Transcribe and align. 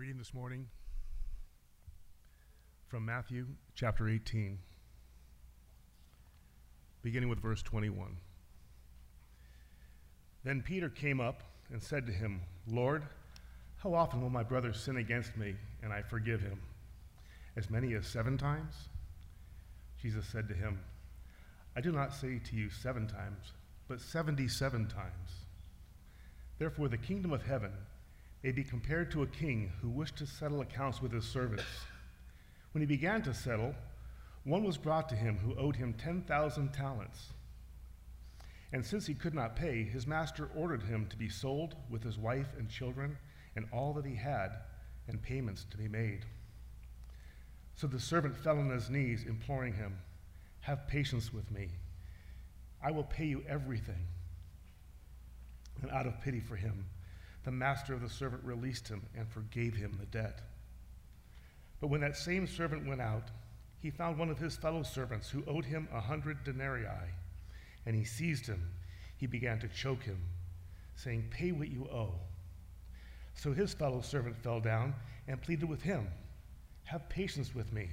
reading 0.00 0.16
this 0.16 0.32
morning 0.32 0.66
from 2.88 3.04
Matthew 3.04 3.44
chapter 3.74 4.08
18, 4.08 4.58
beginning 7.02 7.28
with 7.28 7.38
verse 7.38 7.62
21. 7.62 8.16
Then 10.42 10.62
Peter 10.62 10.88
came 10.88 11.20
up 11.20 11.42
and 11.70 11.82
said 11.82 12.06
to 12.06 12.12
him, 12.12 12.40
Lord, 12.66 13.02
how 13.82 13.92
often 13.92 14.22
will 14.22 14.30
my 14.30 14.42
brother 14.42 14.72
sin 14.72 14.96
against 14.96 15.36
me 15.36 15.54
and 15.82 15.92
I 15.92 16.00
forgive 16.00 16.40
him? 16.40 16.62
As 17.58 17.68
many 17.68 17.92
as 17.92 18.06
seven 18.06 18.38
times? 18.38 18.88
Jesus 20.00 20.24
said 20.24 20.48
to 20.48 20.54
him, 20.54 20.80
I 21.76 21.82
do 21.82 21.92
not 21.92 22.14
say 22.14 22.40
to 22.42 22.56
you 22.56 22.70
seven 22.70 23.06
times, 23.06 23.52
but 23.86 24.00
seventy 24.00 24.48
seven 24.48 24.88
times. 24.88 25.44
Therefore, 26.58 26.88
the 26.88 26.96
kingdom 26.96 27.34
of 27.34 27.42
heaven 27.42 27.72
may 28.42 28.52
be 28.52 28.64
compared 28.64 29.10
to 29.10 29.22
a 29.22 29.26
king 29.26 29.72
who 29.80 29.88
wished 29.88 30.16
to 30.16 30.26
settle 30.26 30.60
accounts 30.60 31.02
with 31.02 31.12
his 31.12 31.24
servants. 31.24 31.64
When 32.72 32.80
he 32.80 32.86
began 32.86 33.22
to 33.22 33.34
settle, 33.34 33.74
one 34.44 34.64
was 34.64 34.78
brought 34.78 35.08
to 35.10 35.16
him 35.16 35.38
who 35.38 35.58
owed 35.58 35.76
him 35.76 35.92
10,000 35.94 36.72
talents. 36.72 37.32
And 38.72 38.84
since 38.84 39.06
he 39.06 39.14
could 39.14 39.34
not 39.34 39.56
pay, 39.56 39.82
his 39.82 40.06
master 40.06 40.48
ordered 40.54 40.84
him 40.84 41.06
to 41.08 41.16
be 41.16 41.28
sold 41.28 41.74
with 41.90 42.02
his 42.02 42.16
wife 42.16 42.48
and 42.56 42.70
children 42.70 43.18
and 43.56 43.66
all 43.72 43.92
that 43.94 44.06
he 44.06 44.14
had, 44.14 44.50
and 45.08 45.20
payments 45.20 45.66
to 45.70 45.76
be 45.76 45.88
made. 45.88 46.24
So 47.74 47.86
the 47.86 47.98
servant 47.98 48.36
fell 48.36 48.58
on 48.58 48.70
his 48.70 48.90
knees, 48.90 49.24
imploring 49.26 49.74
him, 49.74 49.98
Have 50.60 50.86
patience 50.86 51.32
with 51.32 51.50
me. 51.50 51.70
I 52.82 52.92
will 52.92 53.04
pay 53.04 53.24
you 53.24 53.42
everything. 53.48 54.06
And 55.82 55.90
out 55.90 56.06
of 56.06 56.20
pity 56.20 56.40
for 56.40 56.56
him, 56.56 56.86
the 57.44 57.50
master 57.50 57.94
of 57.94 58.02
the 58.02 58.08
servant 58.08 58.44
released 58.44 58.88
him 58.88 59.02
and 59.16 59.28
forgave 59.28 59.74
him 59.74 59.96
the 59.98 60.06
debt. 60.06 60.42
But 61.80 61.88
when 61.88 62.02
that 62.02 62.16
same 62.16 62.46
servant 62.46 62.86
went 62.86 63.00
out, 63.00 63.30
he 63.80 63.90
found 63.90 64.18
one 64.18 64.28
of 64.28 64.38
his 64.38 64.56
fellow 64.56 64.82
servants 64.82 65.30
who 65.30 65.42
owed 65.46 65.64
him 65.64 65.88
a 65.92 66.00
hundred 66.00 66.44
denarii, 66.44 66.86
and 67.86 67.96
he 67.96 68.04
seized 68.04 68.46
him. 68.46 68.70
He 69.16 69.26
began 69.26 69.58
to 69.60 69.68
choke 69.68 70.02
him, 70.02 70.20
saying, 70.96 71.28
Pay 71.30 71.52
what 71.52 71.70
you 71.70 71.88
owe. 71.90 72.14
So 73.34 73.52
his 73.52 73.72
fellow 73.72 74.02
servant 74.02 74.36
fell 74.36 74.60
down 74.60 74.94
and 75.26 75.40
pleaded 75.40 75.68
with 75.68 75.80
him, 75.80 76.08
Have 76.84 77.08
patience 77.08 77.54
with 77.54 77.72
me, 77.72 77.88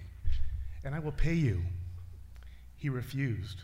and 0.84 0.94
I 0.94 1.00
will 1.00 1.14
pay 1.14 1.34
you. 1.34 1.62
He 2.76 2.90
refused 2.90 3.62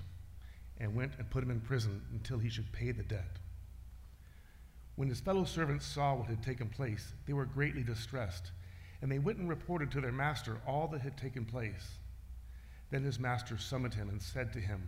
and 0.78 0.96
went 0.96 1.14
and 1.20 1.30
put 1.30 1.44
him 1.44 1.52
in 1.52 1.60
prison 1.60 2.02
until 2.14 2.40
he 2.40 2.50
should 2.50 2.72
pay 2.72 2.92
the 2.92 3.04
debt. 3.04 3.40
When 4.96 5.10
his 5.10 5.20
fellow 5.20 5.44
servants 5.44 5.86
saw 5.86 6.16
what 6.16 6.28
had 6.28 6.44
taken 6.44 6.70
place, 6.70 7.14
they 7.26 7.34
were 7.34 7.46
greatly 7.46 7.84
distressed, 7.84 8.52
and 9.02 9.12
they 9.12 9.20
went 9.20 9.40
and 9.40 9.50
reported 9.50 9.90
to 9.92 10.02
their 10.02 10.12
master 10.12 10.62
all 10.68 10.88
that 10.90 11.02
had 11.02 11.18
taken 11.18 11.46
place. 11.46 11.98
Then 12.92 13.04
his 13.04 13.20
master 13.20 13.58
summoned 13.58 13.96
him 13.96 14.10
and 14.10 14.22
said 14.22 14.54
to 14.54 14.60
him, 14.60 14.88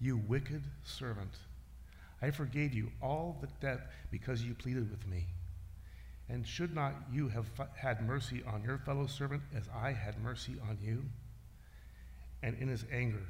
You 0.00 0.18
wicked 0.18 0.64
servant, 0.82 1.38
I 2.20 2.30
forgave 2.30 2.74
you 2.74 2.92
all 3.00 3.38
the 3.40 3.48
debt 3.66 3.90
because 4.10 4.42
you 4.42 4.54
pleaded 4.54 4.90
with 4.90 5.06
me. 5.06 5.26
And 6.28 6.46
should 6.46 6.74
not 6.74 6.94
you 7.10 7.28
have 7.28 7.48
had 7.74 8.06
mercy 8.06 8.42
on 8.46 8.62
your 8.62 8.76
fellow 8.76 9.06
servant 9.06 9.42
as 9.54 9.66
I 9.74 9.92
had 9.92 10.20
mercy 10.20 10.56
on 10.68 10.76
you? 10.82 11.04
And 12.42 12.54
in 12.58 12.68
his 12.68 12.84
anger, 12.92 13.26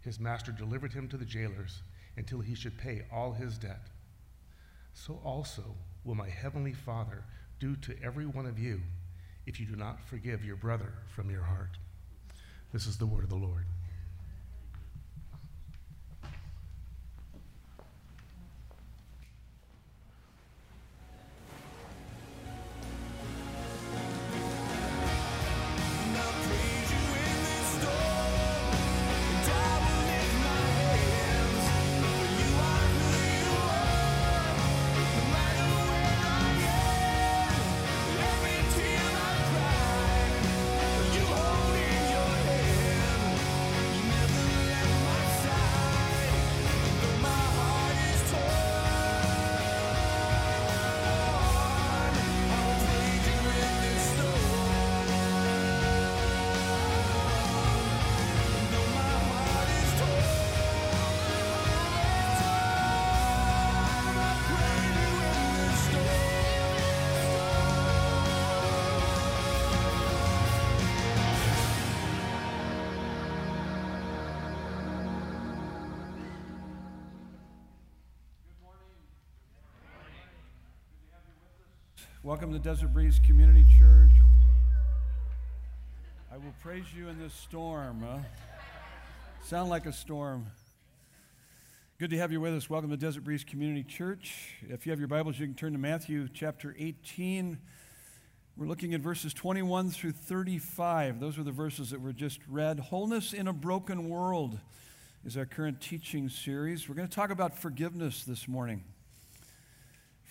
his 0.00 0.18
master 0.18 0.50
delivered 0.50 0.94
him 0.94 1.08
to 1.08 1.18
the 1.18 1.26
jailers 1.26 1.82
until 2.16 2.40
he 2.40 2.54
should 2.54 2.78
pay 2.78 3.02
all 3.12 3.32
his 3.32 3.58
debt 3.58 3.90
so 4.94 5.20
also 5.24 5.74
will 6.04 6.14
my 6.14 6.28
heavenly 6.28 6.72
Father 6.72 7.24
do 7.58 7.76
to 7.76 7.94
every 8.02 8.26
one 8.26 8.46
of 8.46 8.58
you 8.58 8.80
if 9.46 9.58
you 9.58 9.66
do 9.66 9.76
not 9.76 10.00
forgive 10.00 10.44
your 10.44 10.56
brother 10.56 10.92
from 11.14 11.30
your 11.30 11.42
heart. 11.42 11.78
This 12.72 12.86
is 12.86 12.96
the 12.96 13.06
word 13.06 13.24
of 13.24 13.30
the 13.30 13.36
Lord. 13.36 13.66
Welcome 82.32 82.54
to 82.54 82.58
Desert 82.58 82.94
Breeze 82.94 83.20
Community 83.26 83.66
Church. 83.78 84.10
I 86.32 86.38
will 86.38 86.54
praise 86.62 86.86
you 86.96 87.08
in 87.08 87.18
this 87.18 87.34
storm. 87.34 88.02
Huh? 88.02 88.20
Sound 89.42 89.68
like 89.68 89.84
a 89.84 89.92
storm. 89.92 90.46
Good 91.98 92.08
to 92.08 92.16
have 92.16 92.32
you 92.32 92.40
with 92.40 92.54
us. 92.54 92.70
Welcome 92.70 92.88
to 92.88 92.96
Desert 92.96 93.24
Breeze 93.24 93.44
Community 93.44 93.82
Church. 93.82 94.54
If 94.62 94.86
you 94.86 94.92
have 94.92 94.98
your 94.98 95.08
Bibles, 95.08 95.38
you 95.38 95.44
can 95.44 95.54
turn 95.54 95.74
to 95.74 95.78
Matthew 95.78 96.26
chapter 96.32 96.74
18. 96.78 97.58
We're 98.56 98.66
looking 98.66 98.94
at 98.94 99.02
verses 99.02 99.34
21 99.34 99.90
through 99.90 100.12
35. 100.12 101.20
Those 101.20 101.38
are 101.38 101.44
the 101.44 101.52
verses 101.52 101.90
that 101.90 102.00
were 102.00 102.14
just 102.14 102.40
read. 102.48 102.80
Wholeness 102.80 103.34
in 103.34 103.46
a 103.46 103.52
Broken 103.52 104.08
World 104.08 104.58
is 105.26 105.36
our 105.36 105.44
current 105.44 105.82
teaching 105.82 106.30
series. 106.30 106.88
We're 106.88 106.94
going 106.94 107.08
to 107.08 107.14
talk 107.14 107.28
about 107.28 107.58
forgiveness 107.58 108.24
this 108.24 108.48
morning 108.48 108.84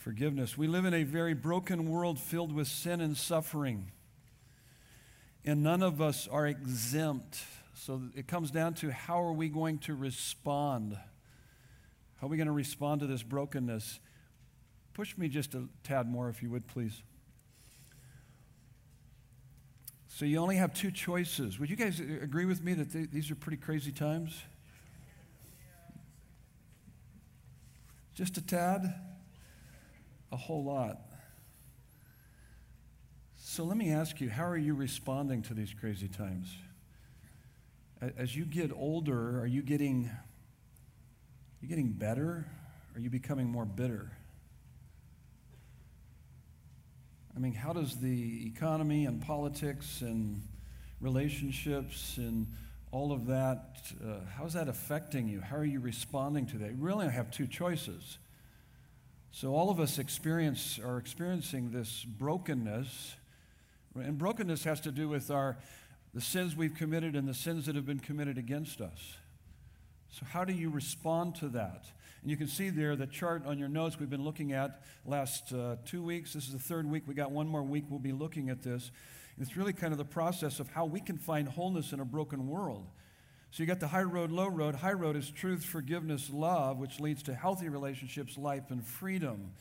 forgiveness. 0.01 0.57
We 0.57 0.67
live 0.67 0.85
in 0.85 0.95
a 0.95 1.03
very 1.03 1.35
broken 1.35 1.87
world 1.87 2.19
filled 2.19 2.51
with 2.51 2.67
sin 2.67 3.01
and 3.01 3.15
suffering. 3.15 3.91
And 5.45 5.61
none 5.61 5.83
of 5.83 6.01
us 6.01 6.27
are 6.27 6.47
exempt. 6.47 7.39
So 7.75 8.01
it 8.15 8.27
comes 8.27 8.49
down 8.49 8.73
to 8.75 8.91
how 8.91 9.21
are 9.21 9.31
we 9.31 9.47
going 9.47 9.77
to 9.79 9.93
respond? 9.93 10.97
How 12.15 12.27
are 12.27 12.29
we 12.29 12.37
going 12.37 12.47
to 12.47 12.53
respond 12.53 13.01
to 13.01 13.07
this 13.07 13.21
brokenness? 13.21 13.99
Push 14.95 15.17
me 15.17 15.29
just 15.29 15.53
a 15.53 15.67
tad 15.83 16.09
more, 16.09 16.29
if 16.29 16.41
you 16.41 16.49
would, 16.49 16.67
please. 16.67 17.03
So 20.07 20.25
you 20.25 20.37
only 20.39 20.57
have 20.57 20.73
two 20.73 20.91
choices. 20.91 21.59
Would 21.59 21.69
you 21.69 21.75
guys 21.75 21.99
agree 21.99 22.45
with 22.45 22.63
me 22.63 22.73
that 22.73 22.91
th- 22.91 23.09
these 23.11 23.29
are 23.29 23.35
pretty 23.35 23.57
crazy 23.57 23.91
times? 23.91 24.39
Just 28.15 28.37
a 28.37 28.41
tad? 28.41 28.93
A 30.31 30.37
whole 30.37 30.63
lot. 30.63 30.99
So 33.35 33.63
let 33.63 33.75
me 33.77 33.91
ask 33.91 34.21
you, 34.21 34.29
how 34.29 34.45
are 34.45 34.57
you 34.57 34.73
responding 34.73 35.41
to 35.43 35.53
these 35.53 35.73
crazy 35.73 36.07
times? 36.07 36.47
As 38.17 38.35
you 38.35 38.45
get 38.45 38.71
older, 38.71 39.39
are 39.39 39.47
you 39.47 39.61
getting 39.61 40.09
are 40.09 41.65
you 41.65 41.67
getting 41.67 41.91
better? 41.91 42.47
Are 42.95 42.99
you 42.99 43.09
becoming 43.09 43.47
more 43.47 43.65
bitter? 43.65 44.11
I 47.35 47.39
mean, 47.39 47.53
how 47.53 47.71
does 47.71 47.97
the 47.97 48.47
economy 48.47 49.05
and 49.05 49.21
politics 49.21 50.01
and 50.01 50.41
relationships 50.99 52.17
and 52.17 52.47
all 52.91 53.11
of 53.11 53.27
that, 53.27 53.81
uh, 54.03 54.19
how's 54.35 54.53
that 54.53 54.67
affecting 54.67 55.27
you? 55.27 55.39
How 55.39 55.55
are 55.57 55.65
you 55.65 55.79
responding 55.79 56.45
to 56.47 56.57
that? 56.57 56.71
You 56.71 56.77
really 56.79 57.05
I 57.05 57.09
have 57.09 57.31
two 57.31 57.47
choices. 57.47 58.17
So 59.31 59.55
all 59.55 59.69
of 59.69 59.79
us 59.79 59.97
experience 59.97 60.77
are 60.83 60.97
experiencing 60.97 61.71
this 61.71 62.03
brokenness. 62.03 63.15
And 63.95 64.17
brokenness 64.17 64.65
has 64.65 64.81
to 64.81 64.91
do 64.91 65.07
with 65.07 65.31
our 65.31 65.57
the 66.13 66.21
sins 66.21 66.57
we've 66.57 66.75
committed 66.75 67.15
and 67.15 67.27
the 67.27 67.33
sins 67.33 67.65
that 67.65 67.75
have 67.75 67.85
been 67.85 67.99
committed 67.99 68.37
against 68.37 68.81
us. 68.81 69.15
So 70.09 70.25
how 70.25 70.43
do 70.43 70.51
you 70.51 70.69
respond 70.69 71.35
to 71.35 71.47
that? 71.49 71.85
And 72.21 72.29
you 72.29 72.35
can 72.35 72.47
see 72.47 72.69
there 72.69 72.97
the 72.97 73.07
chart 73.07 73.45
on 73.45 73.57
your 73.57 73.69
notes 73.69 73.97
we've 73.97 74.09
been 74.09 74.25
looking 74.25 74.51
at 74.51 74.81
last 75.05 75.53
uh, 75.53 75.77
two 75.85 76.03
weeks. 76.03 76.33
This 76.33 76.47
is 76.47 76.53
the 76.53 76.59
third 76.59 76.85
week. 76.85 77.03
We 77.07 77.13
got 77.13 77.31
one 77.31 77.47
more 77.47 77.63
week 77.63 77.85
we'll 77.89 77.99
be 77.99 78.11
looking 78.11 78.49
at 78.49 78.61
this. 78.61 78.91
And 79.37 79.47
it's 79.47 79.55
really 79.55 79.71
kind 79.71 79.93
of 79.93 79.97
the 79.97 80.05
process 80.05 80.59
of 80.59 80.67
how 80.67 80.85
we 80.85 80.99
can 80.99 81.17
find 81.17 81.47
wholeness 81.47 81.93
in 81.93 82.01
a 82.01 82.05
broken 82.05 82.47
world. 82.47 82.85
So 83.51 83.63
you 83.63 83.67
got 83.67 83.81
the 83.81 83.87
high 83.87 84.03
road, 84.03 84.31
low 84.31 84.47
road. 84.47 84.75
High 84.75 84.93
road 84.93 85.17
is 85.17 85.29
truth, 85.29 85.65
forgiveness, 85.65 86.29
love, 86.31 86.77
which 86.77 87.01
leads 87.01 87.21
to 87.23 87.35
healthy 87.35 87.67
relationships, 87.67 88.37
life, 88.37 88.71
and 88.71 88.85
freedom. 88.85 89.51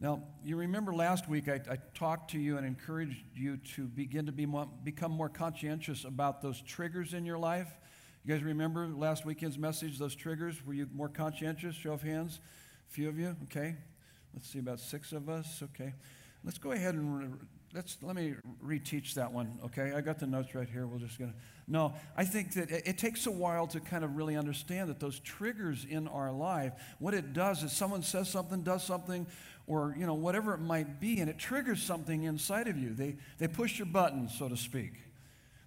Now, 0.00 0.22
you 0.42 0.56
remember 0.56 0.94
last 0.94 1.28
week 1.28 1.46
I, 1.48 1.60
I, 1.70 1.78
talked 1.94 2.30
to 2.30 2.38
you 2.38 2.56
and 2.56 2.66
encouraged 2.66 3.22
you 3.34 3.58
to 3.76 3.82
begin 3.84 4.24
to 4.26 4.32
be 4.32 4.46
more, 4.46 4.66
become 4.82 5.12
more 5.12 5.28
conscientious 5.28 6.04
about 6.04 6.40
those 6.40 6.62
triggers 6.62 7.12
in 7.12 7.26
your 7.26 7.38
life. 7.38 7.68
You 8.24 8.34
guys 8.34 8.42
remember 8.42 8.88
last 8.88 9.26
weekend's 9.26 9.58
message, 9.58 9.98
those 9.98 10.14
triggers? 10.14 10.64
Were 10.64 10.72
you 10.72 10.88
more 10.92 11.10
conscientious? 11.10 11.74
Show 11.74 11.92
of 11.92 12.02
hands. 12.02 12.40
A 12.88 12.92
few 12.92 13.08
of 13.10 13.18
you, 13.18 13.36
okay. 13.44 13.76
Let's 14.32 14.50
see, 14.50 14.60
about 14.60 14.80
six 14.80 15.12
of 15.12 15.28
us, 15.28 15.62
okay. 15.62 15.92
Let's 16.42 16.58
go 16.58 16.72
ahead 16.72 16.94
and 16.94 17.38
let's 17.74 17.98
let 18.02 18.14
me 18.14 18.34
reteach 18.64 19.14
that 19.14 19.32
one, 19.32 19.58
okay? 19.64 19.92
I 19.94 20.00
got 20.00 20.18
the 20.18 20.26
notes 20.26 20.54
right 20.54 20.68
here. 20.68 20.86
We're 20.86 20.98
just 20.98 21.18
gonna. 21.18 21.34
No, 21.66 21.94
I 22.16 22.24
think 22.24 22.52
that 22.54 22.70
it, 22.70 22.82
it 22.86 22.98
takes 22.98 23.26
a 23.26 23.30
while 23.30 23.66
to 23.68 23.80
kind 23.80 24.04
of 24.04 24.16
really 24.16 24.36
understand 24.36 24.88
that 24.90 25.00
those 25.00 25.18
triggers 25.20 25.84
in 25.88 26.06
our 26.08 26.30
life, 26.30 26.72
what 26.98 27.14
it 27.14 27.32
does 27.32 27.62
is 27.62 27.72
someone 27.72 28.02
says 28.02 28.30
something, 28.30 28.62
does 28.62 28.84
something, 28.84 29.26
or 29.66 29.94
you 29.98 30.06
know 30.06 30.14
whatever 30.14 30.54
it 30.54 30.60
might 30.60 31.00
be, 31.00 31.20
and 31.20 31.28
it 31.28 31.38
triggers 31.38 31.82
something 31.82 32.22
inside 32.22 32.68
of 32.68 32.78
you. 32.78 32.94
They 32.94 33.16
they 33.38 33.48
push 33.48 33.78
your 33.78 33.86
button, 33.86 34.28
so 34.28 34.48
to 34.48 34.56
speak. 34.56 34.92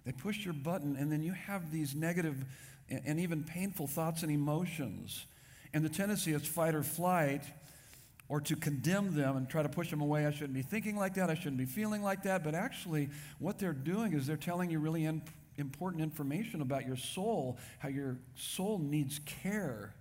They 0.06 0.12
push 0.12 0.44
your 0.44 0.54
button, 0.54 0.96
and 0.96 1.12
then 1.12 1.22
you 1.22 1.32
have 1.32 1.70
these 1.70 1.94
negative 1.94 2.44
and 2.88 3.20
even 3.20 3.44
painful 3.44 3.86
thoughts 3.86 4.22
and 4.22 4.32
emotions. 4.32 5.26
And 5.74 5.84
the 5.84 5.90
tendency 5.90 6.32
is 6.32 6.46
fight 6.46 6.74
or 6.74 6.82
flight, 6.82 7.42
or 8.28 8.40
to 8.42 8.56
condemn 8.56 9.14
them 9.14 9.36
and 9.36 9.48
try 9.48 9.62
to 9.62 9.68
push 9.68 9.90
them 9.90 10.00
away. 10.00 10.26
I 10.26 10.30
shouldn't 10.30 10.54
be 10.54 10.62
thinking 10.62 10.96
like 10.96 11.14
that. 11.14 11.30
I 11.30 11.34
shouldn't 11.34 11.56
be 11.56 11.64
feeling 11.64 12.02
like 12.02 12.24
that. 12.24 12.44
But 12.44 12.54
actually, 12.54 13.08
what 13.38 13.58
they're 13.58 13.72
doing 13.72 14.12
is 14.12 14.26
they're 14.26 14.36
telling 14.36 14.70
you 14.70 14.78
really 14.78 15.04
in, 15.04 15.22
important 15.56 16.02
information 16.02 16.60
about 16.60 16.86
your 16.86 16.96
soul, 16.96 17.58
how 17.78 17.88
your 17.88 18.18
soul 18.34 18.78
needs 18.78 19.20
care. 19.24 19.94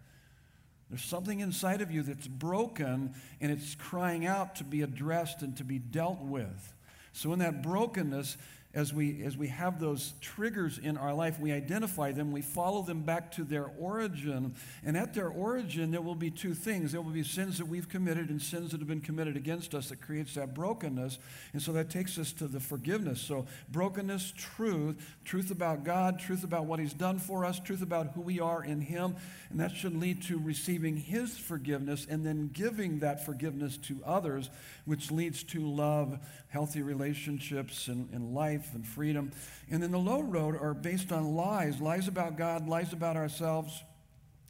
There's 0.90 1.04
something 1.04 1.40
inside 1.40 1.82
of 1.82 1.92
you 1.92 2.04
that's 2.04 2.28
broken 2.28 3.14
and 3.42 3.52
it's 3.52 3.76
crying 3.76 4.26
out 4.26 4.56
to 4.58 4.64
be 4.64 4.82
addressed 4.82 5.42
and 5.42 5.56
to 5.58 5.64
be 5.64 5.80
dealt 5.80 6.22
with. 6.22 6.74
So, 7.14 7.34
in 7.34 7.40
that 7.40 7.64
brokenness, 7.64 8.38
as 8.74 8.94
we, 8.94 9.24
as 9.24 9.38
we 9.38 9.48
have 9.48 9.80
those 9.80 10.14
triggers 10.22 10.78
in 10.78 10.98
our 10.98 11.14
life, 11.14 11.40
we 11.40 11.52
identify 11.52 12.12
them, 12.12 12.32
we 12.32 12.42
follow 12.42 12.82
them 12.82 13.02
back 13.02 13.32
to 13.32 13.44
their 13.44 13.72
origin. 13.80 14.54
And 14.86 14.98
at 14.98 15.14
their 15.14 15.30
origin, 15.30 15.90
there 15.92 16.02
will 16.02 16.16
be 16.16 16.30
two 16.30 16.54
things. 16.54 16.92
There 16.92 17.02
will 17.02 17.12
be 17.12 17.24
sins 17.24 17.58
that 17.58 17.68
we've 17.68 17.88
committed 17.88 18.30
and 18.30 18.42
sins 18.42 18.72
that 18.72 18.80
have 18.80 18.88
been 18.88 19.02
committed 19.02 19.38
against 19.38 19.74
us 19.74 19.90
that 19.90 20.02
creates 20.02 20.36
that 20.36 20.54
brokenness. 20.54 21.18
And 21.54 21.62
so 21.62 21.72
that 21.74 21.90
takes 21.90 22.20
us 22.20 22.32
to 22.34 22.48
the 22.48 22.60
forgiveness. 22.60 23.22
So, 23.22 23.48
brokenness, 23.70 24.34
truth, 24.38 25.16
truth 25.24 25.50
about 25.50 25.84
God, 25.84 26.20
truth 26.20 26.44
about 26.44 26.66
what 26.66 26.80
He's 26.80 26.94
done 26.94 27.20
for 27.20 27.46
us, 27.46 27.60
truth 27.60 27.82
about 27.82 28.12
who 28.12 28.22
we 28.22 28.40
are 28.40 28.64
in 28.64 28.82
Him. 28.82 29.16
And 29.50 29.60
that 29.60 29.72
should 29.72 29.96
lead 29.96 30.22
to 30.24 30.38
receiving 30.38 30.98
His 30.98 31.38
forgiveness 31.38 32.06
and 32.08 32.26
then 32.26 32.50
giving 32.54 33.00
that 33.00 33.26
forgiveness 33.26 33.78
to 33.78 34.02
others, 34.06 34.50
which 34.86 35.10
leads 35.10 35.44
to 35.46 35.62
love, 35.62 36.20
healthy 36.50 36.82
relationships, 36.82 37.88
and, 37.88 38.10
and 38.14 38.34
life 38.34 38.70
and 38.74 38.86
freedom. 38.86 39.32
And 39.70 39.84
then 39.84 39.92
the 39.92 40.00
low 40.00 40.22
road 40.22 40.56
are 40.56 40.74
based 40.74 41.12
on 41.12 41.36
lies 41.36 41.82
lies 41.82 42.08
about 42.08 42.38
God, 42.38 42.68
lies 42.68 42.94
about 42.94 43.18
ourselves, 43.18 43.84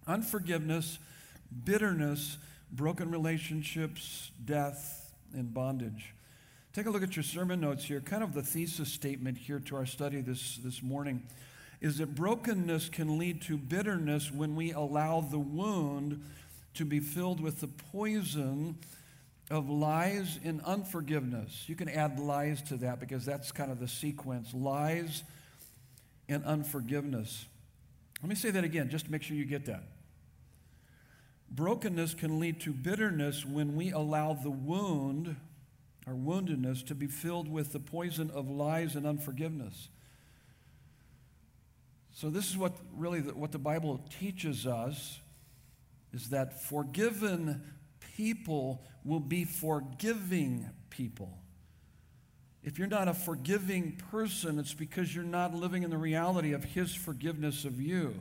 unforgiveness, 0.05 0.99
bitterness, 1.63 2.37
broken 2.71 3.09
relationships, 3.09 4.31
death, 4.43 5.13
and 5.33 5.53
bondage. 5.53 6.13
Take 6.73 6.85
a 6.85 6.89
look 6.91 7.03
at 7.03 7.15
your 7.15 7.23
sermon 7.23 7.61
notes 7.61 7.85
here, 7.85 7.99
kind 8.01 8.23
of 8.23 8.33
the 8.33 8.43
thesis 8.43 8.89
statement 8.89 9.37
here 9.37 9.59
to 9.59 9.75
our 9.75 9.85
study 9.85 10.21
this, 10.21 10.57
this 10.57 10.83
morning 10.83 11.23
is 11.81 11.97
that 11.97 12.15
brokenness 12.15 12.89
can 12.89 13.17
lead 13.17 13.41
to 13.43 13.57
bitterness 13.57 14.31
when 14.31 14.55
we 14.55 14.71
allow 14.71 15.21
the 15.21 15.39
wound 15.39 16.23
to 16.73 16.85
be 16.85 16.99
filled 16.99 17.39
with 17.39 17.59
the 17.59 17.67
poison 17.67 18.77
of 19.49 19.69
lies 19.69 20.39
and 20.43 20.61
unforgiveness. 20.61 21.63
You 21.67 21.75
can 21.75 21.87
add 21.87 22.19
lies 22.19 22.61
to 22.63 22.77
that 22.77 22.99
because 22.99 23.25
that's 23.25 23.51
kind 23.51 23.71
of 23.71 23.79
the 23.79 23.87
sequence 23.87 24.53
lies 24.53 25.23
and 26.27 26.43
unforgiveness. 26.43 27.45
Let 28.21 28.29
me 28.29 28.35
say 28.35 28.51
that 28.51 28.63
again 28.63 28.89
just 28.89 29.05
to 29.05 29.11
make 29.11 29.23
sure 29.23 29.37
you 29.37 29.45
get 29.45 29.65
that. 29.65 29.83
Brokenness 31.49 32.13
can 32.13 32.39
lead 32.39 32.59
to 32.61 32.73
bitterness 32.73 33.45
when 33.45 33.75
we 33.77 33.91
allow 33.91 34.33
the 34.33 34.51
wound, 34.51 35.37
our 36.05 36.13
woundedness, 36.13 36.85
to 36.87 36.95
be 36.95 37.07
filled 37.07 37.47
with 37.47 37.71
the 37.71 37.79
poison 37.79 38.29
of 38.31 38.49
lies 38.49 38.95
and 38.95 39.07
unforgiveness. 39.07 39.87
So, 42.13 42.29
this 42.29 42.49
is 42.49 42.57
what 42.57 42.73
really 42.97 43.21
the, 43.21 43.33
what 43.33 43.51
the 43.51 43.59
Bible 43.59 44.01
teaches 44.19 44.65
us 44.65 45.19
is 46.11 46.29
that 46.29 46.61
forgiven 46.63 47.61
people 48.17 48.81
will 49.05 49.19
be 49.19 49.45
forgiving 49.45 50.67
people. 50.89 51.37
If 52.63 52.79
you're 52.79 52.87
not 52.87 53.07
a 53.07 53.13
forgiving 53.13 54.01
person, 54.11 54.57
it's 54.57 54.73
because 54.73 55.15
you're 55.15 55.23
not 55.23 55.53
living 55.53 55.83
in 55.83 55.91
the 55.91 55.97
reality 55.97 56.51
of 56.51 56.63
His 56.63 56.93
forgiveness 56.93 57.63
of 57.63 57.79
you. 57.79 58.15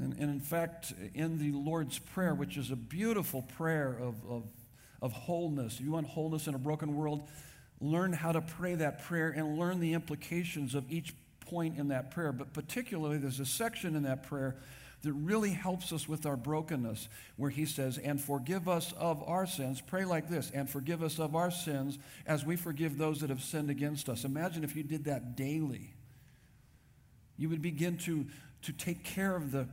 And, 0.00 0.14
and 0.14 0.30
in 0.30 0.40
fact, 0.40 0.94
in 1.14 1.38
the 1.38 1.52
Lord's 1.52 1.98
Prayer, 1.98 2.34
which 2.34 2.56
is 2.56 2.70
a 2.70 2.76
beautiful 2.76 3.42
prayer 3.42 3.96
of, 4.00 4.16
of, 4.28 4.44
of 5.02 5.12
wholeness, 5.12 5.74
if 5.74 5.82
you 5.82 5.92
want 5.92 6.06
wholeness 6.06 6.46
in 6.46 6.54
a 6.54 6.58
broken 6.58 6.96
world, 6.96 7.28
learn 7.80 8.12
how 8.12 8.32
to 8.32 8.40
pray 8.40 8.74
that 8.74 9.04
prayer 9.04 9.30
and 9.30 9.58
learn 9.58 9.78
the 9.78 9.92
implications 9.92 10.74
of 10.74 10.90
each 10.90 11.14
point 11.40 11.78
in 11.78 11.88
that 11.88 12.10
prayer. 12.10 12.32
But 12.32 12.54
particularly, 12.54 13.18
there's 13.18 13.40
a 13.40 13.46
section 13.46 13.94
in 13.94 14.02
that 14.04 14.24
prayer 14.24 14.56
that 15.02 15.12
really 15.12 15.50
helps 15.50 15.92
us 15.92 16.08
with 16.08 16.26
our 16.26 16.36
brokenness, 16.36 17.08
where 17.36 17.50
he 17.50 17.64
says, 17.64 17.98
And 17.98 18.20
forgive 18.20 18.68
us 18.68 18.92
of 18.98 19.22
our 19.22 19.46
sins. 19.46 19.80
Pray 19.80 20.04
like 20.04 20.28
this, 20.28 20.50
and 20.52 20.68
forgive 20.68 21.02
us 21.02 21.18
of 21.20 21.36
our 21.36 21.50
sins 21.50 21.98
as 22.26 22.44
we 22.44 22.56
forgive 22.56 22.98
those 22.98 23.20
that 23.20 23.30
have 23.30 23.42
sinned 23.42 23.70
against 23.70 24.08
us. 24.08 24.24
Imagine 24.24 24.64
if 24.64 24.74
you 24.74 24.82
did 24.82 25.04
that 25.04 25.36
daily. 25.36 25.94
You 27.36 27.48
would 27.48 27.62
begin 27.62 27.96
to, 27.98 28.26
to 28.62 28.72
take 28.72 29.04
care 29.04 29.36
of 29.36 29.52
the, 29.52 29.68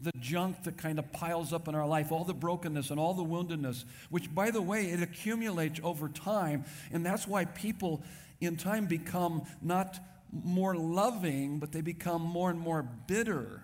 the 0.00 0.10
junk 0.18 0.64
that 0.64 0.76
kind 0.76 0.98
of 0.98 1.12
piles 1.12 1.52
up 1.52 1.68
in 1.68 1.76
our 1.76 1.86
life, 1.86 2.10
all 2.10 2.24
the 2.24 2.34
brokenness 2.34 2.90
and 2.90 2.98
all 2.98 3.14
the 3.14 3.24
woundedness, 3.24 3.84
which, 4.10 4.34
by 4.34 4.50
the 4.50 4.62
way, 4.62 4.86
it 4.86 5.00
accumulates 5.00 5.78
over 5.84 6.08
time. 6.08 6.64
And 6.92 7.06
that's 7.06 7.28
why 7.28 7.44
people 7.44 8.02
in 8.40 8.56
time 8.56 8.86
become 8.86 9.44
not 9.62 10.00
more 10.32 10.74
loving, 10.74 11.60
but 11.60 11.70
they 11.70 11.82
become 11.82 12.20
more 12.20 12.50
and 12.50 12.58
more 12.58 12.82
bitter 12.82 13.62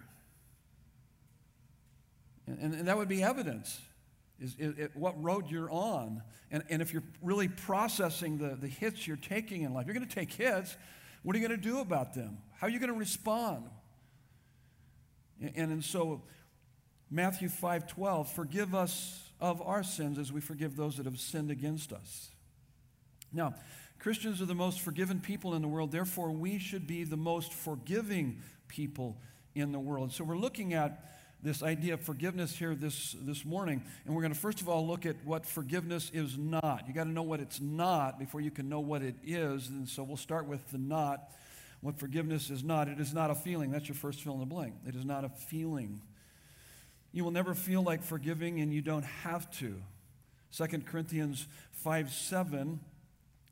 and, 2.47 2.75
and 2.75 2.89
that 2.89 2.97
would 2.97 3.09
be 3.09 3.23
evidence 3.23 3.81
is, 4.41 4.57
is, 4.59 4.77
is, 4.77 4.89
what 4.95 5.23
road 5.23 5.51
you're 5.51 5.71
on. 5.71 6.23
And, 6.51 6.65
and 6.69 6.83
if 6.83 6.93
you're 6.93 7.05
really 7.23 7.49
processing 7.49 8.39
the, 8.39 8.57
the 8.57 8.69
hits 8.69 9.07
you're 9.07 9.17
taking 9.17 9.63
in 9.63 9.73
life, 9.73 9.87
you're 9.87 9.95
going 9.95 10.07
to 10.07 10.15
take 10.15 10.33
hits. 10.33 10.77
What 11.23 11.37
are 11.37 11.39
you 11.39 11.47
going 11.47 11.61
to 11.61 11.69
do 11.69 11.81
about 11.81 12.15
them? 12.15 12.39
How 12.59 12.67
are 12.67 12.71
you 12.71 12.79
going 12.79 12.93
to 12.93 12.99
respond? 12.99 13.65
And, 15.41 15.53
and, 15.55 15.73
and 15.73 15.85
so 15.85 16.23
Matthew 17.11 17.49
5:12, 17.49 18.29
forgive 18.29 18.75
us 18.75 19.31
of 19.39 19.61
our 19.61 19.83
sins 19.83 20.19
as 20.19 20.33
we 20.33 20.41
forgive 20.41 20.77
those 20.77 20.97
that 20.97 21.07
have 21.07 21.19
sinned 21.19 21.51
against 21.51 21.93
us. 21.93 22.31
Now, 23.33 23.55
Christians 23.99 24.41
are 24.41 24.47
the 24.47 24.55
most 24.55 24.81
forgiven 24.81 25.21
people 25.21 25.55
in 25.55 25.63
the 25.63 25.69
world, 25.69 25.93
therefore 25.93 26.31
we 26.31 26.59
should 26.59 26.87
be 26.87 27.05
the 27.05 27.17
most 27.17 27.53
forgiving 27.53 28.41
people 28.67 29.21
in 29.55 29.73
the 29.73 29.79
world. 29.79 30.13
So 30.13 30.25
we're 30.25 30.39
looking 30.39 30.75
at 30.75 31.13
this 31.43 31.63
idea 31.63 31.95
of 31.95 32.01
forgiveness 32.01 32.57
here 32.57 32.75
this, 32.75 33.17
this 33.21 33.45
morning. 33.45 33.83
And 34.05 34.15
we're 34.15 34.23
going 34.23 34.33
to 34.33 34.39
first 34.39 34.61
of 34.61 34.69
all 34.69 34.87
look 34.87 35.05
at 35.07 35.17
what 35.25 35.45
forgiveness 35.45 36.11
is 36.15 36.39
not. 36.39 36.85
You 36.87 36.95
got 36.95 37.05
to 37.05 37.11
know 37.11 37.23
what 37.23 37.41
it's 37.41 37.61
not 37.61 38.19
before 38.19 38.41
you 38.41 38.51
can 38.51 38.69
know 38.69 38.81
what 38.81 39.03
it 39.03 39.17
is. 39.25 39.69
And 39.69 39.89
so 39.89 40.05
we'll 40.05 40.17
start 40.17 40.47
with 40.47 40.71
the 40.71 40.79
not. 40.79 41.31
What 41.81 41.99
forgiveness 41.99 42.49
is 42.49 42.63
not. 42.63 42.87
It 42.87 43.01
is 43.01 43.13
not 43.13 43.31
a 43.31 43.35
feeling. 43.35 43.73
That's 43.73 43.89
your 43.89 43.97
first 43.97 44.21
fill 44.21 44.35
in 44.35 44.41
the 44.41 44.47
blank. 44.47 44.75
It 44.87 44.95
is 44.95 45.05
not 45.05 45.25
a 45.25 45.29
feeling. 45.29 46.01
You 47.11 47.25
will 47.25 47.33
never 47.33 47.55
feel 47.55 47.83
like 47.83 48.03
forgiving, 48.03 48.61
and 48.61 48.73
you 48.73 48.81
don't 48.81 49.05
have 49.05 49.51
to. 49.59 49.83
2 50.57 50.67
Corinthians 50.87 51.47
5 51.73 52.13
7, 52.13 52.79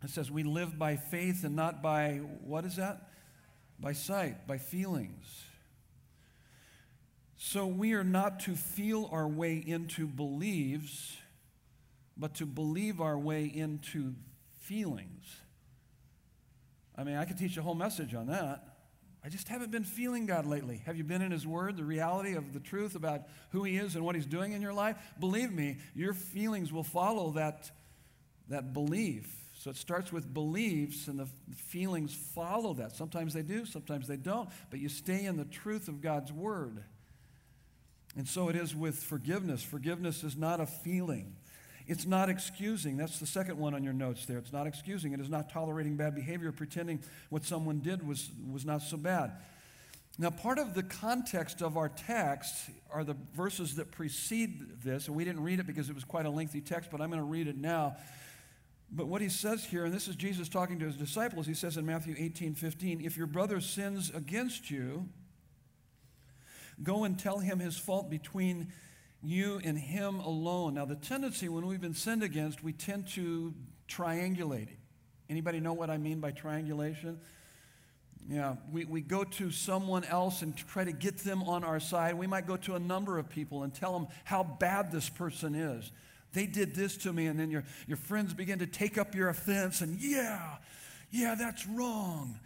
it 0.05 0.11
says, 0.11 0.31
We 0.31 0.45
live 0.45 0.79
by 0.79 0.97
faith 0.97 1.45
and 1.45 1.57
not 1.57 1.83
by, 1.83 2.21
what 2.45 2.65
is 2.65 2.77
that? 2.77 3.09
By 3.81 3.95
sight, 3.95 4.47
by 4.47 4.59
feelings. 4.59 5.45
So 7.43 7.67
we 7.67 7.95
are 7.95 8.05
not 8.05 8.41
to 8.41 8.55
feel 8.55 9.09
our 9.11 9.27
way 9.27 9.65
into 9.67 10.07
beliefs, 10.07 11.17
but 12.15 12.35
to 12.35 12.45
believe 12.45 13.01
our 13.01 13.19
way 13.19 13.47
into 13.47 14.13
feelings. 14.61 15.25
I 16.95 17.03
mean, 17.03 17.17
I 17.17 17.25
could 17.25 17.39
teach 17.39 17.57
a 17.57 17.63
whole 17.63 17.75
message 17.75 18.15
on 18.15 18.27
that. 18.27 18.63
I 19.25 19.31
just 19.31 19.49
haven't 19.49 19.71
been 19.71 19.85
feeling 19.85 20.27
God 20.27 20.45
lately. 20.45 20.83
Have 20.85 20.99
you 20.99 21.03
been 21.03 21.23
in 21.23 21.33
His 21.33 21.47
Word, 21.47 21.79
the 21.79 21.85
reality 21.85 22.35
of 22.35 22.53
the 22.53 22.61
truth 22.61 22.95
about 22.95 23.23
who 23.53 23.65
He 23.65 23.79
is 23.79 23.97
and 23.97 24.05
what 24.05 24.15
He's 24.15 24.27
doing 24.27 24.53
in 24.53 24.61
your 24.61 24.75
life? 24.75 24.99
Believe 25.19 25.51
me, 25.51 25.79
your 25.95 26.13
feelings 26.13 26.71
will 26.71 26.85
follow 26.85 27.31
that, 27.31 27.71
that 28.49 28.75
belief. 28.75 29.35
So 29.55 29.71
it 29.71 29.79
starts 29.79 30.13
with 30.13 30.33
beliefs, 30.33 31.09
and 31.09 31.19
the 31.19 31.29
feelings 31.57 32.15
follow 32.35 32.75
that. 32.75 32.93
Sometimes 32.93 33.33
they 33.33 33.43
do, 33.43 33.65
sometimes 33.65 34.07
they 34.07 34.19
don't, 34.19 34.51
but 34.69 34.79
you 34.79 34.91
stay 34.91 35.25
in 35.25 35.39
the 35.39 35.47
truth 35.47 35.89
of 35.89 36.03
God's 36.03 36.35
Word. 36.35 36.85
And 38.17 38.27
so 38.27 38.49
it 38.49 38.57
is 38.57 38.75
with 38.75 38.97
forgiveness. 38.97 39.63
Forgiveness 39.63 40.25
is 40.25 40.37
not 40.37 40.61
a 40.61 40.67
feeling. 40.67 41.37
It's 41.87 42.07
not 42.07 42.29
excusing. 42.29 42.97
That's 42.97 43.19
the 43.19 43.27
second 43.27 43.59
one 43.59 43.75
on 43.75 43.83
your 43.83 43.93
notes 43.93 44.27
there. 44.27 44.39
It's 44.39 44.53
not 44.53 44.67
excusing. 44.67 45.13
It 45.13 45.21
is 45.21 45.29
not 45.29 45.51
tolerating 45.51 45.97
bad 45.97 46.15
behavior, 46.15 46.53
pretending 46.53 47.03
what 47.31 47.45
someone 47.45 47.81
did 47.81 48.07
was, 48.07 48.31
was 48.51 48.65
not 48.65 48.83
so 48.83 48.97
bad. 48.97 49.33
Now, 50.19 50.31
part 50.31 50.59
of 50.59 50.75
the 50.75 50.83
context 50.83 51.63
of 51.63 51.77
our 51.77 51.89
text 51.89 52.71
are 52.93 53.05
the 53.05 53.17
verses 53.35 53.77
that 53.77 53.91
precede 53.91 54.83
this, 54.83 55.07
and 55.07 55.17
we 55.17 55.25
didn't 55.25 55.43
read 55.43 55.61
it 55.61 55.67
because 55.67 55.89
it 55.89 55.95
was 55.95 56.05
quite 56.05 56.27
a 56.27 56.31
lengthy 56.31 56.61
text, 56.61 56.91
but 56.91 57.01
I'm 57.01 57.11
going 57.11 57.23
to 57.23 57.27
read 57.27 57.49
it 57.49 57.57
now. 57.57 57.97
But 58.93 59.07
what 59.07 59.23
he 59.23 59.29
says 59.29 59.65
here, 59.65 59.85
and 59.85 59.95
this 59.95 60.09
is 60.09 60.17
Jesus 60.17 60.49
talking 60.49 60.79
to 60.81 60.85
his 60.85 60.97
disciples, 60.97 61.47
he 61.47 61.55
says 61.55 61.77
in 61.77 61.87
Matthew 61.87 62.15
18 62.19 62.55
15, 62.55 63.01
if 63.01 63.17
your 63.17 63.29
brother 63.29 63.61
sins 63.61 64.11
against 64.15 64.71
you, 64.71 65.09
go 66.83 67.05
and 67.05 67.19
tell 67.19 67.39
him 67.39 67.59
his 67.59 67.77
fault 67.77 68.11
between 68.11 68.73
you 69.23 69.61
and 69.65 69.79
him 69.79 70.21
alone. 70.21 70.75
Now, 70.75 70.85
the 70.85 70.97
tendency 70.97 71.49
when 71.49 71.67
we've 71.67 71.81
been 71.81 71.95
sinned 71.95 72.23
against, 72.23 72.63
we 72.63 72.73
tend 72.73 73.09
to 73.09 73.55
triangulate. 73.89 74.69
Anybody 75.29 75.61
know 75.61 75.75
what 75.75 75.91
I 75.91 75.99
mean 75.99 76.21
by 76.21 76.31
triangulation? 76.31 77.21
Yeah, 78.29 78.57
we, 78.71 78.85
we 78.85 79.01
go 79.01 79.25
to 79.25 79.51
someone 79.51 80.05
else 80.05 80.43
and 80.43 80.57
try 80.57 80.85
to 80.85 80.93
get 80.93 81.19
them 81.19 81.43
on 81.43 81.65
our 81.65 81.81
side. 81.81 82.15
We 82.15 82.27
might 82.27 82.47
go 82.47 82.57
to 82.59 82.75
a 82.75 82.79
number 82.79 83.19
of 83.19 83.29
people 83.29 83.63
and 83.63 83.75
tell 83.75 83.93
them 83.93 84.09
how 84.25 84.45
bad 84.45 84.93
this 84.93 85.09
person 85.09 85.55
is. 85.55 85.91
They 86.33 86.47
did 86.47 86.75
this 86.75 86.97
to 86.99 87.13
me, 87.13 87.27
and 87.27 87.41
then 87.41 87.51
your, 87.51 87.65
your 87.89 87.97
friends 87.97 88.33
begin 88.35 88.61
to 88.61 88.67
take 88.67 88.99
up 88.99 89.15
your 89.15 89.29
offense, 89.29 89.81
and 89.81 90.01
yeah, 90.01 90.57
yeah, 91.11 91.35
that's 91.35 91.67
wrong. 91.67 92.39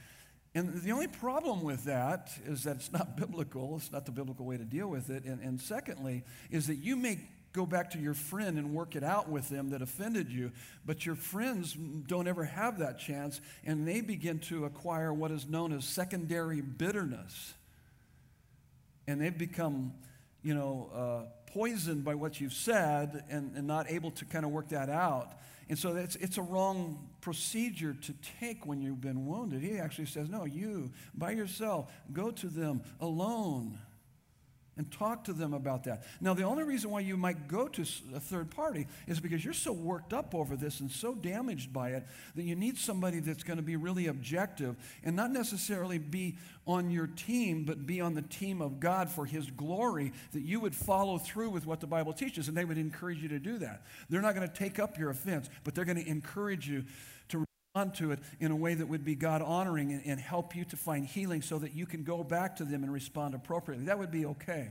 And 0.54 0.72
the 0.82 0.92
only 0.92 1.08
problem 1.08 1.62
with 1.62 1.84
that 1.84 2.30
is 2.46 2.64
that 2.64 2.76
it's 2.76 2.92
not 2.92 3.16
biblical. 3.16 3.76
It's 3.76 3.90
not 3.90 4.06
the 4.06 4.12
biblical 4.12 4.46
way 4.46 4.56
to 4.56 4.64
deal 4.64 4.88
with 4.88 5.10
it. 5.10 5.24
And, 5.24 5.40
and 5.40 5.60
secondly, 5.60 6.22
is 6.50 6.68
that 6.68 6.76
you 6.76 6.96
may 6.96 7.18
go 7.52 7.64
back 7.64 7.90
to 7.90 7.98
your 7.98 8.14
friend 8.14 8.58
and 8.58 8.74
work 8.74 8.96
it 8.96 9.04
out 9.04 9.28
with 9.28 9.48
them 9.48 9.70
that 9.70 9.80
offended 9.80 10.30
you, 10.30 10.50
but 10.84 11.06
your 11.06 11.14
friends 11.14 11.72
don't 11.72 12.26
ever 12.26 12.44
have 12.44 12.80
that 12.80 12.98
chance, 12.98 13.40
and 13.64 13.86
they 13.86 14.00
begin 14.00 14.40
to 14.40 14.64
acquire 14.64 15.14
what 15.14 15.30
is 15.30 15.46
known 15.46 15.72
as 15.72 15.84
secondary 15.84 16.60
bitterness. 16.60 17.54
And 19.06 19.20
they've 19.20 19.36
become, 19.36 19.92
you 20.42 20.54
know, 20.54 20.90
uh, 20.92 21.50
poisoned 21.52 22.04
by 22.04 22.16
what 22.16 22.40
you've 22.40 22.52
said 22.52 23.24
and, 23.30 23.56
and 23.56 23.68
not 23.68 23.88
able 23.88 24.10
to 24.10 24.24
kind 24.24 24.44
of 24.44 24.50
work 24.50 24.70
that 24.70 24.90
out. 24.90 25.32
And 25.68 25.78
so 25.78 25.96
it's, 25.96 26.16
it's 26.16 26.38
a 26.38 26.42
wrong 26.42 27.08
procedure 27.20 27.94
to 27.94 28.14
take 28.40 28.66
when 28.66 28.80
you've 28.82 29.00
been 29.00 29.26
wounded. 29.26 29.62
He 29.62 29.78
actually 29.78 30.06
says, 30.06 30.28
No, 30.28 30.44
you, 30.44 30.90
by 31.14 31.32
yourself, 31.32 31.90
go 32.12 32.30
to 32.30 32.46
them 32.48 32.82
alone 33.00 33.78
and 34.76 34.90
talk 34.90 35.24
to 35.24 35.32
them 35.32 35.54
about 35.54 35.84
that. 35.84 36.04
Now, 36.20 36.34
the 36.34 36.42
only 36.42 36.64
reason 36.64 36.90
why 36.90 37.00
you 37.00 37.16
might 37.16 37.48
go 37.48 37.68
to 37.68 37.82
a 38.14 38.20
third 38.20 38.50
party 38.50 38.86
is 39.06 39.20
because 39.20 39.44
you're 39.44 39.54
so 39.54 39.72
worked 39.72 40.12
up 40.12 40.34
over 40.34 40.56
this 40.56 40.80
and 40.80 40.90
so 40.90 41.14
damaged 41.14 41.72
by 41.72 41.90
it 41.90 42.06
that 42.34 42.42
you 42.42 42.56
need 42.56 42.76
somebody 42.76 43.20
that's 43.20 43.44
going 43.44 43.58
to 43.58 43.62
be 43.62 43.76
really 43.76 44.06
objective 44.06 44.76
and 45.04 45.14
not 45.14 45.30
necessarily 45.30 45.98
be 45.98 46.36
on 46.66 46.90
your 46.90 47.06
team, 47.06 47.64
but 47.64 47.86
be 47.86 48.00
on 48.00 48.14
the 48.14 48.22
team 48.22 48.62
of 48.62 48.80
God 48.80 49.08
for 49.10 49.26
His 49.26 49.50
glory, 49.50 50.12
that 50.32 50.42
you 50.42 50.60
would 50.60 50.74
follow 50.74 51.18
through 51.18 51.50
with 51.50 51.66
what 51.66 51.80
the 51.80 51.86
Bible 51.86 52.12
teaches, 52.12 52.48
and 52.48 52.56
they 52.56 52.64
would 52.64 52.78
encourage 52.78 53.22
you 53.22 53.28
to 53.28 53.38
do 53.38 53.58
that. 53.58 53.82
They're 54.08 54.22
not 54.22 54.34
going 54.34 54.48
to 54.48 54.54
take 54.54 54.78
up 54.78 54.98
your 54.98 55.10
offense, 55.10 55.48
but 55.62 55.74
they're 55.74 55.84
going 55.84 56.02
to 56.02 56.08
encourage 56.08 56.66
you 56.68 56.84
to 57.74 58.12
it 58.12 58.20
in 58.38 58.52
a 58.52 58.56
way 58.56 58.74
that 58.74 58.86
would 58.86 59.04
be 59.04 59.16
God 59.16 59.42
honoring 59.42 59.90
and, 59.90 60.02
and 60.06 60.20
help 60.20 60.54
you 60.54 60.64
to 60.66 60.76
find 60.76 61.04
healing 61.04 61.42
so 61.42 61.58
that 61.58 61.74
you 61.74 61.86
can 61.86 62.04
go 62.04 62.22
back 62.22 62.54
to 62.56 62.64
them 62.64 62.84
and 62.84 62.92
respond 62.92 63.34
appropriately. 63.34 63.86
That 63.86 63.98
would 63.98 64.12
be 64.12 64.26
okay. 64.26 64.68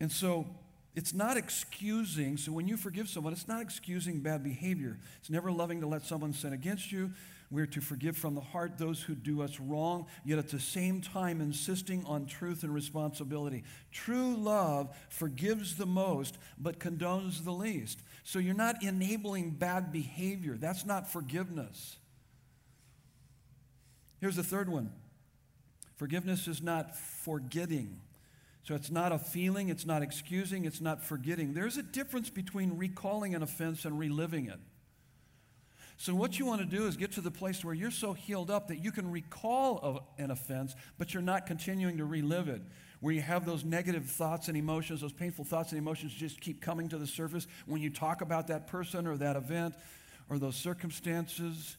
And 0.00 0.10
so 0.10 0.46
it's 0.94 1.12
not 1.12 1.36
excusing. 1.36 2.38
So 2.38 2.52
when 2.52 2.66
you 2.66 2.78
forgive 2.78 3.06
someone, 3.10 3.34
it's 3.34 3.48
not 3.48 3.60
excusing 3.60 4.20
bad 4.20 4.42
behavior. 4.42 4.98
It's 5.20 5.28
never 5.28 5.52
loving 5.52 5.82
to 5.82 5.86
let 5.86 6.06
someone 6.06 6.32
sin 6.32 6.54
against 6.54 6.90
you. 6.90 7.12
We're 7.50 7.66
to 7.66 7.80
forgive 7.80 8.16
from 8.16 8.34
the 8.34 8.40
heart 8.40 8.76
those 8.76 9.02
who 9.02 9.14
do 9.14 9.40
us 9.42 9.60
wrong, 9.60 10.06
yet 10.24 10.38
at 10.38 10.48
the 10.48 10.58
same 10.58 11.00
time 11.00 11.40
insisting 11.40 12.04
on 12.06 12.26
truth 12.26 12.64
and 12.64 12.74
responsibility. 12.74 13.62
True 13.92 14.34
love 14.36 14.96
forgives 15.10 15.76
the 15.76 15.86
most, 15.86 16.38
but 16.58 16.80
condones 16.80 17.44
the 17.44 17.52
least. 17.52 18.00
So 18.26 18.40
you're 18.40 18.54
not 18.54 18.82
enabling 18.82 19.50
bad 19.50 19.92
behavior. 19.92 20.56
That's 20.56 20.84
not 20.84 21.08
forgiveness. 21.08 21.94
Here's 24.20 24.34
the 24.34 24.42
third 24.42 24.68
one 24.68 24.90
forgiveness 25.94 26.48
is 26.48 26.60
not 26.60 26.96
forgetting. 26.96 28.00
So 28.64 28.74
it's 28.74 28.90
not 28.90 29.12
a 29.12 29.18
feeling, 29.18 29.68
it's 29.68 29.86
not 29.86 30.02
excusing, 30.02 30.64
it's 30.64 30.80
not 30.80 31.04
forgetting. 31.04 31.54
There's 31.54 31.76
a 31.76 31.84
difference 31.84 32.28
between 32.28 32.76
recalling 32.76 33.36
an 33.36 33.44
offense 33.44 33.84
and 33.84 33.96
reliving 33.96 34.46
it. 34.46 34.58
So, 35.98 36.14
what 36.14 36.38
you 36.38 36.44
want 36.44 36.60
to 36.60 36.66
do 36.66 36.86
is 36.86 36.96
get 36.96 37.12
to 37.12 37.22
the 37.22 37.30
place 37.30 37.64
where 37.64 37.74
you're 37.74 37.90
so 37.90 38.12
healed 38.12 38.50
up 38.50 38.68
that 38.68 38.84
you 38.84 38.92
can 38.92 39.10
recall 39.10 40.06
an 40.18 40.30
offense, 40.30 40.74
but 40.98 41.14
you're 41.14 41.22
not 41.22 41.46
continuing 41.46 41.96
to 41.98 42.04
relive 42.04 42.48
it. 42.48 42.60
Where 43.00 43.14
you 43.14 43.22
have 43.22 43.46
those 43.46 43.64
negative 43.64 44.06
thoughts 44.06 44.48
and 44.48 44.56
emotions, 44.56 45.00
those 45.00 45.12
painful 45.12 45.44
thoughts 45.44 45.72
and 45.72 45.78
emotions 45.78 46.12
just 46.12 46.40
keep 46.40 46.60
coming 46.60 46.88
to 46.90 46.98
the 46.98 47.06
surface 47.06 47.46
when 47.66 47.80
you 47.80 47.90
talk 47.90 48.20
about 48.20 48.48
that 48.48 48.66
person 48.66 49.06
or 49.06 49.16
that 49.18 49.36
event 49.36 49.74
or 50.28 50.38
those 50.38 50.56
circumstances. 50.56 51.76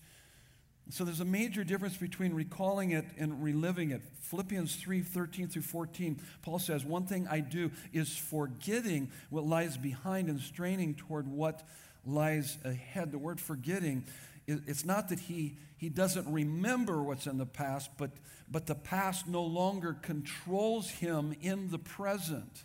So 0.90 1.04
there's 1.04 1.20
a 1.20 1.26
major 1.26 1.64
difference 1.64 1.98
between 1.98 2.34
recalling 2.34 2.92
it 2.92 3.06
and 3.18 3.44
reliving 3.44 3.92
it. 3.92 4.02
Philippians 4.22 4.76
3 4.78 5.02
13 5.02 5.48
through 5.48 5.62
14, 5.64 6.20
Paul 6.42 6.60
says, 6.60 6.86
One 6.86 7.06
thing 7.06 7.28
I 7.30 7.40
do 7.42 7.72
is 7.94 8.16
forgetting 8.16 9.12
what 9.30 9.46
lies 9.46 9.78
behind 9.78 10.30
and 10.30 10.40
straining 10.40 10.96
toward 10.96 11.28
what 11.28 11.68
lies 12.08 12.58
ahead. 12.64 13.12
The 13.12 13.18
word 13.18 13.40
forgetting, 13.40 14.06
it's 14.48 14.86
not 14.86 15.10
that 15.10 15.20
he, 15.20 15.58
he 15.78 15.90
doesn't 15.90 16.32
remember 16.32 17.04
what's 17.04 17.28
in 17.28 17.38
the 17.38 17.46
past, 17.46 17.90
but, 17.98 18.12
but 18.50 18.66
the 18.66 18.76
past 18.76 19.28
no 19.28 19.44
longer 19.44 19.94
controls 20.02 20.90
him 20.90 21.36
in 21.42 21.70
the 21.70 21.80
present. 21.80 22.64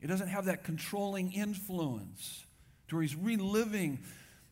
It 0.00 0.08
doesn't 0.08 0.28
have 0.28 0.46
that 0.46 0.64
controlling 0.64 1.32
influence 1.32 2.44
to 2.88 2.96
where 2.96 3.02
he's 3.02 3.16
reliving 3.16 4.00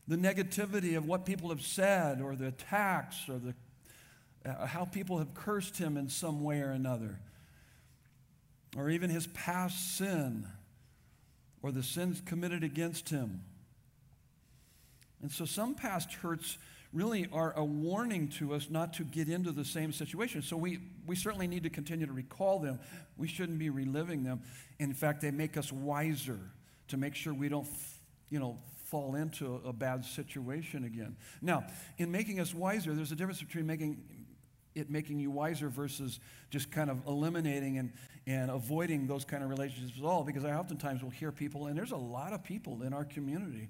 the 0.09 0.17
negativity 0.17 0.97
of 0.97 1.07
what 1.07 1.27
people 1.27 1.51
have 1.51 1.63
said 1.63 2.21
or 2.21 2.35
the 2.35 2.49
attacks 2.49 3.29
or 3.29 3.39
the, 3.39 3.55
uh, 4.45 4.67
how 4.67 4.85
people 4.85 5.19
have 5.19 5.35
cursed 5.35 5.79
him 5.79 5.97
in 5.97 6.09
some 6.09 6.43
way 6.43 6.61
or 6.61 6.71
another, 6.71 7.19
or 8.77 8.91
even 8.91 9.11
his 9.11 9.27
past 9.29 9.97
sin 9.97 10.47
or 11.63 11.71
the 11.71 11.83
sins 11.83 12.21
committed 12.25 12.65
against 12.65 13.11
him. 13.11 13.43
And 15.23 15.31
so 15.31 15.45
some 15.45 15.75
past 15.75 16.13
hurts 16.15 16.59
really 16.93 17.27
are 17.33 17.55
a 17.57 17.65
warning 17.65 18.29
to 18.29 18.53
us 18.53 18.69
not 18.69 18.93
to 18.95 19.05
get 19.05 19.29
into 19.29 19.51
the 19.51 19.65
same 19.65 19.93
situation. 19.93 20.43
So 20.43 20.57
we, 20.57 20.81
we 21.07 21.17
certainly 21.17 21.47
need 21.47 21.63
to 21.63 21.71
continue 21.71 22.07
to 22.07 22.13
recall 22.13 22.59
them. 22.59 22.81
We 23.17 23.29
shouldn't 23.29 23.59
be 23.59 23.71
reliving 23.71 24.25
them. 24.25 24.43
In 24.79 24.93
fact, 24.93 25.23
they 25.23 25.31
make 25.31 25.57
us 25.57 25.73
wiser 25.73 26.39
to 26.89 26.97
make 26.97 27.15
sure 27.15 27.33
we 27.33 27.49
don't, 27.49 27.67
you 28.29 28.39
know, 28.39 28.59
fall 28.85 29.15
into 29.15 29.63
a, 29.65 29.73
bad 29.73 30.05
situation 30.05 30.85
again. 30.85 31.17
Now, 31.41 31.65
in 31.97 32.13
making 32.13 32.41
us 32.41 32.55
wiser, 32.55 32.95
there's 32.95 33.11
a 33.11 33.17
difference 33.17 33.41
between 33.41 33.67
making 33.67 34.05
it 34.75 34.91
making 34.91 35.19
you 35.19 35.31
wiser 35.31 35.69
versus 35.69 36.19
just 36.51 36.71
kind 36.71 36.91
of 36.91 37.07
eliminating 37.07 37.79
and, 37.79 37.93
and 38.27 38.51
avoiding 38.51 39.07
those 39.07 39.25
kind 39.25 39.43
of 39.43 39.51
relationships 39.51 39.99
at 39.99 40.05
all. 40.05 40.25
Because 40.25 40.45
I 40.45 40.53
oftentimes 40.53 41.03
will 41.03 41.11
hear 41.11 41.33
people, 41.33 41.67
and 41.67 41.77
there's 41.77 41.93
a 41.93 41.97
lot 41.97 42.33
of 42.33 42.43
people 42.43 42.83
in 42.83 42.93
our 42.93 43.05
community 43.05 43.69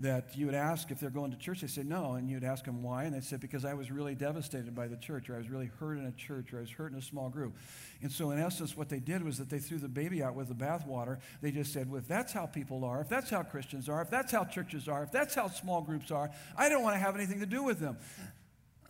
that 0.00 0.36
you 0.36 0.46
would 0.46 0.56
ask 0.56 0.90
if 0.90 0.98
they're 0.98 1.08
going 1.08 1.30
to 1.30 1.36
church. 1.36 1.60
They 1.60 1.68
say 1.68 1.84
no, 1.84 2.14
and 2.14 2.28
you'd 2.28 2.42
ask 2.42 2.64
them 2.64 2.82
why, 2.82 3.04
and 3.04 3.14
they 3.14 3.20
said 3.20 3.40
because 3.40 3.64
I 3.64 3.74
was 3.74 3.92
really 3.92 4.14
devastated 4.16 4.74
by 4.74 4.88
the 4.88 4.96
church, 4.96 5.30
or 5.30 5.36
I 5.36 5.38
was 5.38 5.48
really 5.48 5.70
hurt 5.78 5.98
in 5.98 6.06
a 6.06 6.12
church, 6.12 6.52
or 6.52 6.58
I 6.58 6.60
was 6.62 6.70
hurt 6.70 6.90
in 6.92 6.98
a 6.98 7.02
small 7.02 7.28
group. 7.28 7.56
And 8.02 8.10
so, 8.10 8.32
in 8.32 8.40
essence, 8.40 8.76
what 8.76 8.88
they 8.88 8.98
did 8.98 9.22
was 9.22 9.38
that 9.38 9.50
they 9.50 9.60
threw 9.60 9.78
the 9.78 9.88
baby 9.88 10.22
out 10.22 10.34
with 10.34 10.48
the 10.48 10.54
bathwater. 10.54 11.18
They 11.42 11.52
just 11.52 11.72
said, 11.72 11.88
well, 11.88 12.00
if 12.00 12.08
that's 12.08 12.32
how 12.32 12.46
people 12.46 12.84
are, 12.84 13.00
if 13.00 13.08
that's 13.08 13.30
how 13.30 13.44
Christians 13.44 13.88
are, 13.88 14.02
if 14.02 14.10
that's 14.10 14.32
how 14.32 14.44
churches 14.44 14.88
are, 14.88 15.04
if 15.04 15.12
that's 15.12 15.34
how 15.34 15.48
small 15.48 15.80
groups 15.80 16.10
are, 16.10 16.30
I 16.56 16.68
don't 16.68 16.82
want 16.82 16.96
to 16.96 17.00
have 17.00 17.14
anything 17.14 17.40
to 17.40 17.46
do 17.46 17.62
with 17.62 17.78
them. 17.78 17.96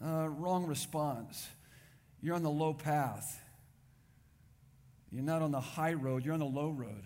Uh, 0.02 0.28
wrong 0.28 0.66
response. 0.66 1.46
You're 2.22 2.34
on 2.34 2.42
the 2.42 2.50
low 2.50 2.72
path. 2.72 3.40
You're 5.14 5.22
not 5.22 5.42
on 5.42 5.52
the 5.52 5.60
high 5.60 5.92
road, 5.92 6.24
you're 6.24 6.34
on 6.34 6.40
the 6.40 6.46
low 6.46 6.70
road. 6.70 7.04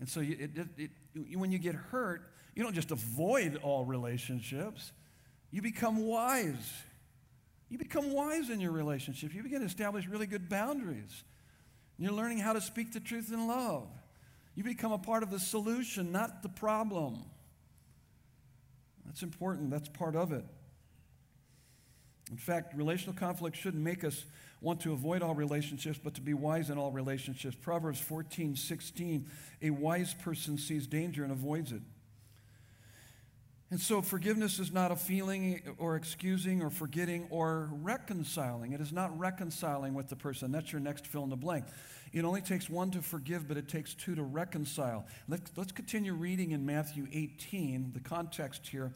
And 0.00 0.08
so 0.08 0.20
you, 0.20 0.36
it, 0.40 0.50
it, 0.56 0.68
it, 0.76 0.90
when 1.34 1.52
you 1.52 1.58
get 1.58 1.74
hurt, 1.74 2.22
you 2.54 2.62
don't 2.62 2.74
just 2.74 2.90
avoid 2.90 3.56
all 3.62 3.84
relationships. 3.84 4.92
You 5.50 5.62
become 5.62 6.06
wise. 6.06 6.72
You 7.68 7.78
become 7.78 8.12
wise 8.12 8.50
in 8.50 8.60
your 8.60 8.72
relationship. 8.72 9.34
You 9.34 9.42
begin 9.42 9.60
to 9.60 9.66
establish 9.66 10.06
really 10.06 10.26
good 10.26 10.48
boundaries. 10.48 11.24
You're 11.98 12.12
learning 12.12 12.38
how 12.38 12.52
to 12.52 12.60
speak 12.60 12.92
the 12.92 13.00
truth 13.00 13.32
in 13.32 13.46
love. 13.46 13.88
You 14.54 14.64
become 14.64 14.92
a 14.92 14.98
part 14.98 15.22
of 15.22 15.30
the 15.30 15.38
solution, 15.38 16.12
not 16.12 16.42
the 16.42 16.48
problem. 16.48 17.24
That's 19.04 19.22
important. 19.22 19.70
That's 19.70 19.88
part 19.88 20.16
of 20.16 20.32
it. 20.32 20.44
In 22.30 22.36
fact, 22.36 22.74
relational 22.74 23.14
conflict 23.14 23.56
shouldn't 23.56 23.82
make 23.82 24.02
us 24.02 24.24
want 24.64 24.80
to 24.80 24.92
avoid 24.92 25.22
all 25.22 25.34
relationships, 25.34 26.00
but 26.02 26.14
to 26.14 26.22
be 26.22 26.32
wise 26.32 26.70
in 26.70 26.78
all 26.78 26.90
relationships. 26.90 27.54
Proverbs 27.54 28.00
14, 28.00 28.56
16, 28.56 29.26
a 29.62 29.70
wise 29.70 30.14
person 30.14 30.56
sees 30.56 30.86
danger 30.86 31.22
and 31.22 31.30
avoids 31.30 31.70
it. 31.70 31.82
And 33.70 33.80
so 33.80 34.02
forgiveness 34.02 34.58
is 34.58 34.72
not 34.72 34.92
a 34.92 34.96
feeling 34.96 35.60
or 35.78 35.96
excusing 35.96 36.62
or 36.62 36.70
forgetting 36.70 37.26
or 37.28 37.70
reconciling. 37.82 38.72
It 38.72 38.80
is 38.80 38.92
not 38.92 39.18
reconciling 39.18 39.94
with 39.94 40.08
the 40.08 40.16
person. 40.16 40.52
That's 40.52 40.70
your 40.72 40.80
next 40.80 41.06
fill 41.06 41.24
in 41.24 41.30
the 41.30 41.36
blank. 41.36 41.66
It 42.12 42.24
only 42.24 42.40
takes 42.40 42.70
one 42.70 42.90
to 42.92 43.02
forgive, 43.02 43.48
but 43.48 43.56
it 43.56 43.68
takes 43.68 43.94
two 43.94 44.14
to 44.14 44.22
reconcile. 44.22 45.06
Let's, 45.28 45.50
let's 45.56 45.72
continue 45.72 46.14
reading 46.14 46.52
in 46.52 46.64
Matthew 46.64 47.08
18, 47.12 47.90
the 47.92 48.00
context 48.00 48.68
here 48.68 48.92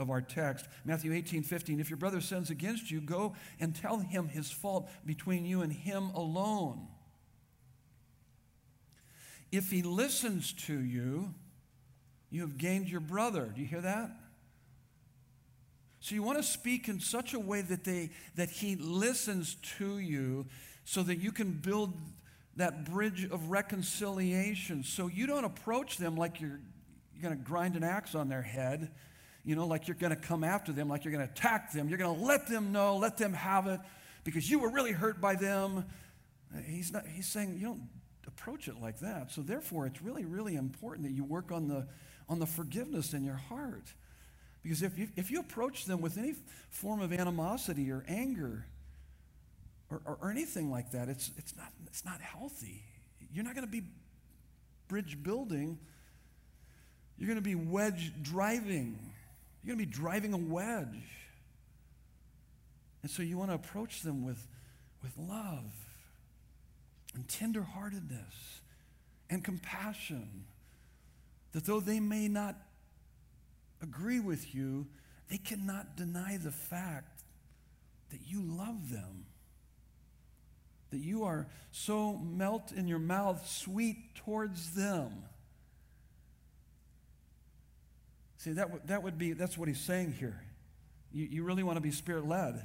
of 0.00 0.10
our 0.10 0.20
text. 0.20 0.66
Matthew 0.84 1.12
18, 1.12 1.42
15. 1.42 1.78
If 1.78 1.90
your 1.90 1.96
brother 1.96 2.20
sins 2.20 2.50
against 2.50 2.90
you, 2.90 3.00
go 3.00 3.34
and 3.60 3.74
tell 3.74 3.98
him 3.98 4.28
his 4.28 4.50
fault 4.50 4.88
between 5.04 5.44
you 5.44 5.62
and 5.62 5.72
him 5.72 6.10
alone. 6.14 6.88
If 9.52 9.70
he 9.70 9.82
listens 9.82 10.52
to 10.64 10.78
you, 10.80 11.34
you 12.30 12.40
have 12.42 12.56
gained 12.56 12.88
your 12.88 13.00
brother. 13.00 13.52
Do 13.54 13.60
you 13.60 13.66
hear 13.66 13.80
that? 13.80 14.10
So 16.00 16.14
you 16.14 16.22
want 16.22 16.38
to 16.38 16.44
speak 16.44 16.88
in 16.88 17.00
such 17.00 17.34
a 17.34 17.38
way 17.38 17.60
that 17.60 17.84
they 17.84 18.10
that 18.36 18.48
he 18.48 18.76
listens 18.76 19.56
to 19.78 19.98
you 19.98 20.46
so 20.84 21.02
that 21.02 21.18
you 21.18 21.30
can 21.30 21.52
build 21.52 21.92
that 22.56 22.84
bridge 22.84 23.24
of 23.24 23.50
reconciliation. 23.50 24.82
So 24.82 25.08
you 25.08 25.26
don't 25.26 25.44
approach 25.44 25.98
them 25.98 26.16
like 26.16 26.40
you're, 26.40 26.60
you're 27.12 27.22
going 27.22 27.36
to 27.36 27.44
grind 27.44 27.76
an 27.76 27.84
axe 27.84 28.14
on 28.14 28.28
their 28.28 28.42
head, 28.42 28.90
you 29.44 29.56
know, 29.56 29.66
like 29.66 29.88
you're 29.88 29.96
going 29.96 30.14
to 30.14 30.20
come 30.20 30.44
after 30.44 30.72
them, 30.72 30.88
like 30.88 31.04
you're 31.04 31.12
going 31.12 31.26
to 31.26 31.32
attack 31.32 31.72
them. 31.72 31.88
You're 31.88 31.98
going 31.98 32.16
to 32.16 32.24
let 32.24 32.46
them 32.48 32.72
know, 32.72 32.96
let 32.96 33.16
them 33.16 33.32
have 33.32 33.66
it, 33.66 33.80
because 34.24 34.50
you 34.50 34.58
were 34.58 34.70
really 34.70 34.92
hurt 34.92 35.20
by 35.20 35.34
them. 35.34 35.84
He's, 36.66 36.92
not, 36.92 37.06
he's 37.06 37.26
saying 37.26 37.56
you 37.58 37.66
don't 37.66 37.88
approach 38.26 38.68
it 38.68 38.80
like 38.80 39.00
that. 39.00 39.32
So 39.32 39.40
therefore, 39.40 39.86
it's 39.86 40.02
really, 40.02 40.24
really 40.24 40.56
important 40.56 41.06
that 41.06 41.12
you 41.12 41.24
work 41.24 41.52
on 41.52 41.68
the, 41.68 41.86
on 42.28 42.38
the 42.38 42.46
forgiveness 42.46 43.14
in 43.14 43.24
your 43.24 43.36
heart. 43.36 43.92
Because 44.62 44.82
if 44.82 44.98
you, 44.98 45.08
if 45.16 45.30
you 45.30 45.40
approach 45.40 45.86
them 45.86 46.00
with 46.00 46.18
any 46.18 46.34
form 46.68 47.00
of 47.00 47.12
animosity 47.12 47.90
or 47.90 48.04
anger, 48.06 48.66
or, 49.90 50.00
or, 50.04 50.18
or 50.22 50.30
anything 50.30 50.70
like 50.70 50.92
that. 50.92 51.08
It's, 51.08 51.30
it's, 51.36 51.56
not, 51.56 51.72
it's 51.86 52.04
not 52.04 52.20
healthy. 52.20 52.82
You're 53.32 53.44
not 53.44 53.54
going 53.54 53.66
to 53.66 53.70
be 53.70 53.82
bridge 54.88 55.22
building. 55.22 55.78
You're 57.18 57.26
going 57.26 57.38
to 57.38 57.42
be 57.42 57.54
wedge 57.54 58.12
driving. 58.22 58.98
You're 59.62 59.74
going 59.74 59.86
to 59.86 59.90
be 59.90 60.02
driving 60.02 60.32
a 60.32 60.38
wedge. 60.38 61.08
And 63.02 63.10
so 63.10 63.22
you 63.22 63.38
want 63.38 63.50
to 63.50 63.54
approach 63.54 64.02
them 64.02 64.24
with, 64.24 64.46
with 65.02 65.12
love 65.18 65.72
and 67.14 67.26
tenderheartedness 67.26 68.60
and 69.28 69.44
compassion. 69.44 70.44
That 71.52 71.64
though 71.64 71.80
they 71.80 72.00
may 72.00 72.28
not 72.28 72.56
agree 73.82 74.20
with 74.20 74.54
you, 74.54 74.86
they 75.28 75.38
cannot 75.38 75.96
deny 75.96 76.36
the 76.36 76.50
fact 76.50 77.22
that 78.10 78.20
you 78.26 78.42
love 78.42 78.90
them 78.90 79.26
that 80.90 80.98
you 80.98 81.24
are 81.24 81.46
so 81.70 82.16
melt 82.16 82.72
in 82.72 82.88
your 82.88 82.98
mouth 82.98 83.48
sweet 83.48 84.14
towards 84.16 84.72
them. 84.72 85.24
See, 88.40 88.52
that, 88.52 88.68
w- 88.68 88.80
that 88.86 89.02
would 89.02 89.18
be, 89.18 89.34
that's 89.34 89.58
what 89.58 89.68
he's 89.68 89.82
saying 89.82 90.14
here. 90.18 90.40
You, 91.12 91.26
you 91.30 91.44
really 91.44 91.62
want 91.62 91.76
to 91.76 91.82
be 91.82 91.90
spirit 91.90 92.26
led. 92.26 92.64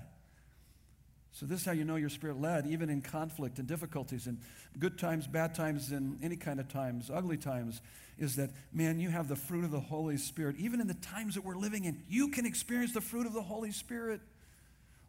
So, 1.34 1.46
this 1.46 1.60
is 1.60 1.66
how 1.66 1.74
you 1.74 1.84
know 1.84 1.98
you're 1.98 2.08
spirit 2.08 2.40
led, 2.40 2.66
even 2.66 2.90
in 2.90 3.02
conflict 3.02 3.60
and 3.60 3.68
difficulties 3.68 4.26
and 4.26 4.40
good 4.80 4.98
times, 4.98 5.28
bad 5.28 5.54
times, 5.54 5.92
and 5.92 6.18
any 6.24 6.38
kind 6.38 6.62
of 6.62 6.70
times, 6.70 7.12
ugly 7.14 7.36
times, 7.36 7.82
is 8.18 8.38
that, 8.38 8.52
man, 8.72 9.02
you 9.02 9.10
have 9.10 9.28
the 9.28 9.36
fruit 9.36 9.66
of 9.66 9.72
the 9.72 9.82
Holy 9.82 10.16
Spirit. 10.16 10.56
Even 10.60 10.80
in 10.80 10.88
the 10.88 10.94
times 10.94 11.36
that 11.36 11.44
we're 11.44 11.58
living 11.58 11.84
in, 11.84 12.02
you 12.08 12.30
can 12.30 12.46
experience 12.46 12.94
the 12.94 13.02
fruit 13.02 13.28
of 13.28 13.34
the 13.34 13.42
Holy 13.42 13.72
Spirit 13.72 14.22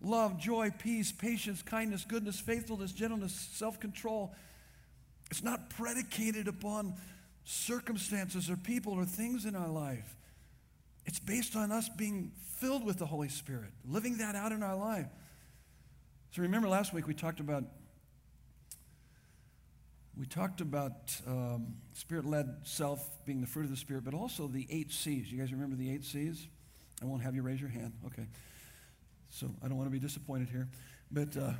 love, 0.01 0.37
joy, 0.37 0.73
peace, 0.77 1.13
patience, 1.13 1.63
kindness, 1.63 2.05
goodness, 2.05 2.41
faithfulness, 2.41 2.91
gentleness, 2.91 3.51
self 3.53 3.79
control. 3.79 4.35
It's 5.31 5.45
not 5.45 5.71
predicated 5.71 6.49
upon 6.49 6.95
circumstances 7.45 8.51
or 8.51 8.57
people 8.57 8.95
or 8.95 9.05
things 9.05 9.45
in 9.45 9.55
our 9.55 9.69
life. 9.69 10.17
It's 11.07 11.21
based 11.21 11.57
on 11.57 11.73
us 11.73 11.89
being 11.89 12.33
filled 12.57 12.85
with 12.85 12.99
the 12.99 13.07
Holy 13.07 13.29
Spirit, 13.29 13.71
living 13.89 14.19
that 14.19 14.35
out 14.35 14.53
in 14.53 14.63
our 14.63 14.77
life. 14.77 15.07
So 16.33 16.43
remember 16.43 16.69
last 16.69 16.93
week 16.93 17.07
we 17.07 17.15
talked 17.15 17.41
about 17.41 17.65
we 20.19 20.25
talked 20.25 20.63
about 20.63 21.15
um, 21.27 21.75
spirit-led 21.93 22.61
self 22.63 23.25
being 23.27 23.43
the 23.43 23.47
fruit 23.47 23.65
of 23.65 23.71
the 23.71 23.77
spirit, 23.77 24.03
but 24.03 24.15
also 24.15 24.47
the 24.47 24.67
eight 24.71 24.91
C's. 24.91 25.31
You 25.31 25.39
guys 25.39 25.53
remember 25.53 25.77
the 25.77 25.93
eight 25.93 26.05
C's? 26.05 26.47
I 27.03 27.05
won't 27.05 27.23
have 27.23 27.35
you 27.35 27.43
raise 27.43 27.61
your 27.61 27.69
hand. 27.69 27.93
Okay. 28.07 28.27
So 29.29 29.51
I 29.63 29.69
don't 29.69 29.77
want 29.77 29.89
to 29.89 29.93
be 29.93 29.99
disappointed 29.99 30.49
here. 30.49 30.69
But 31.11 31.37
uh, 31.37 31.53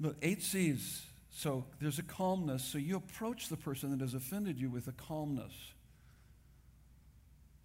look, 0.00 0.16
eight 0.22 0.42
C's. 0.42 1.04
So 1.30 1.66
there's 1.80 1.98
a 1.98 2.02
calmness. 2.02 2.64
So 2.64 2.78
you 2.78 2.96
approach 2.96 3.48
the 3.48 3.56
person 3.56 3.90
that 3.90 4.00
has 4.00 4.14
offended 4.14 4.58
you 4.58 4.70
with 4.70 4.88
a 4.88 4.92
calmness. 4.92 5.52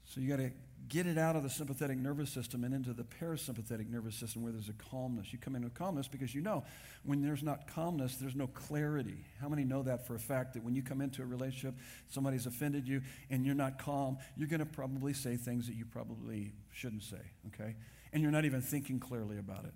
So 0.05 0.19
you 0.19 0.29
got 0.29 0.37
to 0.43 0.51
get 0.93 1.07
it 1.07 1.17
out 1.17 1.35
of 1.35 1.43
the 1.43 1.49
sympathetic 1.49 1.97
nervous 1.97 2.29
system 2.29 2.63
and 2.63 2.73
into 2.73 2.93
the 2.93 3.03
parasympathetic 3.03 3.89
nervous 3.89 4.15
system 4.15 4.43
where 4.43 4.51
there's 4.51 4.69
a 4.69 4.91
calmness. 4.91 5.33
You 5.33 5.39
come 5.39 5.55
in 5.55 5.63
with 5.63 5.73
calmness 5.73 6.07
because 6.07 6.35
you 6.35 6.41
know 6.41 6.63
when 7.03 7.21
there's 7.21 7.41
not 7.41 7.67
calmness, 7.67 8.15
there's 8.17 8.35
no 8.35 8.47
clarity. 8.47 9.25
How 9.41 9.49
many 9.49 9.63
know 9.63 9.81
that 9.83 10.05
for 10.05 10.15
a 10.15 10.19
fact 10.19 10.53
that 10.53 10.63
when 10.63 10.75
you 10.75 10.83
come 10.83 11.01
into 11.01 11.21
a 11.21 11.25
relationship, 11.25 11.75
somebody's 12.09 12.45
offended 12.45 12.87
you 12.87 13.01
and 13.29 13.45
you're 13.45 13.55
not 13.55 13.79
calm, 13.79 14.17
you're 14.37 14.47
going 14.47 14.59
to 14.59 14.65
probably 14.65 15.13
say 15.13 15.35
things 15.35 15.67
that 15.67 15.75
you 15.75 15.85
probably 15.85 16.53
shouldn't 16.71 17.03
say, 17.03 17.21
okay? 17.47 17.75
and 18.13 18.21
you're 18.21 18.31
not 18.31 18.45
even 18.45 18.61
thinking 18.61 18.99
clearly 18.99 19.37
about 19.39 19.65
it. 19.65 19.73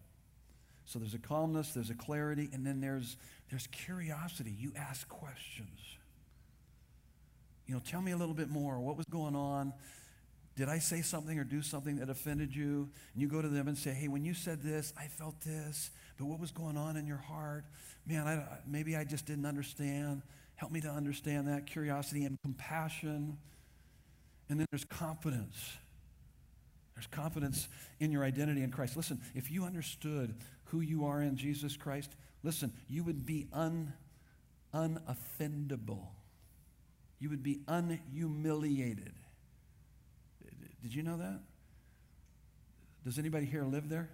So 0.86 1.00
there's 1.00 1.16
a 1.16 1.20
calmness, 1.20 1.74
there's 1.74 1.90
a 1.90 1.96
clarity, 1.96 2.50
and 2.54 2.66
then 2.66 2.80
there's, 2.80 3.18
there's 3.50 3.68
curiosity. 3.68 4.56
You 4.58 4.72
ask 4.78 5.10
questions. 5.10 5.80
You 7.66 7.74
know, 7.74 7.82
tell 7.84 8.02
me 8.02 8.12
a 8.12 8.18
little 8.18 8.36
bit 8.36 8.50
more. 8.50 8.80
What 8.80 8.96
was 8.96 9.06
going 9.08 9.36
on? 9.36 9.74
Did 10.58 10.70
I 10.70 10.80
say 10.80 11.04
something 11.04 11.38
or 11.38 11.43
do 11.43 11.62
something 11.62 11.98
that 11.98 12.10
offended 12.10 12.54
you? 12.54 12.89
And 13.13 13.22
you 13.22 13.28
go 13.28 13.43
to 13.43 13.48
them 13.48 13.67
and 13.67 13.78
say, 13.78 13.91
hey, 13.91 14.08
when 14.08 14.26
you 14.26 14.34
said 14.34 14.63
this, 14.63 14.91
I 14.98 15.06
felt 15.06 15.39
this, 15.41 15.91
but 16.17 16.26
what 16.26 16.39
was 16.39 16.50
going 16.50 16.76
on 16.76 16.98
in 16.98 17.06
your 17.06 17.17
heart? 17.17 17.65
Man, 18.08 18.28
I, 18.28 18.43
maybe 18.65 18.96
I 18.96 19.04
just 19.04 19.28
didn't 19.28 19.46
understand. 19.46 20.24
Help 20.56 20.72
me 20.72 20.82
to 20.82 20.89
understand 20.89 21.48
that. 21.48 21.67
Curiosity 21.67 22.26
and 22.26 22.41
compassion. 22.41 23.38
And 24.50 24.60
then 24.60 24.65
there's 24.72 24.86
confidence. 24.86 25.78
There's 26.96 27.06
confidence 27.06 27.67
in 28.00 28.12
your 28.12 28.24
identity 28.24 28.63
in 28.63 28.72
Christ. 28.72 28.98
Listen, 28.98 29.22
if 29.36 29.52
you 29.52 29.63
understood 29.63 30.34
who 30.65 30.82
you 30.82 31.06
are 31.06 31.22
in 31.22 31.38
Jesus 31.38 31.78
Christ, 31.78 32.15
listen, 32.41 32.74
you 32.89 33.04
would 33.04 33.28
be 33.28 33.46
un, 33.54 33.93
unoffendable. 34.74 36.08
You 37.20 37.30
would 37.30 37.43
be 37.43 37.60
unhumiliated. 37.67 39.13
Did 40.82 40.94
you 40.94 41.04
know 41.04 41.18
that? 41.18 41.40
Does 43.04 43.18
anybody 43.18 43.46
here 43.46 43.63
live 43.63 43.90
there? 43.90 44.10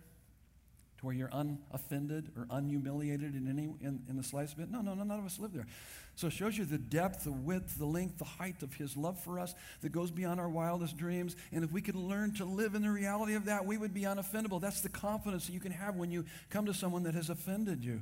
To 0.99 1.05
where 1.05 1.15
you're 1.15 1.31
unoffended 1.33 2.31
or 2.37 2.45
unhumiliated 2.45 3.35
in 3.35 3.47
any 3.49 3.63
in, 3.81 4.03
in 4.07 4.17
the 4.17 4.23
slightest 4.23 4.57
bit? 4.57 4.69
No, 4.69 4.81
no, 4.81 4.93
no, 4.93 5.03
none 5.03 5.19
of 5.19 5.25
us 5.25 5.39
live 5.39 5.53
there. 5.53 5.65
So 6.15 6.27
it 6.27 6.33
shows 6.33 6.57
you 6.57 6.65
the 6.65 6.77
depth, 6.77 7.23
the 7.23 7.31
width, 7.31 7.79
the 7.79 7.85
length, 7.85 8.19
the 8.19 8.25
height 8.25 8.61
of 8.61 8.75
his 8.75 8.95
love 8.95 9.19
for 9.19 9.39
us 9.39 9.55
that 9.81 9.91
goes 9.91 10.11
beyond 10.11 10.39
our 10.39 10.49
wildest 10.49 10.95
dreams. 10.95 11.35
And 11.51 11.63
if 11.63 11.71
we 11.71 11.81
could 11.81 11.95
learn 11.95 12.33
to 12.35 12.45
live 12.45 12.75
in 12.75 12.83
the 12.83 12.91
reality 12.91 13.33
of 13.33 13.45
that, 13.45 13.65
we 13.65 13.77
would 13.77 13.93
be 13.93 14.03
unoffendable. 14.03 14.61
That's 14.61 14.81
the 14.81 14.89
confidence 14.89 15.47
that 15.47 15.53
you 15.53 15.59
can 15.59 15.71
have 15.71 15.95
when 15.95 16.11
you 16.11 16.25
come 16.51 16.67
to 16.67 16.73
someone 16.73 17.03
that 17.03 17.15
has 17.15 17.31
offended 17.31 17.83
you. 17.83 18.01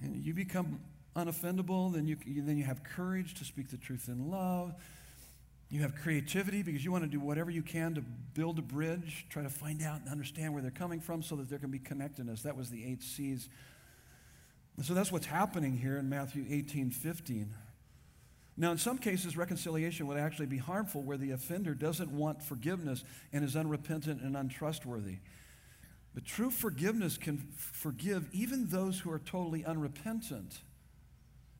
And 0.00 0.16
you 0.16 0.34
become 0.34 0.80
unoffendable, 1.14 1.92
then 1.92 2.08
you, 2.08 2.16
then 2.26 2.56
you 2.56 2.64
have 2.64 2.82
courage 2.82 3.34
to 3.34 3.44
speak 3.44 3.70
the 3.70 3.76
truth 3.76 4.08
in 4.08 4.30
love. 4.30 4.74
You 5.70 5.82
have 5.82 5.94
creativity 5.94 6.62
because 6.62 6.84
you 6.84 6.90
want 6.90 7.04
to 7.04 7.10
do 7.10 7.20
whatever 7.20 7.50
you 7.50 7.62
can 7.62 7.94
to 7.94 8.00
build 8.00 8.58
a 8.58 8.62
bridge, 8.62 9.26
try 9.28 9.42
to 9.42 9.50
find 9.50 9.82
out 9.82 10.00
and 10.00 10.08
understand 10.08 10.54
where 10.54 10.62
they're 10.62 10.70
coming 10.70 11.00
from 11.00 11.22
so 11.22 11.36
that 11.36 11.50
there 11.50 11.58
can 11.58 11.70
be 11.70 11.78
connectedness. 11.78 12.42
That 12.42 12.56
was 12.56 12.70
the 12.70 12.84
eight 12.86 13.02
C's 13.02 13.48
so 14.82 14.94
that's 14.94 15.10
what's 15.10 15.26
happening 15.26 15.76
here 15.76 15.98
in 15.98 16.08
Matthew 16.08 16.44
18 16.48 16.90
15. 16.90 17.54
Now, 18.56 18.72
in 18.72 18.78
some 18.78 18.98
cases, 18.98 19.36
reconciliation 19.36 20.06
would 20.08 20.18
actually 20.18 20.46
be 20.46 20.58
harmful 20.58 21.02
where 21.02 21.16
the 21.16 21.30
offender 21.30 21.74
doesn't 21.74 22.10
want 22.10 22.42
forgiveness 22.42 23.04
and 23.32 23.44
is 23.44 23.54
unrepentant 23.54 24.20
and 24.20 24.36
untrustworthy. 24.36 25.18
But 26.12 26.24
true 26.24 26.50
forgiveness 26.50 27.16
can 27.18 27.38
forgive 27.56 28.28
even 28.32 28.66
those 28.68 28.98
who 28.98 29.12
are 29.12 29.20
totally 29.20 29.64
unrepentant. 29.64 30.58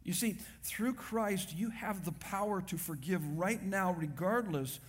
You 0.08 0.14
see, 0.14 0.38
through 0.62 0.94
Christ, 0.94 1.54
you 1.54 1.68
have 1.68 2.06
the 2.06 2.12
power 2.12 2.62
to 2.62 2.78
forgive 2.78 3.22
right 3.36 3.62
now, 3.62 3.92
regardless 3.92 4.80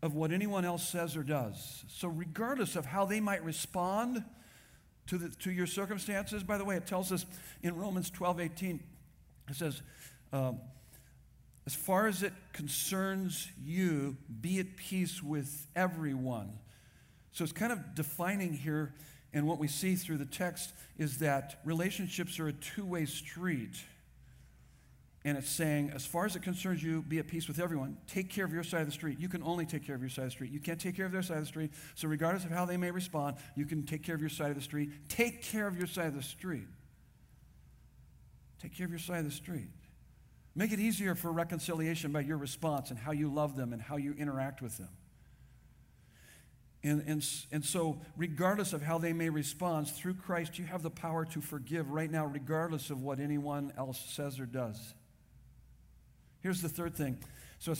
of 0.00 0.14
what 0.14 0.30
anyone 0.30 0.64
else 0.64 0.88
says 0.88 1.16
or 1.16 1.24
does. 1.24 1.82
So, 1.88 2.06
regardless 2.06 2.76
of 2.76 2.86
how 2.86 3.04
they 3.04 3.18
might 3.18 3.44
respond 3.44 4.22
to, 5.08 5.18
the, 5.18 5.28
to 5.40 5.50
your 5.50 5.66
circumstances, 5.66 6.44
by 6.44 6.56
the 6.56 6.64
way, 6.64 6.76
it 6.76 6.86
tells 6.86 7.10
us 7.10 7.26
in 7.64 7.74
Romans 7.74 8.10
12 8.10 8.38
18, 8.38 8.80
it 9.48 9.56
says, 9.56 9.82
um, 10.32 10.60
as 11.66 11.74
far 11.74 12.06
as 12.06 12.22
it 12.22 12.32
concerns 12.52 13.48
you, 13.60 14.16
be 14.40 14.60
at 14.60 14.76
peace 14.76 15.20
with 15.20 15.66
everyone. 15.74 16.60
So 17.32 17.42
it's 17.42 17.52
kind 17.52 17.72
of 17.72 17.96
defining 17.96 18.52
here, 18.52 18.94
and 19.32 19.48
what 19.48 19.58
we 19.58 19.66
see 19.66 19.96
through 19.96 20.18
the 20.18 20.26
text 20.26 20.72
is 20.96 21.18
that 21.18 21.58
relationships 21.64 22.38
are 22.38 22.46
a 22.46 22.52
two 22.52 22.84
way 22.84 23.04
street. 23.04 23.74
And 25.24 25.36
it's 25.36 25.50
saying, 25.50 25.92
as 25.94 26.06
far 26.06 26.24
as 26.24 26.34
it 26.34 26.42
concerns 26.42 26.82
you, 26.82 27.02
be 27.02 27.18
at 27.18 27.26
peace 27.26 27.46
with 27.46 27.60
everyone. 27.60 27.98
Take 28.06 28.30
care 28.30 28.46
of 28.46 28.54
your 28.54 28.64
side 28.64 28.80
of 28.80 28.86
the 28.86 28.92
street. 28.92 29.20
You 29.20 29.28
can 29.28 29.42
only 29.42 29.66
take 29.66 29.84
care 29.84 29.94
of 29.94 30.00
your 30.00 30.08
side 30.08 30.22
of 30.22 30.28
the 30.28 30.32
street. 30.32 30.50
You 30.50 30.60
can't 30.60 30.80
take 30.80 30.96
care 30.96 31.04
of 31.04 31.12
their 31.12 31.22
side 31.22 31.36
of 31.36 31.42
the 31.42 31.48
street. 31.48 31.72
So, 31.94 32.08
regardless 32.08 32.44
of 32.44 32.50
how 32.50 32.64
they 32.64 32.78
may 32.78 32.90
respond, 32.90 33.36
you 33.54 33.66
can 33.66 33.82
take 33.82 34.02
care 34.02 34.14
of 34.14 34.22
your 34.22 34.30
side 34.30 34.48
of 34.48 34.56
the 34.56 34.62
street. 34.62 34.90
Take 35.10 35.42
care 35.42 35.66
of 35.66 35.76
your 35.76 35.86
side 35.86 36.06
of 36.06 36.14
the 36.14 36.22
street. 36.22 36.66
Take 38.62 38.74
care 38.74 38.86
of 38.86 38.90
your 38.90 38.98
side 38.98 39.18
of 39.18 39.24
the 39.26 39.30
street. 39.30 39.68
Make 40.54 40.72
it 40.72 40.80
easier 40.80 41.14
for 41.14 41.30
reconciliation 41.30 42.12
by 42.12 42.20
your 42.20 42.38
response 42.38 42.90
and 42.90 42.98
how 42.98 43.12
you 43.12 43.32
love 43.32 43.56
them 43.56 43.72
and 43.74 43.80
how 43.80 43.96
you 43.96 44.14
interact 44.14 44.62
with 44.62 44.78
them. 44.78 44.88
And, 46.82 47.02
and, 47.06 47.26
and 47.52 47.62
so, 47.62 48.00
regardless 48.16 48.72
of 48.72 48.80
how 48.80 48.96
they 48.96 49.12
may 49.12 49.28
respond, 49.28 49.88
through 49.88 50.14
Christ, 50.14 50.58
you 50.58 50.64
have 50.64 50.82
the 50.82 50.90
power 50.90 51.26
to 51.26 51.42
forgive 51.42 51.90
right 51.90 52.10
now, 52.10 52.24
regardless 52.24 52.88
of 52.88 53.02
what 53.02 53.20
anyone 53.20 53.72
else 53.76 54.02
says 54.08 54.40
or 54.40 54.46
does. 54.46 54.94
Here's 56.40 56.62
the 56.62 56.68
third 56.68 56.94
thing. 56.94 57.18
So, 57.58 57.74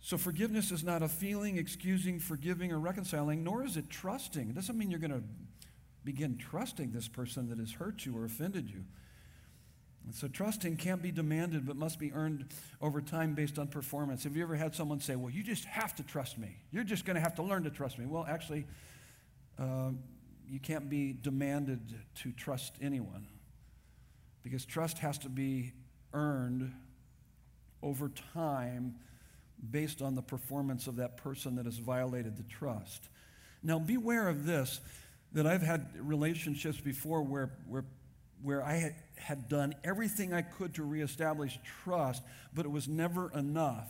so 0.00 0.16
forgiveness 0.16 0.70
is 0.70 0.82
not 0.82 1.02
a 1.02 1.08
feeling, 1.08 1.58
excusing, 1.58 2.18
forgiving, 2.18 2.72
or 2.72 2.78
reconciling, 2.78 3.44
nor 3.44 3.64
is 3.64 3.76
it 3.76 3.90
trusting. 3.90 4.48
It 4.48 4.54
doesn't 4.54 4.76
mean 4.76 4.90
you're 4.90 5.00
going 5.00 5.10
to 5.10 5.22
begin 6.04 6.36
trusting 6.36 6.92
this 6.92 7.08
person 7.08 7.48
that 7.48 7.58
has 7.58 7.72
hurt 7.72 8.04
you 8.04 8.16
or 8.16 8.24
offended 8.24 8.70
you. 8.70 8.84
And 10.04 10.14
so 10.14 10.28
trusting 10.28 10.76
can't 10.76 11.00
be 11.00 11.10
demanded, 11.10 11.66
but 11.66 11.76
must 11.76 11.98
be 11.98 12.12
earned 12.12 12.46
over 12.80 13.00
time 13.00 13.34
based 13.34 13.58
on 13.58 13.68
performance. 13.68 14.24
Have 14.24 14.36
you 14.36 14.42
ever 14.42 14.54
had 14.54 14.74
someone 14.74 15.00
say, 15.00 15.16
Well, 15.16 15.30
you 15.30 15.42
just 15.42 15.64
have 15.64 15.94
to 15.96 16.02
trust 16.02 16.36
me? 16.36 16.56
You're 16.70 16.84
just 16.84 17.06
going 17.06 17.14
to 17.14 17.22
have 17.22 17.34
to 17.36 17.42
learn 17.42 17.64
to 17.64 17.70
trust 17.70 17.98
me. 17.98 18.04
Well, 18.04 18.26
actually, 18.28 18.66
uh, 19.58 19.90
you 20.46 20.60
can't 20.60 20.90
be 20.90 21.14
demanded 21.14 21.80
to 22.16 22.32
trust 22.32 22.74
anyone 22.82 23.26
because 24.42 24.66
trust 24.66 24.98
has 24.98 25.16
to 25.18 25.30
be 25.30 25.72
earned 26.12 26.70
over 27.84 28.10
time 28.32 28.96
based 29.70 30.02
on 30.02 30.14
the 30.14 30.22
performance 30.22 30.86
of 30.86 30.96
that 30.96 31.16
person 31.16 31.56
that 31.56 31.66
has 31.66 31.78
violated 31.78 32.36
the 32.36 32.42
trust. 32.42 33.08
Now, 33.62 33.78
beware 33.78 34.28
of 34.28 34.44
this 34.44 34.80
that 35.32 35.46
I've 35.46 35.62
had 35.62 35.86
relationships 35.98 36.80
before 36.80 37.22
where, 37.22 37.52
where 37.68 37.84
where 38.44 38.62
I 38.62 38.74
had, 38.74 38.94
had 39.16 39.48
done 39.48 39.74
everything 39.82 40.34
I 40.34 40.42
could 40.42 40.74
to 40.74 40.84
reestablish 40.84 41.58
trust, 41.82 42.22
but 42.52 42.66
it 42.66 42.70
was 42.70 42.86
never 42.86 43.32
enough. 43.32 43.88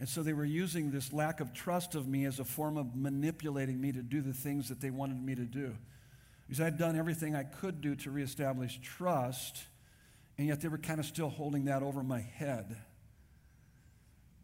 And 0.00 0.08
so 0.08 0.22
they 0.22 0.32
were 0.32 0.44
using 0.44 0.90
this 0.90 1.12
lack 1.12 1.40
of 1.40 1.52
trust 1.52 1.94
of 1.94 2.08
me 2.08 2.24
as 2.24 2.40
a 2.40 2.44
form 2.44 2.78
of 2.78 2.96
manipulating 2.96 3.78
me 3.78 3.92
to 3.92 4.02
do 4.02 4.22
the 4.22 4.32
things 4.32 4.70
that 4.70 4.80
they 4.80 4.90
wanted 4.90 5.22
me 5.22 5.34
to 5.34 5.44
do. 5.44 5.74
Because 6.48 6.62
I'd 6.62 6.78
done 6.78 6.96
everything 6.96 7.34
I 7.34 7.44
could 7.44 7.82
do 7.82 7.94
to 7.96 8.10
reestablish 8.10 8.80
trust, 8.82 9.64
and 10.38 10.46
yet 10.46 10.60
they 10.60 10.68
were 10.68 10.78
kind 10.78 11.00
of 11.00 11.06
still 11.06 11.30
holding 11.30 11.64
that 11.66 11.82
over 11.82 12.02
my 12.02 12.20
head. 12.20 12.76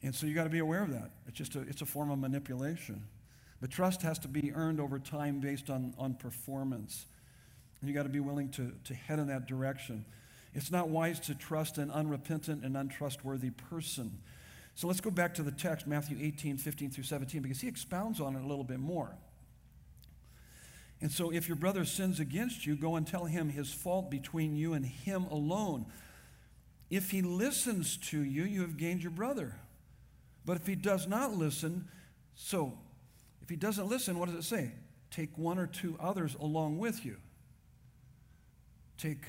And 0.02 0.14
so 0.14 0.26
you 0.26 0.34
got 0.34 0.44
to 0.44 0.50
be 0.50 0.58
aware 0.58 0.82
of 0.82 0.90
that. 0.90 1.10
It's 1.28 1.36
just 1.36 1.54
a, 1.54 1.60
it's 1.60 1.82
a 1.82 1.86
form 1.86 2.10
of 2.10 2.18
manipulation. 2.18 3.04
But 3.60 3.70
trust 3.70 4.02
has 4.02 4.18
to 4.20 4.28
be 4.28 4.52
earned 4.52 4.80
over 4.80 4.98
time 4.98 5.38
based 5.38 5.70
on, 5.70 5.94
on 5.96 6.14
performance. 6.14 7.06
And 7.80 7.88
you 7.88 7.94
got 7.94 8.02
to 8.02 8.08
be 8.08 8.20
willing 8.20 8.48
to, 8.50 8.72
to 8.84 8.94
head 8.94 9.18
in 9.18 9.28
that 9.28 9.46
direction. 9.46 10.04
It's 10.54 10.70
not 10.70 10.88
wise 10.88 11.20
to 11.20 11.34
trust 11.34 11.78
an 11.78 11.90
unrepentant 11.90 12.64
and 12.64 12.76
untrustworthy 12.76 13.50
person. 13.50 14.18
So 14.74 14.86
let's 14.86 15.00
go 15.00 15.10
back 15.10 15.34
to 15.34 15.42
the 15.42 15.52
text, 15.52 15.86
Matthew 15.86 16.16
18, 16.20 16.56
15 16.56 16.90
through 16.90 17.04
17, 17.04 17.42
because 17.42 17.60
he 17.60 17.68
expounds 17.68 18.20
on 18.20 18.34
it 18.34 18.42
a 18.42 18.46
little 18.46 18.64
bit 18.64 18.80
more. 18.80 19.16
And 21.02 21.10
so 21.10 21.32
if 21.32 21.48
your 21.48 21.56
brother 21.56 21.84
sins 21.84 22.20
against 22.20 22.64
you, 22.64 22.76
go 22.76 22.94
and 22.94 23.04
tell 23.04 23.24
him 23.24 23.48
his 23.48 23.72
fault 23.72 24.08
between 24.08 24.56
you 24.56 24.72
and 24.72 24.86
him 24.86 25.24
alone. 25.24 25.86
If 26.90 27.10
he 27.10 27.22
listens 27.22 27.96
to 28.10 28.22
you, 28.22 28.44
you 28.44 28.60
have 28.60 28.76
gained 28.76 29.02
your 29.02 29.10
brother. 29.10 29.56
But 30.44 30.58
if 30.58 30.66
he 30.66 30.76
does 30.76 31.08
not 31.08 31.34
listen, 31.34 31.88
so 32.36 32.78
if 33.42 33.48
he 33.48 33.56
doesn't 33.56 33.88
listen, 33.88 34.16
what 34.16 34.28
does 34.28 34.38
it 34.38 34.44
say? 34.44 34.70
Take 35.10 35.36
one 35.36 35.58
or 35.58 35.66
two 35.66 35.96
others 35.98 36.36
along 36.40 36.78
with 36.78 37.04
you. 37.04 37.16
Take 38.96 39.24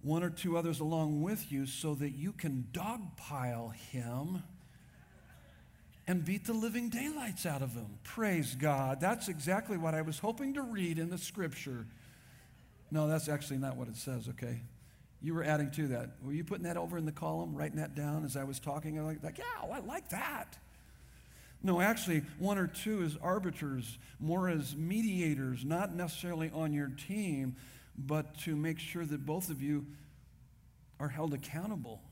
one 0.00 0.22
or 0.22 0.30
two 0.30 0.56
others 0.56 0.78
along 0.78 1.22
with 1.22 1.50
you 1.50 1.66
so 1.66 1.96
that 1.96 2.10
you 2.10 2.30
can 2.30 2.68
dogpile 2.70 3.74
him 3.74 4.44
and 6.06 6.24
beat 6.24 6.44
the 6.46 6.52
living 6.52 6.90
daylights 6.90 7.46
out 7.46 7.62
of 7.62 7.74
them. 7.74 7.98
Praise 8.02 8.54
God. 8.54 9.00
That's 9.00 9.28
exactly 9.28 9.76
what 9.76 9.94
I 9.94 10.02
was 10.02 10.18
hoping 10.18 10.54
to 10.54 10.62
read 10.62 10.98
in 10.98 11.08
the 11.10 11.18
scripture. 11.18 11.86
No, 12.90 13.08
that's 13.08 13.28
actually 13.28 13.58
not 13.58 13.76
what 13.76 13.88
it 13.88 13.96
says, 13.96 14.28
okay? 14.28 14.60
You 15.22 15.34
were 15.34 15.42
adding 15.42 15.70
to 15.72 15.88
that. 15.88 16.10
Were 16.22 16.32
you 16.32 16.44
putting 16.44 16.64
that 16.64 16.76
over 16.76 16.98
in 16.98 17.06
the 17.06 17.12
column, 17.12 17.54
writing 17.54 17.78
that 17.78 17.94
down 17.94 18.24
as 18.24 18.36
I 18.36 18.44
was 18.44 18.60
talking? 18.60 18.98
I'm 18.98 19.06
like, 19.06 19.22
like 19.22 19.38
yeah, 19.38 19.44
I 19.72 19.80
like 19.80 20.10
that. 20.10 20.58
No, 21.62 21.80
actually, 21.80 22.22
one 22.38 22.58
or 22.58 22.66
two 22.66 23.02
as 23.02 23.16
arbiters, 23.22 23.98
more 24.20 24.50
as 24.50 24.76
mediators, 24.76 25.64
not 25.64 25.94
necessarily 25.94 26.50
on 26.52 26.74
your 26.74 26.88
team, 26.88 27.56
but 27.96 28.38
to 28.40 28.54
make 28.54 28.78
sure 28.78 29.06
that 29.06 29.24
both 29.24 29.48
of 29.48 29.62
you 29.62 29.86
are 31.00 31.08
held 31.08 31.32
accountable 31.32 32.02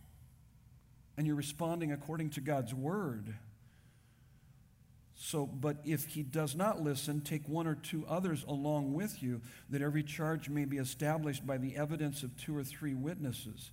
and 1.19 1.27
you're 1.27 1.37
responding 1.37 1.93
according 1.93 2.31
to 2.31 2.41
God's 2.41 2.73
word. 2.73 3.35
So, 5.15 5.47
but 5.47 5.77
if 5.85 6.07
he 6.07 6.23
does 6.23 6.55
not 6.55 6.81
listen, 6.81 7.21
take 7.21 7.49
one 7.49 7.67
or 7.67 7.75
two 7.75 8.05
others 8.09 8.45
along 8.49 8.95
with 8.95 9.23
you, 9.23 9.41
that 9.71 9.83
every 9.83 10.03
charge 10.03 10.49
may 10.49 10.65
be 10.65 10.79
established 10.79 11.47
by 11.47 11.59
the 11.59 11.77
evidence 11.77 12.23
of 12.23 12.37
two 12.37 12.57
or 12.57 12.65
three 12.65 12.95
witnesses. 12.95 13.71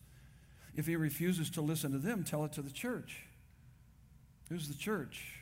If 0.76 0.86
he 0.86 0.96
refuses 0.96 1.50
to 1.52 1.62
listen 1.62 1.92
to 1.94 1.98
them, 1.98 2.24
tell 2.24 2.46
it 2.46 2.54
to 2.54 2.62
the 2.62 2.72
church. 2.72 3.24
Who's 4.50 4.68
the 4.68 4.78
church? 4.78 5.40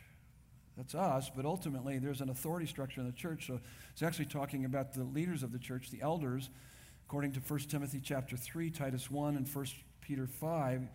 That's 0.78 0.94
us, 0.94 1.32
but 1.36 1.46
ultimately 1.46 1.98
there's 1.98 2.22
an 2.22 2.30
authority 2.30 2.68
structure 2.68 3.02
in 3.02 3.08
the 3.08 3.14
church. 3.14 3.48
So 3.48 3.60
it's 3.92 4.04
actually 4.04 4.26
talking 4.26 4.64
about 4.64 4.94
the 4.94 5.04
leaders 5.04 5.42
of 5.42 5.52
the 5.52 5.60
church, 5.60 5.90
the 5.90 6.02
elders, 6.02 6.50
according 7.08 7.32
to 7.34 7.40
1 7.40 7.60
Timothy 7.62 8.00
chapter 8.04 8.38
3, 8.38 8.70
Titus 8.70 9.10
1, 9.10 9.36
and 9.36 9.48
1 9.48 9.66
Peter 10.02 10.28
5. 10.28 10.88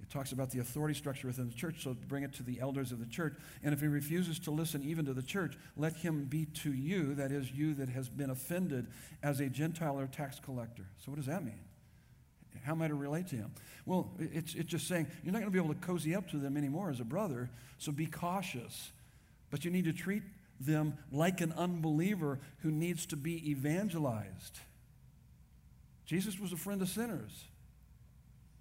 It 0.00 0.10
talks 0.10 0.32
about 0.32 0.50
the 0.50 0.60
authority 0.60 0.94
structure 0.94 1.26
within 1.26 1.48
the 1.48 1.54
church, 1.54 1.82
so 1.82 1.94
bring 2.06 2.22
it 2.22 2.32
to 2.34 2.42
the 2.42 2.60
elders 2.60 2.92
of 2.92 3.00
the 3.00 3.06
church. 3.06 3.34
And 3.62 3.74
if 3.74 3.80
he 3.80 3.88
refuses 3.88 4.38
to 4.40 4.50
listen 4.50 4.84
even 4.84 5.04
to 5.06 5.12
the 5.12 5.22
church, 5.22 5.56
let 5.76 5.96
him 5.96 6.24
be 6.24 6.46
to 6.46 6.72
you, 6.72 7.14
that 7.14 7.32
is, 7.32 7.50
you 7.50 7.74
that 7.74 7.88
has 7.88 8.08
been 8.08 8.30
offended, 8.30 8.86
as 9.22 9.40
a 9.40 9.48
Gentile 9.48 9.98
or 9.98 10.06
tax 10.06 10.38
collector. 10.38 10.84
So, 11.04 11.10
what 11.10 11.16
does 11.16 11.26
that 11.26 11.44
mean? 11.44 11.60
How 12.64 12.72
am 12.72 12.82
I 12.82 12.88
to 12.88 12.94
relate 12.94 13.28
to 13.28 13.36
him? 13.36 13.52
Well, 13.86 14.10
it's, 14.18 14.54
it's 14.54 14.68
just 14.68 14.88
saying 14.88 15.06
you're 15.22 15.32
not 15.32 15.40
going 15.40 15.50
to 15.50 15.58
be 15.58 15.62
able 15.62 15.74
to 15.74 15.80
cozy 15.80 16.14
up 16.14 16.28
to 16.30 16.36
them 16.36 16.56
anymore 16.56 16.90
as 16.90 17.00
a 17.00 17.04
brother, 17.04 17.50
so 17.78 17.92
be 17.92 18.06
cautious. 18.06 18.90
But 19.50 19.64
you 19.64 19.70
need 19.70 19.84
to 19.86 19.92
treat 19.92 20.22
them 20.60 20.98
like 21.10 21.40
an 21.40 21.52
unbeliever 21.52 22.40
who 22.58 22.70
needs 22.70 23.06
to 23.06 23.16
be 23.16 23.50
evangelized. 23.50 24.58
Jesus 26.04 26.38
was 26.38 26.52
a 26.52 26.56
friend 26.56 26.82
of 26.82 26.88
sinners. 26.88 27.44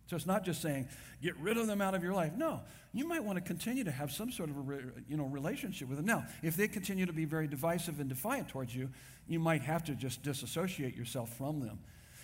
So 0.07 0.15
it's 0.15 0.25
not 0.25 0.43
just 0.43 0.61
saying, 0.61 0.87
get 1.21 1.35
rid 1.37 1.57
of 1.57 1.67
them 1.67 1.81
out 1.81 1.93
of 1.93 2.01
your 2.01 2.13
life. 2.13 2.31
No, 2.35 2.61
you 2.93 3.07
might 3.07 3.23
want 3.23 3.37
to 3.37 3.41
continue 3.41 3.83
to 3.83 3.91
have 3.91 4.11
some 4.11 4.31
sort 4.31 4.49
of 4.49 4.57
a 4.57 4.61
re, 4.61 4.79
you 5.09 5.17
know, 5.17 5.25
relationship 5.25 5.89
with 5.89 5.97
them. 5.97 6.05
Now, 6.05 6.25
if 6.41 6.55
they 6.55 6.67
continue 6.67 7.05
to 7.05 7.13
be 7.13 7.25
very 7.25 7.47
divisive 7.47 7.99
and 7.99 8.07
defiant 8.07 8.47
towards 8.47 8.73
you, 8.73 8.89
you 9.27 9.39
might 9.39 9.61
have 9.63 9.83
to 9.85 9.95
just 9.95 10.23
disassociate 10.23 10.95
yourself 10.95 11.35
from 11.37 11.59
them. 11.59 11.79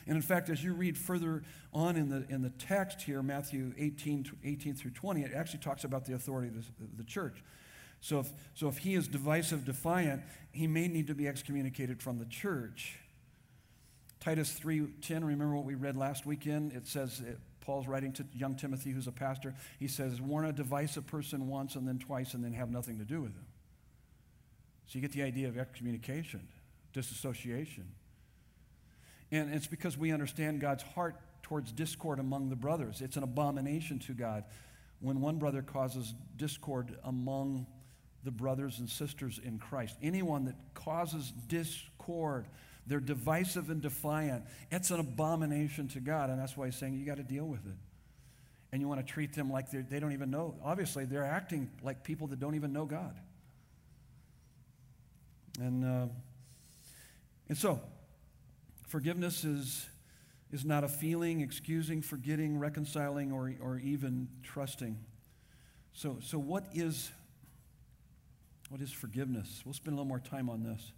And 0.08 0.16
in 0.16 0.22
fact, 0.22 0.50
as 0.50 0.64
you 0.64 0.74
read 0.74 0.98
further 0.98 1.44
on 1.74 1.96
in 1.96 2.10
the, 2.10 2.26
in 2.30 2.42
the 2.42 2.50
text 2.52 3.02
here, 3.02 3.22
Matthew 3.22 3.74
18, 3.78 4.32
18 4.44 4.76
through 4.76 4.92
20, 4.92 5.22
it 5.22 5.32
actually 5.34 5.60
talks 5.60 5.84
about 5.84 6.06
the 6.06 6.14
authority 6.14 6.50
of 6.50 6.56
the, 6.56 6.98
the 6.98 7.04
church. 7.04 7.44
So 8.00 8.20
if, 8.20 8.30
so 8.54 8.68
if 8.68 8.80
he 8.80 8.96
is 8.96 9.08
divisive, 9.08 9.66
defiant, 9.66 10.24
he 10.52 10.68
may 10.68 10.88
need 10.88 11.08
to 11.08 11.16
be 11.16 11.28
excommunicated 11.28 12.02
from 12.02 12.20
the 12.20 12.26
church. 12.26 12.98
Titus 14.20 14.58
3:10, 14.58 15.22
remember 15.26 15.56
what 15.56 15.66
we 15.66 15.76
read 15.76 15.98
last 15.98 16.26
weekend? 16.26 16.72
It 16.72 16.88
says 16.88 17.22
Paul's 17.64 17.88
writing 17.88 18.12
to 18.14 18.26
young 18.34 18.56
Timothy, 18.56 18.92
who's 18.92 19.08
a 19.08 19.12
pastor. 19.12 19.56
He 19.80 19.88
says, 19.88 20.20
Warn 20.20 20.46
a 20.46 20.52
divisive 20.52 21.08
person 21.08 21.48
once 21.48 21.76
and 21.76 21.88
then 21.88 21.98
twice 21.98 22.34
and 22.34 22.44
then 22.44 22.52
have 22.54 22.70
nothing 22.70 23.00
to 23.00 23.06
do 23.06 23.22
with 23.22 23.34
them. 23.34 23.46
So 24.86 25.00
you 25.00 25.02
get 25.02 25.14
the 25.14 25.24
idea 25.24 25.48
of 25.48 25.58
excommunication, 25.58 26.46
disassociation. 26.92 27.86
And 29.32 29.54
it's 29.54 29.66
because 29.66 29.98
we 29.98 30.12
understand 30.12 30.60
God's 30.60 30.84
heart 30.84 31.16
towards 31.42 31.72
discord 31.72 32.20
among 32.20 32.50
the 32.50 32.56
brothers. 32.58 33.02
It's 33.02 33.16
an 33.16 33.24
abomination 33.24 33.98
to 34.00 34.14
God 34.14 34.44
when 35.00 35.22
one 35.22 35.38
brother 35.38 35.62
causes 35.62 36.14
discord 36.36 36.98
among 37.06 37.66
the 38.26 38.32
brothers 38.32 38.80
and 38.80 38.90
sisters 38.90 39.40
in 39.44 39.58
Christ. 39.58 39.98
Anyone 40.02 40.46
that 40.46 40.56
causes 40.74 41.32
discord, 41.48 42.46
they're 42.86 43.00
divisive 43.00 43.70
and 43.70 43.82
defiant. 43.82 44.44
It's 44.72 44.92
an 44.92 45.00
abomination 45.00 45.88
to 45.90 46.00
God, 46.00 46.30
and 46.30 46.40
that's 46.40 46.58
why 46.58 46.66
he's 46.66 46.76
saying 46.76 46.96
you 46.96 47.06
got 47.06 47.18
to 47.18 47.24
deal 47.24 47.46
with 47.46 47.66
it. 47.66 47.76
And 48.72 48.82
you 48.82 48.88
want 48.88 49.06
to 49.06 49.14
treat 49.14 49.34
them 49.34 49.52
like 49.52 49.70
they 49.72 50.00
don't 50.00 50.14
even 50.14 50.32
know. 50.32 50.56
Obviously, 50.64 51.06
they're 51.06 51.26
acting 51.26 51.70
like 51.84 52.04
people 52.04 52.28
that 52.28 52.40
don't 52.40 52.56
even 52.56 52.74
know 52.74 52.86
God. 52.86 53.16
And, 55.60 55.86
uh, 55.86 56.08
and 57.48 57.58
so, 57.58 57.80
forgiveness 58.88 59.44
is, 59.44 59.86
is 60.52 60.66
not 60.66 60.84
a 60.84 60.88
feeling, 60.88 61.42
excusing, 61.42 62.02
forgetting, 62.02 62.58
reconciling, 62.58 63.32
or, 63.32 63.54
or 63.62 63.78
even 63.78 64.28
trusting. 64.42 64.98
So, 65.94 66.18
so 66.22 66.40
what 66.40 66.66
is 66.74 67.12
what 68.70 68.82
is 68.82 68.92
forgiveness? 68.92 69.62
We'll 69.66 69.76
spend 69.76 69.94
a 69.94 69.98
little 69.98 70.08
more 70.08 70.20
time 70.20 70.50
on 70.50 70.64
this. 70.64 70.94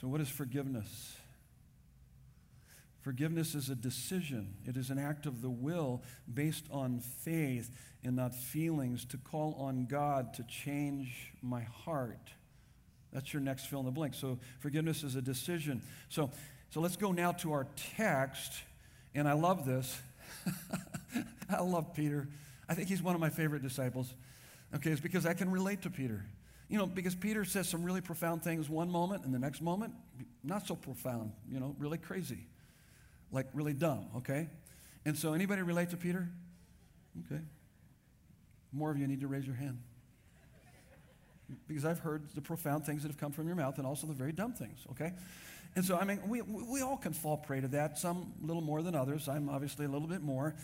So, 0.00 0.08
what 0.08 0.20
is 0.20 0.28
forgiveness? 0.28 1.16
Forgiveness 3.00 3.54
is 3.54 3.70
a 3.70 3.74
decision, 3.74 4.54
it 4.66 4.76
is 4.76 4.90
an 4.90 4.98
act 4.98 5.26
of 5.26 5.40
the 5.40 5.48
will 5.48 6.02
based 6.32 6.64
on 6.70 7.00
faith 7.00 7.70
and 8.02 8.16
not 8.16 8.34
feelings 8.34 9.04
to 9.06 9.16
call 9.16 9.54
on 9.60 9.86
God 9.86 10.34
to 10.34 10.42
change 10.42 11.32
my 11.40 11.62
heart. 11.62 12.30
That's 13.12 13.32
your 13.32 13.40
next 13.40 13.66
fill 13.66 13.80
in 13.80 13.86
the 13.86 13.92
blank. 13.92 14.14
So, 14.14 14.38
forgiveness 14.58 15.02
is 15.02 15.14
a 15.14 15.22
decision. 15.22 15.82
So, 16.08 16.30
so 16.70 16.80
let's 16.80 16.96
go 16.96 17.12
now 17.12 17.32
to 17.32 17.52
our 17.52 17.66
text. 17.96 18.52
And 19.14 19.26
I 19.26 19.32
love 19.32 19.64
this. 19.64 19.98
I 21.48 21.62
love 21.62 21.94
Peter. 21.94 22.28
I 22.68 22.74
think 22.74 22.88
he's 22.88 23.02
one 23.02 23.14
of 23.14 23.20
my 23.20 23.30
favorite 23.30 23.62
disciples. 23.62 24.12
Okay, 24.74 24.90
it's 24.90 25.00
because 25.00 25.24
I 25.24 25.32
can 25.32 25.50
relate 25.50 25.82
to 25.82 25.90
Peter. 25.90 26.24
You 26.68 26.78
know, 26.78 26.86
because 26.86 27.14
Peter 27.14 27.44
says 27.44 27.68
some 27.68 27.84
really 27.84 28.00
profound 28.00 28.42
things 28.42 28.68
one 28.68 28.90
moment, 28.90 29.24
and 29.24 29.32
the 29.32 29.38
next 29.38 29.62
moment, 29.62 29.94
not 30.42 30.66
so 30.66 30.74
profound, 30.74 31.32
you 31.50 31.60
know, 31.60 31.76
really 31.78 31.98
crazy. 31.98 32.46
Like 33.30 33.46
really 33.54 33.72
dumb, 33.72 34.06
okay? 34.16 34.48
And 35.04 35.16
so, 35.16 35.32
anybody 35.32 35.62
relate 35.62 35.90
to 35.90 35.96
Peter? 35.96 36.28
Okay. 37.26 37.40
More 38.72 38.90
of 38.90 38.98
you 38.98 39.06
need 39.06 39.20
to 39.20 39.28
raise 39.28 39.46
your 39.46 39.54
hand. 39.54 39.78
Because 41.68 41.84
I've 41.84 42.00
heard 42.00 42.28
the 42.34 42.40
profound 42.40 42.84
things 42.84 43.02
that 43.02 43.08
have 43.08 43.18
come 43.18 43.30
from 43.30 43.46
your 43.46 43.54
mouth 43.54 43.78
and 43.78 43.86
also 43.86 44.08
the 44.08 44.12
very 44.12 44.32
dumb 44.32 44.52
things, 44.52 44.80
okay? 44.90 45.12
And 45.76 45.84
so, 45.84 45.96
I 45.96 46.04
mean, 46.04 46.20
we, 46.26 46.42
we 46.42 46.80
all 46.80 46.96
can 46.96 47.12
fall 47.12 47.36
prey 47.36 47.60
to 47.60 47.68
that, 47.68 47.98
some 47.98 48.32
a 48.42 48.46
little 48.46 48.62
more 48.62 48.82
than 48.82 48.96
others. 48.96 49.28
I'm 49.28 49.48
obviously 49.48 49.84
a 49.84 49.88
little 49.88 50.08
bit 50.08 50.22
more. 50.22 50.56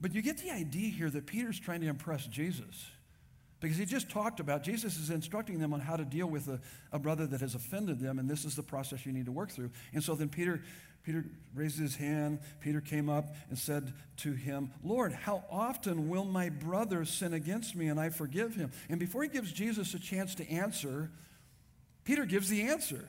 But 0.00 0.14
you 0.14 0.22
get 0.22 0.38
the 0.38 0.50
idea 0.50 0.90
here 0.90 1.10
that 1.10 1.26
Peter's 1.26 1.60
trying 1.60 1.82
to 1.82 1.86
impress 1.86 2.26
Jesus. 2.26 2.90
Because 3.60 3.76
he 3.76 3.84
just 3.84 4.08
talked 4.08 4.38
about, 4.38 4.62
Jesus 4.62 4.98
is 4.98 5.10
instructing 5.10 5.58
them 5.58 5.72
on 5.74 5.80
how 5.80 5.96
to 5.96 6.04
deal 6.04 6.28
with 6.28 6.48
a, 6.48 6.60
a, 6.92 6.98
brother 6.98 7.26
that 7.26 7.40
has 7.40 7.56
offended 7.56 7.98
them, 7.98 8.18
and 8.18 8.30
this 8.30 8.44
is 8.44 8.54
the 8.54 8.62
process 8.62 9.04
you 9.04 9.12
need 9.12 9.26
to 9.26 9.32
work 9.32 9.50
through. 9.50 9.70
And 9.92 10.02
so 10.02 10.14
then 10.14 10.28
Peter, 10.28 10.62
Peter 11.02 11.24
raised 11.54 11.78
his 11.78 11.96
hand. 11.96 12.38
Peter 12.60 12.80
came 12.80 13.08
up 13.08 13.34
and 13.48 13.58
said 13.58 13.92
to 14.18 14.32
him, 14.32 14.70
Lord, 14.84 15.12
how 15.12 15.44
often 15.50 16.08
will 16.08 16.24
my 16.24 16.50
brother 16.50 17.04
sin 17.04 17.32
against 17.32 17.74
me 17.74 17.88
and 17.88 17.98
I 17.98 18.10
forgive 18.10 18.54
him? 18.54 18.70
And 18.88 19.00
before 19.00 19.24
he 19.24 19.28
gives 19.28 19.50
Jesus 19.50 19.92
a 19.94 19.98
chance 19.98 20.36
to 20.36 20.48
answer, 20.48 21.10
Peter 22.04 22.24
gives 22.24 22.48
the 22.48 22.62
answer. 22.62 23.08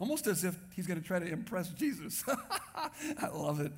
Almost 0.00 0.26
as 0.26 0.42
if 0.44 0.56
he's 0.74 0.86
going 0.86 1.00
to 1.00 1.06
try 1.06 1.18
to 1.18 1.26
impress 1.26 1.68
Jesus. 1.70 2.24
I 2.74 3.28
love 3.32 3.60
it. 3.60 3.72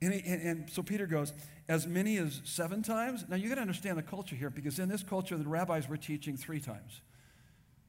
And, 0.00 0.14
he, 0.14 0.30
and, 0.30 0.42
and, 0.42 0.70
so 0.70 0.82
Peter 0.82 1.06
goes, 1.06 1.32
as 1.68 1.86
many 1.86 2.18
as 2.18 2.40
seven 2.44 2.82
times. 2.82 3.24
Now 3.28 3.36
you 3.36 3.48
got 3.48 3.56
to 3.56 3.60
understand 3.60 3.98
the 3.98 4.02
culture 4.02 4.36
here 4.36 4.50
because 4.50 4.78
in 4.78 4.88
this 4.88 5.02
culture, 5.02 5.36
the 5.36 5.48
rabbis 5.48 5.88
were 5.88 5.96
teaching 5.96 6.36
three 6.36 6.60
times. 6.60 7.00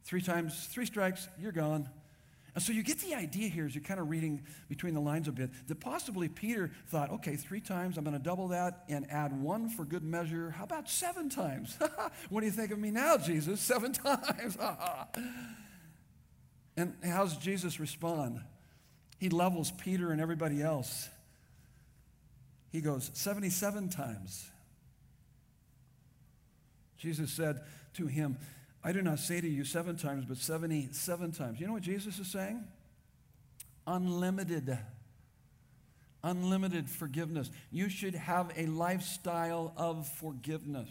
Three 0.03 0.21
times, 0.21 0.67
three 0.71 0.85
strikes, 0.85 1.27
you're 1.39 1.51
gone. 1.51 1.89
And 2.55 2.63
so 2.63 2.73
you 2.73 2.83
get 2.83 2.99
the 2.99 3.13
idea 3.13 3.47
here 3.47 3.65
as 3.65 3.75
you're 3.75 3.83
kind 3.83 3.99
of 3.99 4.09
reading 4.09 4.41
between 4.67 4.95
the 4.95 4.99
lines 4.99 5.27
a 5.27 5.31
bit 5.31 5.51
that 5.67 5.79
possibly 5.79 6.27
Peter 6.27 6.71
thought, 6.87 7.11
okay, 7.11 7.35
three 7.35 7.61
times, 7.61 7.97
I'm 7.97 8.03
going 8.03 8.17
to 8.17 8.23
double 8.23 8.49
that 8.49 8.85
and 8.89 9.09
add 9.11 9.39
one 9.39 9.69
for 9.69 9.85
good 9.85 10.03
measure. 10.03 10.49
How 10.49 10.63
about 10.63 10.89
seven 10.89 11.29
times? 11.29 11.77
what 12.29 12.39
do 12.39 12.47
you 12.47 12.51
think 12.51 12.71
of 12.71 12.79
me 12.79 12.91
now, 12.91 13.17
Jesus? 13.17 13.61
Seven 13.61 13.93
times. 13.93 14.57
and 16.75 16.95
how 17.03 17.23
does 17.23 17.37
Jesus 17.37 17.79
respond? 17.79 18.41
He 19.19 19.29
levels 19.29 19.71
Peter 19.71 20.11
and 20.11 20.19
everybody 20.19 20.61
else. 20.61 21.09
He 22.71 22.81
goes, 22.81 23.09
77 23.13 23.89
times. 23.89 24.49
Jesus 26.97 27.31
said 27.31 27.61
to 27.93 28.07
him, 28.07 28.37
I 28.83 28.91
do 28.91 29.01
not 29.01 29.19
say 29.19 29.41
to 29.41 29.47
you 29.47 29.65
seven 29.65 29.97
times, 29.97 30.25
but 30.25 30.37
77 30.37 31.31
times. 31.31 31.59
You 31.59 31.67
know 31.67 31.73
what 31.73 31.83
Jesus 31.83 32.19
is 32.19 32.27
saying? 32.27 32.63
Unlimited. 33.87 34.77
Unlimited 36.23 36.89
forgiveness. 36.89 37.49
You 37.71 37.89
should 37.89 38.15
have 38.15 38.51
a 38.55 38.67
lifestyle 38.67 39.73
of 39.75 40.07
forgiveness. 40.07 40.89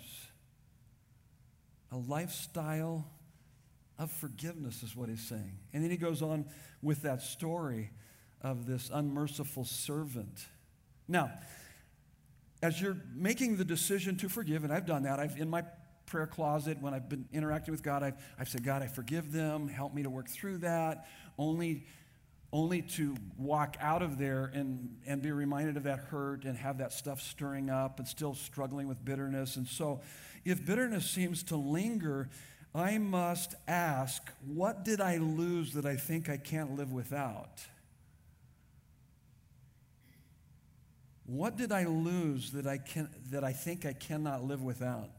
A 1.92 1.96
lifestyle 1.96 3.10
of 3.98 4.10
forgiveness 4.10 4.82
is 4.82 4.94
what 4.94 5.08
he's 5.08 5.26
saying. 5.26 5.58
And 5.72 5.82
then 5.82 5.90
he 5.90 5.96
goes 5.96 6.22
on 6.22 6.46
with 6.82 7.02
that 7.02 7.22
story 7.22 7.90
of 8.42 8.66
this 8.66 8.90
unmerciful 8.92 9.64
servant. 9.64 10.46
Now, 11.08 11.32
as 12.62 12.80
you're 12.80 12.96
making 13.14 13.56
the 13.56 13.64
decision 13.64 14.16
to 14.16 14.28
forgive, 14.28 14.64
and 14.64 14.72
I've 14.72 14.86
done 14.86 15.04
that, 15.04 15.20
I've 15.20 15.38
in 15.38 15.48
my 15.48 15.64
prayer 16.06 16.26
closet 16.26 16.78
when 16.80 16.94
I've 16.94 17.08
been 17.08 17.28
interacting 17.32 17.72
with 17.72 17.82
God, 17.82 18.02
I've, 18.02 18.16
I've 18.38 18.48
said, 18.48 18.64
God, 18.64 18.82
I 18.82 18.86
forgive 18.86 19.30
them, 19.30 19.68
help 19.68 19.94
me 19.94 20.02
to 20.02 20.10
work 20.10 20.28
through 20.28 20.58
that, 20.58 21.06
only, 21.38 21.84
only 22.52 22.82
to 22.82 23.14
walk 23.36 23.76
out 23.80 24.02
of 24.02 24.18
there 24.18 24.50
and, 24.54 24.96
and 25.06 25.22
be 25.22 25.30
reminded 25.30 25.76
of 25.76 25.84
that 25.84 25.98
hurt 25.98 26.44
and 26.44 26.56
have 26.56 26.78
that 26.78 26.92
stuff 26.92 27.20
stirring 27.20 27.68
up 27.70 27.98
and 27.98 28.08
still 28.08 28.34
struggling 28.34 28.88
with 28.88 29.04
bitterness. 29.04 29.56
And 29.56 29.66
so, 29.68 30.00
if 30.44 30.64
bitterness 30.64 31.08
seems 31.08 31.42
to 31.44 31.56
linger, 31.56 32.30
I 32.74 32.98
must 32.98 33.54
ask, 33.66 34.22
what 34.46 34.84
did 34.84 35.00
I 35.00 35.18
lose 35.18 35.74
that 35.74 35.84
I 35.84 35.96
think 35.96 36.28
I 36.30 36.38
can't 36.38 36.76
live 36.76 36.92
without? 36.92 37.60
What 41.28 41.58
did 41.58 41.72
I 41.72 41.84
lose 41.84 42.52
that 42.52 42.66
I, 42.66 42.78
can, 42.78 43.10
that 43.30 43.44
I 43.44 43.52
think 43.52 43.84
I 43.84 43.92
cannot 43.92 44.44
live 44.44 44.62
without? 44.62 45.10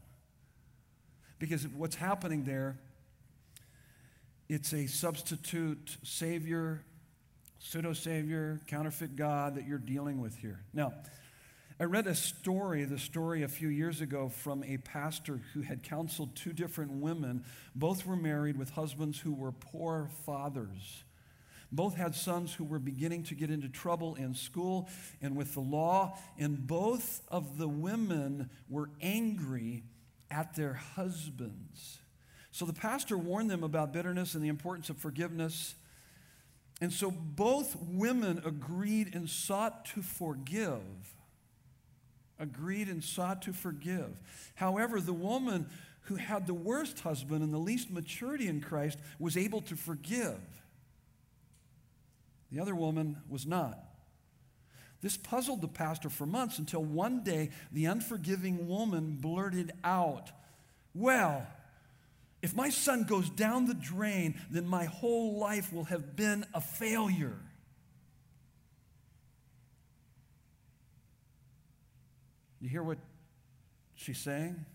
Because 1.38 1.68
what's 1.68 1.94
happening 1.94 2.42
there, 2.42 2.80
it's 4.48 4.72
a 4.72 4.88
substitute 4.88 5.98
savior, 6.02 6.82
pseudo 7.60 7.92
savior, 7.92 8.60
counterfeit 8.66 9.14
God 9.14 9.54
that 9.54 9.68
you're 9.68 9.78
dealing 9.78 10.20
with 10.20 10.36
here. 10.36 10.58
Now, 10.74 10.94
I 11.78 11.84
read 11.84 12.08
a 12.08 12.16
story, 12.16 12.82
the 12.82 12.98
story 12.98 13.44
a 13.44 13.48
few 13.48 13.68
years 13.68 14.00
ago 14.00 14.30
from 14.30 14.64
a 14.64 14.78
pastor 14.78 15.40
who 15.54 15.60
had 15.60 15.84
counseled 15.84 16.34
two 16.34 16.52
different 16.52 16.90
women. 16.90 17.44
Both 17.76 18.04
were 18.04 18.16
married 18.16 18.58
with 18.58 18.70
husbands 18.70 19.20
who 19.20 19.32
were 19.32 19.52
poor 19.52 20.10
fathers. 20.26 21.04
Both 21.72 21.94
had 21.94 22.14
sons 22.14 22.52
who 22.52 22.64
were 22.64 22.78
beginning 22.78 23.22
to 23.24 23.34
get 23.34 23.50
into 23.50 23.68
trouble 23.68 24.16
in 24.16 24.34
school 24.34 24.88
and 25.22 25.36
with 25.36 25.54
the 25.54 25.60
law, 25.60 26.18
and 26.38 26.66
both 26.66 27.22
of 27.28 27.58
the 27.58 27.68
women 27.68 28.50
were 28.68 28.90
angry 29.00 29.84
at 30.30 30.54
their 30.54 30.74
husbands. 30.74 31.98
So 32.50 32.64
the 32.64 32.72
pastor 32.72 33.16
warned 33.16 33.50
them 33.50 33.62
about 33.62 33.92
bitterness 33.92 34.34
and 34.34 34.42
the 34.42 34.48
importance 34.48 34.90
of 34.90 34.98
forgiveness. 34.98 35.76
And 36.80 36.92
so 36.92 37.10
both 37.10 37.76
women 37.80 38.42
agreed 38.44 39.14
and 39.14 39.28
sought 39.28 39.84
to 39.86 40.02
forgive. 40.02 40.80
Agreed 42.38 42.88
and 42.88 43.04
sought 43.04 43.42
to 43.42 43.52
forgive. 43.52 44.20
However, 44.54 45.00
the 45.00 45.12
woman 45.12 45.66
who 46.02 46.16
had 46.16 46.46
the 46.46 46.54
worst 46.54 47.00
husband 47.00 47.44
and 47.44 47.52
the 47.52 47.58
least 47.58 47.90
maturity 47.90 48.48
in 48.48 48.60
Christ 48.60 48.98
was 49.18 49.36
able 49.36 49.60
to 49.62 49.76
forgive. 49.76 50.38
The 52.50 52.60
other 52.60 52.74
woman 52.74 53.18
was 53.28 53.46
not. 53.46 53.78
This 55.02 55.16
puzzled 55.16 55.62
the 55.62 55.68
pastor 55.68 56.10
for 56.10 56.26
months 56.26 56.58
until 56.58 56.84
one 56.84 57.22
day 57.22 57.50
the 57.72 57.86
unforgiving 57.86 58.68
woman 58.68 59.16
blurted 59.20 59.72
out, 59.82 60.30
Well, 60.94 61.46
if 62.42 62.54
my 62.54 62.70
son 62.70 63.04
goes 63.04 63.28
down 63.30 63.66
the 63.66 63.74
drain, 63.74 64.40
then 64.50 64.66
my 64.66 64.84
whole 64.84 65.38
life 65.38 65.72
will 65.72 65.84
have 65.84 66.16
been 66.16 66.44
a 66.54 66.60
failure. 66.60 67.36
You 72.60 72.68
hear 72.68 72.82
what 72.82 72.98
she's 73.94 74.18
saying? 74.18 74.66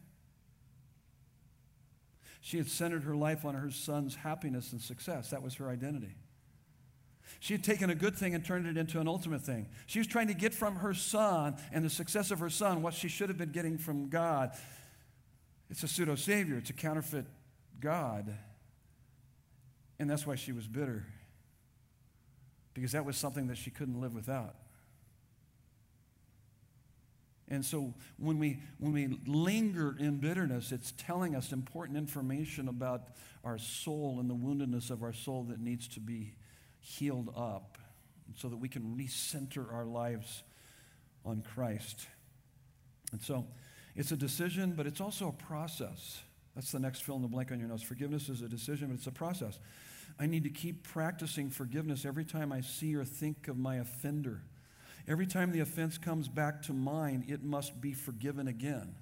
She 2.41 2.57
had 2.57 2.67
centered 2.67 3.03
her 3.03 3.15
life 3.15 3.45
on 3.45 3.55
her 3.55 3.71
son's 3.71 4.15
happiness 4.15 4.71
and 4.71 4.81
success. 4.81 5.31
That 5.31 5.41
was 5.41 5.55
her 5.55 5.69
identity. 5.69 6.15
She 7.39 7.53
had 7.53 7.63
taken 7.63 7.89
a 7.89 7.95
good 7.95 8.15
thing 8.15 8.33
and 8.33 8.43
turned 8.43 8.67
it 8.67 8.77
into 8.77 8.99
an 8.99 9.07
ultimate 9.07 9.41
thing. 9.41 9.67
She 9.85 9.99
was 9.99 10.07
trying 10.07 10.27
to 10.27 10.33
get 10.33 10.53
from 10.53 10.77
her 10.77 10.93
son 10.93 11.55
and 11.71 11.83
the 11.83 11.89
success 11.89 12.31
of 12.31 12.39
her 12.39 12.49
son 12.49 12.81
what 12.81 12.93
she 12.93 13.07
should 13.07 13.29
have 13.29 13.37
been 13.37 13.51
getting 13.51 13.77
from 13.77 14.09
God. 14.09 14.51
It's 15.69 15.83
a 15.83 15.87
pseudo 15.87 16.15
savior, 16.15 16.57
it's 16.57 16.69
a 16.69 16.73
counterfeit 16.73 17.25
God. 17.79 18.33
And 19.99 20.09
that's 20.09 20.27
why 20.27 20.35
she 20.35 20.51
was 20.51 20.67
bitter, 20.67 21.05
because 22.73 22.91
that 22.91 23.05
was 23.05 23.15
something 23.15 23.47
that 23.47 23.57
she 23.57 23.71
couldn't 23.71 23.99
live 24.01 24.13
without. 24.13 24.55
And 27.47 27.63
so 27.63 27.93
when 28.17 28.39
we, 28.39 28.59
when 28.79 28.91
we 28.91 29.19
linger 29.27 29.95
in 29.99 30.17
bitterness, 30.17 30.71
it's 30.71 30.93
telling 30.97 31.35
us 31.35 31.51
important 31.51 31.97
information 31.97 32.67
about 32.67 33.03
our 33.43 33.57
soul 33.59 34.17
and 34.19 34.29
the 34.29 34.35
woundedness 34.35 34.89
of 34.89 35.03
our 35.03 35.13
soul 35.13 35.43
that 35.49 35.59
needs 35.59 35.87
to 35.89 35.99
be 35.99 36.33
healed 36.85 37.33
up 37.35 37.79
so 38.35 38.47
that 38.47 38.57
we 38.57 38.69
can 38.69 38.95
recenter 38.95 39.73
our 39.73 39.85
lives 39.85 40.43
on 41.25 41.41
Christ. 41.41 42.05
And 43.11 43.19
so 43.19 43.47
it's 43.95 44.11
a 44.11 44.15
decision, 44.15 44.73
but 44.77 44.85
it's 44.85 45.01
also 45.01 45.29
a 45.29 45.31
process. 45.31 46.21
That's 46.53 46.71
the 46.71 46.79
next 46.79 47.03
fill 47.03 47.15
in 47.15 47.23
the 47.23 47.27
blank 47.27 47.51
on 47.51 47.59
your 47.59 47.67
notes. 47.67 47.81
Forgiveness 47.81 48.29
is 48.29 48.43
a 48.43 48.47
decision, 48.47 48.89
but 48.89 48.97
it's 48.97 49.07
a 49.07 49.11
process. 49.11 49.57
I 50.19 50.27
need 50.27 50.43
to 50.43 50.49
keep 50.51 50.83
practicing 50.83 51.49
forgiveness 51.49 52.05
every 52.05 52.23
time 52.23 52.51
I 52.51 52.61
see 52.61 52.95
or 52.95 53.03
think 53.03 53.47
of 53.47 53.57
my 53.57 53.77
offender. 53.77 54.43
Every 55.07 55.25
time 55.25 55.51
the 55.51 55.61
offense 55.61 55.97
comes 55.97 56.27
back 56.27 56.61
to 56.63 56.73
mind, 56.73 57.25
it 57.27 57.43
must 57.43 57.81
be 57.81 57.93
forgiven 57.93 58.47
again. 58.47 58.95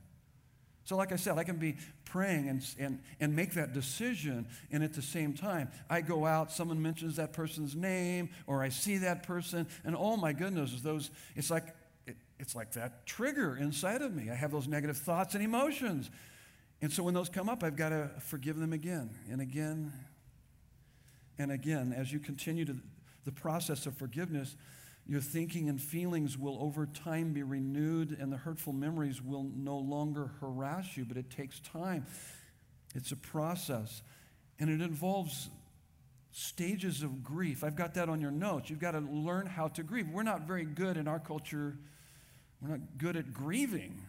So, 0.86 0.98
like 0.98 1.12
I 1.12 1.16
said, 1.16 1.38
I 1.38 1.44
can 1.44 1.58
be 1.58 1.78
praying 2.06 2.50
and, 2.50 2.66
and, 2.78 3.00
and 3.20 3.36
make 3.36 3.54
that 3.54 3.74
decision, 3.74 4.46
and 4.72 4.84
at 4.84 4.94
the 4.94 5.02
same 5.02 5.34
time, 5.34 5.70
I 5.90 6.02
go 6.02 6.26
out, 6.26 6.52
someone 6.52 6.82
mentions 6.82 7.16
that 7.16 7.32
person's 7.32 7.76
name, 7.76 8.30
or 8.48 8.62
I 8.62 8.70
see 8.70 8.98
that 8.98 9.24
person, 9.24 9.66
and 9.86 9.96
oh 9.96 10.18
my 10.18 10.34
goodness, 10.34 10.82
those, 10.82 11.10
it's 11.36 11.50
like, 11.50 11.74
it, 12.06 12.18
it's 12.38 12.54
like 12.54 12.74
that 12.74 13.06
trigger 13.06 13.56
inside 13.56 14.02
of 14.02 14.14
me. 14.14 14.30
I 14.30 14.36
have 14.36 14.52
those 14.52 14.68
negative 14.68 14.98
thoughts 14.98 15.36
and 15.36 15.44
emotions. 15.44 16.12
And 16.82 16.92
so 16.92 17.02
when 17.02 17.14
those 17.14 17.30
come 17.30 17.48
up, 17.48 17.64
I've 17.64 17.78
got 17.78 17.90
to 17.90 18.12
forgive 18.20 18.60
them 18.60 18.74
again 18.74 19.10
and 19.32 19.40
again 19.40 19.94
and 21.40 21.50
again. 21.50 21.94
As 21.96 22.12
you 22.12 22.20
continue 22.20 22.66
to 22.66 22.76
the 23.24 23.32
process 23.32 23.86
of 23.86 23.96
forgiveness, 23.96 24.58
your 25.06 25.22
thinking 25.22 25.68
and 25.68 25.82
feelings 25.82 26.38
will 26.38 26.58
over 26.62 26.86
time 26.86 27.34
be 27.34 27.44
renewed, 27.44 28.18
and 28.20 28.32
the 28.32 28.38
hurtful 28.38 28.74
memories 28.74 29.22
will 29.22 29.52
no 29.56 29.78
longer 29.78 30.32
harass 30.40 30.96
you, 30.96 31.04
but 31.04 31.18
it 31.18 31.30
takes 31.30 31.60
time. 31.60 32.06
It's 32.96 33.12
a 33.12 33.18
process, 33.18 34.02
and 34.60 34.70
it 34.70 34.82
involves 34.82 35.50
stages 36.32 37.04
of 37.04 37.24
grief. 37.24 37.64
I've 37.64 37.76
got 37.76 37.96
that 37.96 38.08
on 38.08 38.22
your 38.22 38.32
notes. 38.32 38.70
You've 38.70 38.80
got 38.80 38.92
to 38.92 39.00
learn 39.00 39.46
how 39.46 39.68
to 39.70 39.84
grieve. 39.84 40.08
We're 40.10 40.24
not 40.24 40.48
very 40.48 40.66
good 40.66 40.98
in 40.98 41.08
our 41.08 41.20
culture, 41.20 41.78
we're 42.62 42.70
not 42.70 42.98
good 42.98 43.18
at 43.18 43.34
grieving. 43.34 44.00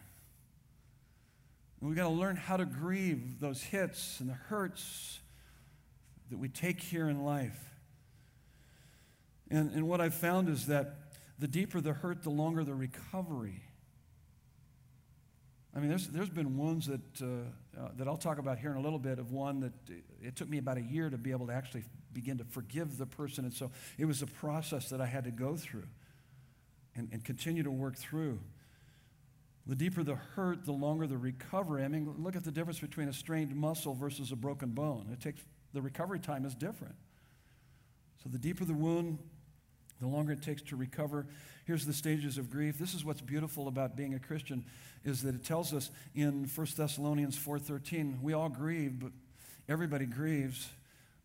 We've 1.81 1.95
got 1.95 2.03
to 2.03 2.09
learn 2.09 2.35
how 2.35 2.57
to 2.57 2.65
grieve 2.65 3.39
those 3.39 3.61
hits 3.61 4.19
and 4.19 4.29
the 4.29 4.33
hurts 4.33 5.19
that 6.31 6.39
we 6.39 6.47
take 6.49 6.81
here 6.81 7.09
in 7.09 7.23
life. 7.23 7.74
And, 9.49 9.71
and 9.71 9.87
what 9.87 10.01
I've 10.01 10.15
found 10.15 10.49
is 10.49 10.67
that 10.67 10.95
the 11.37 11.47
deeper 11.47 11.81
the 11.81 11.93
hurt, 11.93 12.23
the 12.23 12.29
longer 12.29 12.63
the 12.63 12.73
recovery. 12.73 13.61
I 15.75 15.79
mean, 15.79 15.89
there's, 15.89 16.07
there's 16.07 16.29
been 16.29 16.57
wounds 16.57 16.87
that, 16.87 17.21
uh, 17.21 17.25
uh, 17.79 17.89
that 17.97 18.07
I'll 18.07 18.15
talk 18.17 18.37
about 18.37 18.59
here 18.59 18.71
in 18.71 18.77
a 18.77 18.81
little 18.81 18.99
bit, 18.99 19.19
of 19.19 19.31
one 19.31 19.59
that 19.59 19.73
it 20.21 20.35
took 20.37 20.47
me 20.47 20.57
about 20.57 20.77
a 20.77 20.81
year 20.81 21.09
to 21.09 21.17
be 21.17 21.31
able 21.31 21.47
to 21.47 21.53
actually 21.53 21.83
begin 22.13 22.37
to 22.37 22.45
forgive 22.45 22.97
the 22.97 23.05
person. 23.05 23.43
And 23.43 23.53
so 23.53 23.71
it 23.97 24.05
was 24.05 24.21
a 24.21 24.27
process 24.27 24.89
that 24.89 25.01
I 25.01 25.05
had 25.05 25.25
to 25.25 25.31
go 25.31 25.57
through 25.57 25.87
and, 26.95 27.09
and 27.11 27.23
continue 27.25 27.61
to 27.63 27.71
work 27.71 27.97
through. 27.97 28.39
The 29.67 29.75
deeper 29.75 30.03
the 30.03 30.15
hurt, 30.15 30.63
the 30.63 30.71
longer 30.71 31.07
the 31.07 31.17
recovery. 31.17 31.83
I 31.83 31.89
mean, 31.89 32.13
look 32.19 32.37
at 32.37 32.45
the 32.45 32.51
difference 32.51 32.79
between 32.79 33.09
a 33.09 33.13
strained 33.13 33.53
muscle 33.53 33.95
versus 33.95 34.31
a 34.31 34.35
broken 34.35 34.69
bone. 34.69 35.09
It 35.11 35.19
takes, 35.19 35.41
the 35.73 35.81
recovery 35.81 36.19
time 36.19 36.45
is 36.45 36.55
different. 36.55 36.95
So 38.23 38.29
the 38.29 38.37
deeper 38.37 38.63
the 38.63 38.73
wound, 38.73 39.19
the 40.01 40.07
longer 40.07 40.33
it 40.33 40.41
takes 40.41 40.61
to 40.63 40.75
recover. 40.75 41.25
Here's 41.65 41.85
the 41.85 41.93
stages 41.93 42.37
of 42.37 42.51
grief. 42.51 42.77
This 42.77 42.93
is 42.93 43.03
what's 43.03 43.21
beautiful 43.21 43.67
about 43.67 43.95
being 43.95 44.13
a 44.13 44.19
Christian 44.19 44.65
is 45.03 45.21
that 45.21 45.35
it 45.35 45.43
tells 45.43 45.73
us 45.73 45.91
in 46.15 46.45
1 46.45 46.67
Thessalonians 46.77 47.37
4:13, 47.37 48.21
we 48.21 48.33
all 48.33 48.49
grieve, 48.49 48.99
but 48.99 49.11
everybody 49.69 50.05
grieves, 50.05 50.69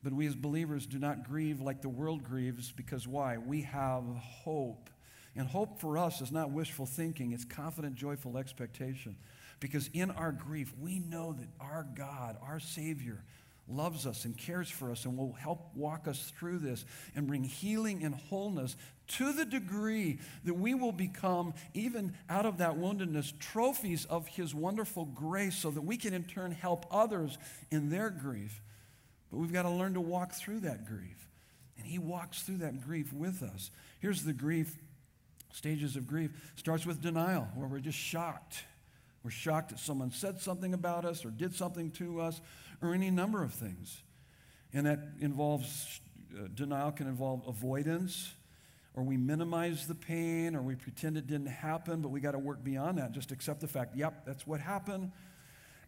but 0.03 0.13
we 0.13 0.27
as 0.27 0.35
believers 0.35 0.87
do 0.87 0.99
not 0.99 1.25
grieve 1.25 1.61
like 1.61 1.83
the 1.83 1.89
world 1.89 2.23
grieves 2.23 2.73
because 2.73 3.07
why? 3.09 3.39
We 3.39 3.63
have 3.63 4.05
hope. 4.05 4.91
And 5.37 5.47
hope 5.47 5.81
for 5.81 5.97
us 5.97 6.21
is 6.21 6.33
not 6.33 6.51
wishful 6.51 6.87
thinking, 6.87 7.33
it's 7.33 7.45
confident, 7.45 7.95
joyful 7.95 8.37
expectation. 8.37 9.17
Because 9.61 9.89
in 9.93 10.11
our 10.11 10.33
grief, 10.33 10.73
we 10.81 10.99
know 10.99 11.35
that 11.35 11.49
our 11.61 11.87
God, 11.95 12.39
our 12.43 12.61
Savior, 12.61 13.23
loves 13.71 14.07
us 14.07 14.25
and 14.25 14.37
cares 14.37 14.69
for 14.69 14.91
us 14.91 15.05
and 15.05 15.17
will 15.17 15.33
help 15.33 15.75
walk 15.75 16.09
us 16.09 16.33
through 16.39 16.59
this 16.59 16.85
and 17.15 17.27
bring 17.27 17.45
healing 17.45 18.03
and 18.05 18.15
wholeness 18.15 18.77
to 19.09 19.33
the 19.33 19.45
degree 19.45 20.19
that 20.45 20.55
we 20.55 20.75
will 20.75 20.93
become, 20.93 21.55
even 21.75 22.15
out 22.29 22.47
of 22.47 22.59
that 22.59 22.77
woundedness, 22.77 23.37
trophies 23.39 24.05
of 24.05 24.29
His 24.29 24.55
wonderful 24.55 25.05
grace 25.05 25.57
so 25.57 25.71
that 25.71 25.83
we 25.83 25.97
can 25.97 26.15
in 26.15 26.25
turn 26.25 26.53
help 26.53 26.87
others 26.91 27.39
in 27.71 27.91
their 27.91 28.11
grief. 28.11 28.63
But 29.31 29.39
we've 29.39 29.53
got 29.53 29.63
to 29.63 29.71
learn 29.71 29.95
to 29.95 30.01
walk 30.01 30.33
through 30.33 30.61
that 30.61 30.87
grief. 30.87 31.29
And 31.77 31.87
He 31.87 31.99
walks 31.99 32.43
through 32.43 32.59
that 32.59 32.81
grief 32.81 33.13
with 33.13 33.43
us. 33.43 33.71
Here's 34.01 34.25
the 34.25 34.33
grief 34.33 34.77
stages 35.53 35.97
of 35.97 36.07
grief 36.07 36.31
starts 36.55 36.87
with 36.87 37.01
denial, 37.01 37.49
where 37.55 37.67
we're 37.67 37.81
just 37.81 37.99
shocked. 37.99 38.65
We're 39.23 39.31
shocked 39.31 39.71
that 39.71 39.79
someone 39.79 40.11
said 40.13 40.41
something 40.41 40.73
about 40.73 41.05
us 41.05 41.25
or 41.25 41.31
did 41.31 41.55
something 41.55 41.91
to 41.93 42.21
us 42.21 42.41
or 42.83 42.95
any 42.95 43.11
number 43.11 43.43
of 43.43 43.53
things. 43.53 44.03
And 44.73 44.87
that 44.87 45.01
involves, 45.21 46.01
uh, 46.35 46.49
denial 46.55 46.93
can 46.93 47.07
involve 47.07 47.43
avoidance, 47.47 48.33
or 48.95 49.03
we 49.03 49.17
minimize 49.17 49.87
the 49.87 49.95
pain, 49.95 50.55
or 50.55 50.63
we 50.63 50.75
pretend 50.75 51.17
it 51.17 51.27
didn't 51.27 51.49
happen, 51.49 52.01
but 52.01 52.09
we 52.09 52.21
got 52.21 52.33
to 52.33 52.39
work 52.39 52.63
beyond 52.63 52.99
that. 52.99 53.13
Just 53.13 53.33
accept 53.33 53.61
the 53.61 53.69
fact, 53.69 53.97
yep, 53.97 54.25
that's 54.27 54.47
what 54.47 54.61
happened. 54.61 55.13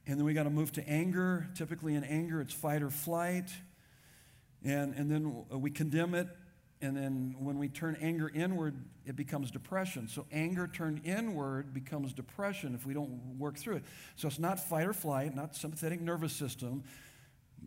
And 0.07 0.19
then 0.19 0.25
we 0.25 0.35
got 0.35 0.45
to 0.45 0.51
move 0.51 0.73
to 0.73 0.89
anger. 0.89 1.49
Typically, 1.55 1.95
in 1.95 2.05
anger, 2.05 2.41
it's 2.41 2.53
fight 2.53 2.83
or 2.83 2.91
flight. 2.91 3.51
And, 4.65 4.95
and 4.95 5.11
then 5.11 5.45
we 5.51 5.71
condemn 5.71 6.15
it. 6.15 6.29
And 6.83 6.97
then 6.97 7.37
when 7.39 7.59
we 7.59 7.69
turn 7.69 7.97
anger 8.01 8.31
inward, 8.35 8.75
it 9.07 9.15
becomes 9.15 9.51
depression. 9.53 10.09
So 10.09 10.27
anger 10.33 10.67
turned 10.67 11.03
inward 11.05 11.73
becomes 11.73 12.13
depression 12.13 12.75
if 12.75 12.85
we 12.85 12.93
don't 12.93 13.39
work 13.39 13.57
through 13.57 13.77
it. 13.77 13.85
So 14.17 14.27
it's 14.27 14.41
not 14.41 14.59
fight 14.59 14.87
or 14.87 14.93
flight, 14.93 15.35
not 15.35 15.55
sympathetic 15.55 16.01
nervous 16.01 16.33
system, 16.33 16.83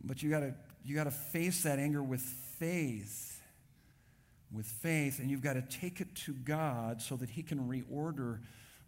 but 0.03 0.21
you 0.21 0.29
gotta 0.29 0.53
you 0.83 0.95
gotta 0.95 1.11
face 1.11 1.63
that 1.63 1.79
anger 1.79 2.03
with 2.03 2.21
faith. 2.21 3.41
With 4.51 4.67
faith, 4.67 5.19
and 5.19 5.31
you've 5.31 5.41
got 5.41 5.53
to 5.53 5.63
take 5.63 5.99
it 5.99 6.13
to 6.15 6.33
God 6.33 7.01
so 7.01 7.15
that 7.17 7.29
He 7.29 7.41
can 7.41 7.67
reorder 7.67 8.39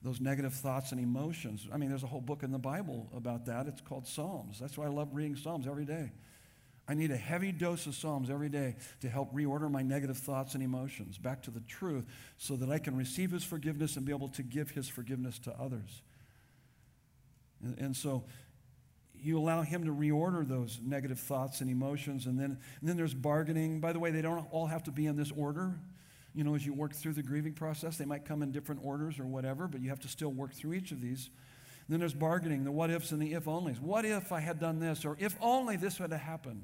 those 0.04 0.22
negative 0.22 0.54
thoughts 0.54 0.92
and 0.92 1.02
emotions. 1.02 1.68
I 1.74 1.78
mean, 1.78 1.90
there's 1.90 2.04
a 2.04 2.08
whole 2.08 2.22
book 2.22 2.44
in 2.44 2.52
the 2.52 2.60
Bible 2.60 3.10
about 3.16 3.48
that. 3.48 3.68
It's 3.68 3.82
called 3.82 4.08
Psalms. 4.08 4.60
That's 4.60 4.78
why 4.78 4.86
I 4.86 4.90
love 4.90 5.10
reading 5.14 5.36
Psalms 5.36 5.68
every 5.68 5.84
day. 5.84 6.12
I 6.90 6.94
need 6.94 7.12
a 7.12 7.18
heavy 7.18 7.52
dose 7.52 7.86
of 7.86 7.96
Psalms 7.96 8.30
every 8.30 8.48
day 8.48 8.76
to 9.02 9.10
help 9.10 9.34
reorder 9.34 9.70
my 9.70 9.82
negative 9.82 10.18
thoughts 10.18 10.54
and 10.54 10.64
emotions 10.64 11.18
back 11.18 11.44
to 11.44 11.52
the 11.52 11.60
truth 11.62 12.06
so 12.38 12.56
that 12.56 12.70
I 12.70 12.80
can 12.80 12.96
receive 12.96 13.32
His 13.32 13.44
forgiveness 13.44 13.98
and 13.98 14.06
be 14.06 14.14
able 14.14 14.30
to 14.30 14.44
give 14.44 14.72
His 14.72 14.88
forgiveness 14.88 15.38
to 15.40 15.54
others. 15.60 16.02
And, 17.62 17.78
and 17.78 17.96
so 17.96 18.24
you 19.14 19.38
allow 19.38 19.64
Him 19.64 19.84
to 19.84 19.92
reorder 19.92 20.48
those 20.48 20.80
negative 20.82 21.20
thoughts 21.20 21.60
and 21.60 21.70
emotions. 21.70 22.26
And 22.26 22.40
then, 22.40 22.58
and 22.80 22.90
then 22.90 22.96
there's 22.96 23.14
bargaining. 23.14 23.82
By 23.82 23.92
the 23.92 24.00
way, 24.00 24.12
they 24.12 24.22
don't 24.22 24.46
all 24.52 24.68
have 24.68 24.84
to 24.84 24.92
be 24.92 25.08
in 25.08 25.18
this 25.18 25.32
order. 25.36 25.78
You 26.34 26.46
know, 26.46 26.56
as 26.56 26.66
you 26.66 26.74
work 26.74 26.94
through 26.94 27.14
the 27.14 27.24
grieving 27.24 27.54
process, 27.54 27.98
they 27.98 28.06
might 28.06 28.24
come 28.24 28.42
in 28.44 28.54
different 28.54 28.82
orders 28.84 29.20
or 29.20 29.26
whatever, 29.26 29.68
but 29.68 29.82
you 29.82 29.90
have 29.90 30.00
to 30.02 30.08
still 30.08 30.32
work 30.32 30.54
through 30.54 30.74
each 30.74 30.92
of 30.92 31.02
these. 31.02 31.32
Then 31.90 32.00
there's 32.00 32.14
bargaining, 32.14 32.64
the 32.64 32.72
what 32.72 32.90
ifs 32.92 33.12
and 33.12 33.22
the 33.22 33.34
if 33.34 33.46
onlys. 33.46 33.82
What 33.82 34.06
if 34.06 34.32
I 34.32 34.40
had 34.40 34.60
done 34.60 34.80
this? 34.80 35.04
Or 35.04 35.18
if 35.20 35.36
only 35.42 35.76
this 35.78 36.00
would 36.00 36.12
have 36.12 36.22
happened? 36.22 36.64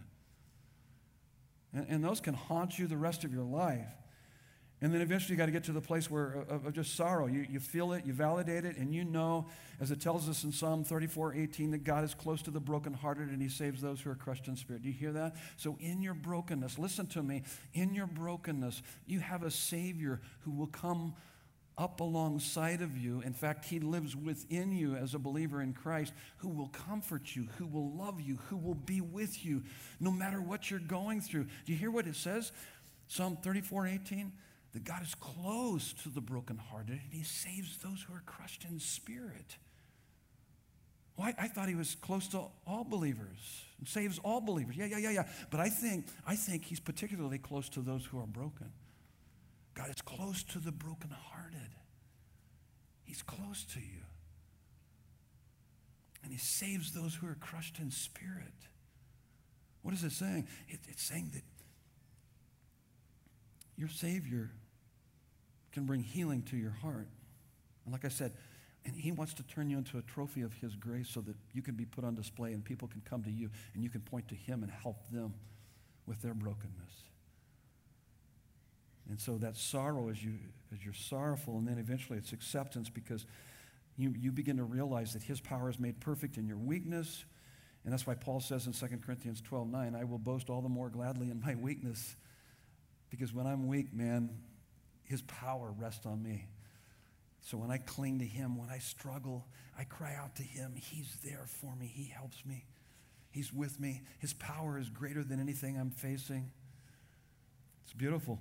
And, 1.74 1.86
and 1.90 2.04
those 2.04 2.20
can 2.20 2.34
haunt 2.34 2.78
you 2.78 2.88
the 2.88 2.98
rest 2.98 3.24
of 3.24 3.34
your 3.34 3.44
life. 3.44 3.90
And 4.84 4.94
then 4.94 5.00
eventually 5.00 5.36
you 5.36 5.38
got 5.38 5.46
to 5.46 5.54
get 5.54 5.64
to 5.66 5.72
the 5.72 5.80
place 5.80 6.12
where 6.12 6.44
uh, 6.50 6.56
of, 6.56 6.66
of, 6.66 6.74
just 6.74 6.96
sorrow. 6.96 7.28
You, 7.28 7.46
you 7.50 7.62
feel 7.62 7.94
it, 7.94 8.06
you 8.06 8.12
validate 8.12 8.66
it, 8.66 8.76
and 8.76 8.94
you 8.94 9.06
know, 9.06 9.46
as 9.80 9.92
it 9.92 10.02
tells 10.02 10.28
us 10.28 10.44
in 10.44 10.52
Psalm 10.52 10.84
34 10.84 11.36
18, 11.36 11.72
that 11.72 11.86
God 11.86 12.04
is 12.04 12.14
close 12.14 12.42
to 12.42 12.52
the 12.52 12.60
brokenhearted 12.60 13.30
and 13.30 13.42
he 13.42 13.48
saves 13.48 13.82
those 13.82 14.02
who 14.02 14.10
are 14.10 14.16
crushed 14.16 14.50
in 14.50 14.58
spirit. 14.58 14.82
Do 14.82 14.90
you 14.90 14.94
hear 14.94 15.14
that? 15.14 15.38
So, 15.56 15.78
in 15.80 16.02
your 16.02 16.14
brokenness, 16.14 16.78
listen 16.78 17.08
to 17.08 17.24
me, 17.24 17.44
in 17.74 17.94
your 17.94 18.08
brokenness, 18.08 18.82
you 19.08 19.22
have 19.22 19.44
a 19.44 19.52
Savior 19.52 20.20
who 20.42 20.52
will 20.52 20.68
come 20.68 21.14
up 21.78 22.00
alongside 22.00 22.82
of 22.82 22.98
you. 22.98 23.22
In 23.22 23.34
fact, 23.34 23.66
He 23.66 23.80
lives 23.80 24.16
within 24.16 24.72
you 24.72 24.96
as 24.96 25.14
a 25.14 25.20
believer 25.20 25.62
in 25.62 25.74
Christ 25.74 26.14
who 26.38 26.50
will 26.50 26.70
comfort 26.70 27.36
you, 27.36 27.48
who 27.58 27.66
will 27.66 27.92
love 27.92 28.22
you, 28.22 28.38
who 28.50 28.58
will 28.58 28.76
be 28.76 29.02
with 29.02 29.46
you 29.46 29.64
no 30.00 30.12
matter 30.12 30.42
what 30.42 30.70
you're 30.70 30.80
going 30.80 31.22
through. 31.22 31.46
Do 31.66 31.72
you 31.72 31.78
hear 31.78 31.92
what 31.92 32.08
it 32.08 32.16
says? 32.16 32.52
Psalm 33.08 33.38
34 33.42 33.88
18? 33.88 34.32
That 34.74 34.84
God 34.84 35.04
is 35.04 35.14
close 35.16 35.94
to 36.02 36.10
the 36.10 36.22
brokenhearted 36.22 37.00
and 37.04 37.12
He 37.14 37.24
saves 37.24 37.78
those 37.78 38.04
who 38.04 38.14
are 38.14 38.24
crushed 38.26 38.66
in 38.66 38.80
spirit. 38.80 39.58
I, 41.20 41.34
I, 41.38 41.48
thought 41.48 41.70
he 41.70 41.76
was 41.76 41.96
close 41.96 42.28
to 42.30 42.46
all 42.66 42.84
believers 42.84 43.66
and 43.78 43.88
saves 43.88 44.20
all 44.24 44.42
believers. 44.42 44.76
Yeah, 44.76 44.86
yeah, 44.86 44.98
yeah, 44.98 45.12
yeah. 45.12 45.24
But 45.52 45.60
I 45.60 45.70
think, 45.70 46.08
I 46.26 46.36
think 46.36 46.66
he's 46.66 46.80
particularly 46.80 47.38
close 47.38 47.70
to 47.70 47.82
those 47.82 48.06
who 48.06 48.20
are 48.20 48.26
broken. 48.26 48.72
God 49.74 49.90
is 49.90 50.02
close 50.02 50.44
to 50.44 50.60
the 50.60 50.72
brokenhearted. 50.72 51.76
He's 53.04 53.22
close 53.22 53.66
to 53.74 53.80
you. 53.80 54.04
And 56.24 56.32
he 56.32 56.38
saves 56.38 56.94
those 56.94 57.16
who 57.16 57.28
are 57.28 57.36
crushed 57.36 57.80
in 57.80 57.92
spirit. 57.92 58.54
What 59.82 59.94
is 59.94 60.04
it 60.04 60.12
saying? 60.12 60.48
It, 60.70 60.80
it's 60.88 61.04
saying 61.04 61.32
that 61.34 61.44
your 63.76 63.90
Savior 63.90 64.52
can 65.72 65.86
bring 65.86 66.04
healing 66.04 66.44
to 66.44 66.58
your 66.58 66.72
heart. 66.72 67.08
And 67.84 67.92
like 67.92 68.06
I 68.06 68.10
said, 68.10 68.34
and 68.86 68.96
he 68.96 69.12
wants 69.12 69.34
to 69.36 69.44
turn 69.44 69.70
you 69.70 69.78
into 69.78 69.98
a 69.98 70.02
trophy 70.02 70.42
of 70.42 70.54
his 70.54 70.76
grace 70.76 71.10
so 71.10 71.22
that 71.22 71.36
you 71.54 71.62
can 71.62 71.76
be 71.76 71.86
put 71.86 72.04
on 72.04 72.16
display 72.16 72.54
and 72.54 72.64
people 72.64 72.88
can 72.88 73.02
come 73.02 73.24
to 73.24 73.32
you 73.32 73.50
and 73.74 73.84
you 73.84 73.90
can 73.90 74.02
point 74.02 74.28
to 74.30 74.36
him 74.36 74.62
and 74.64 74.72
help 74.72 75.10
them 75.10 75.34
with 76.06 76.22
their 76.22 76.34
brokenness. 76.34 77.03
And 79.10 79.20
so 79.20 79.38
that 79.38 79.58
sorrow 79.58 80.10
as 80.10 80.24
you 80.24 80.34
as 80.74 80.84
you're 80.84 80.93
sorrowful, 80.93 81.58
and 81.58 81.68
then 81.68 81.78
eventually 81.78 82.18
it's 82.18 82.34
acceptance 82.34 82.89
because 82.89 83.26
you, 83.95 84.12
you 84.18 84.32
begin 84.32 84.58
to 84.58 84.64
realize 84.64 85.14
that 85.14 85.22
his 85.22 85.39
power 85.39 85.70
is 85.70 85.80
made 85.80 85.99
perfect 85.99 86.38
in 86.38 86.47
your 86.47 86.58
weakness. 86.58 87.26
And 87.84 87.93
that's 87.93 88.08
why 88.08 88.16
Paul 88.16 88.39
says 88.39 88.66
in 88.66 88.74
2 88.74 88.97
Corinthians 89.06 89.39
12 89.41 89.68
9, 89.68 89.95
I 89.95 90.04
will 90.04 90.18
boast 90.18 90.49
all 90.49 90.62
the 90.62 90.70
more 90.70 90.89
gladly 90.89 91.30
in 91.30 91.39
my 91.41 91.54
weakness. 91.56 92.16
Because 93.10 93.34
when 93.34 93.45
I'm 93.45 93.68
weak, 93.68 93.93
man, 93.93 94.32
his 95.04 95.22
power 95.24 95.72
rests 95.78 96.06
on 96.06 96.24
me. 96.24 96.47
So 97.41 97.58
when 97.58 97.70
I 97.70 97.78
cling 97.78 98.20
to 98.20 98.26
Him, 98.26 98.58
when 98.58 98.70
I 98.70 98.80
struggle, 98.80 99.45
I 99.78 99.84
cry 99.84 100.16
out 100.16 100.38
to 100.38 100.43
Him. 100.43 100.74
He's 100.76 101.18
there 101.24 101.45
for 101.45 101.76
me, 101.76 101.86
He 101.86 102.06
helps 102.06 102.45
me, 102.45 102.66
He's 103.32 103.54
with 103.54 103.80
me. 103.80 104.01
His 104.20 104.34
power 104.34 104.80
is 104.80 104.89
greater 104.89 105.24
than 105.24 105.39
anything 105.39 105.78
I'm 105.78 105.91
facing. 105.91 106.51
It's 107.84 107.93
beautiful. 107.93 108.39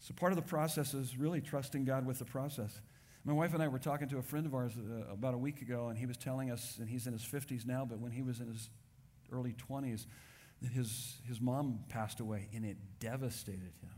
So 0.00 0.14
part 0.14 0.32
of 0.32 0.36
the 0.36 0.42
process 0.42 0.94
is 0.94 1.18
really 1.18 1.40
trusting 1.40 1.84
God 1.84 2.06
with 2.06 2.18
the 2.18 2.24
process. 2.24 2.80
My 3.24 3.34
wife 3.34 3.52
and 3.52 3.62
I 3.62 3.68
were 3.68 3.78
talking 3.78 4.08
to 4.08 4.18
a 4.18 4.22
friend 4.22 4.46
of 4.46 4.54
ours 4.54 4.72
uh, 4.78 5.12
about 5.12 5.34
a 5.34 5.38
week 5.38 5.60
ago, 5.60 5.88
and 5.88 5.98
he 5.98 6.06
was 6.06 6.16
telling 6.16 6.50
us, 6.50 6.78
and 6.78 6.88
he's 6.88 7.06
in 7.06 7.12
his 7.12 7.22
50s 7.22 7.66
now, 7.66 7.84
but 7.84 7.98
when 7.98 8.10
he 8.10 8.22
was 8.22 8.40
in 8.40 8.48
his 8.48 8.70
early 9.30 9.54
20s, 9.68 10.06
that 10.62 10.72
his, 10.72 11.18
his 11.28 11.38
mom 11.38 11.80
passed 11.90 12.20
away, 12.20 12.48
and 12.54 12.64
it 12.64 12.78
devastated 12.98 13.72
him. 13.82 13.90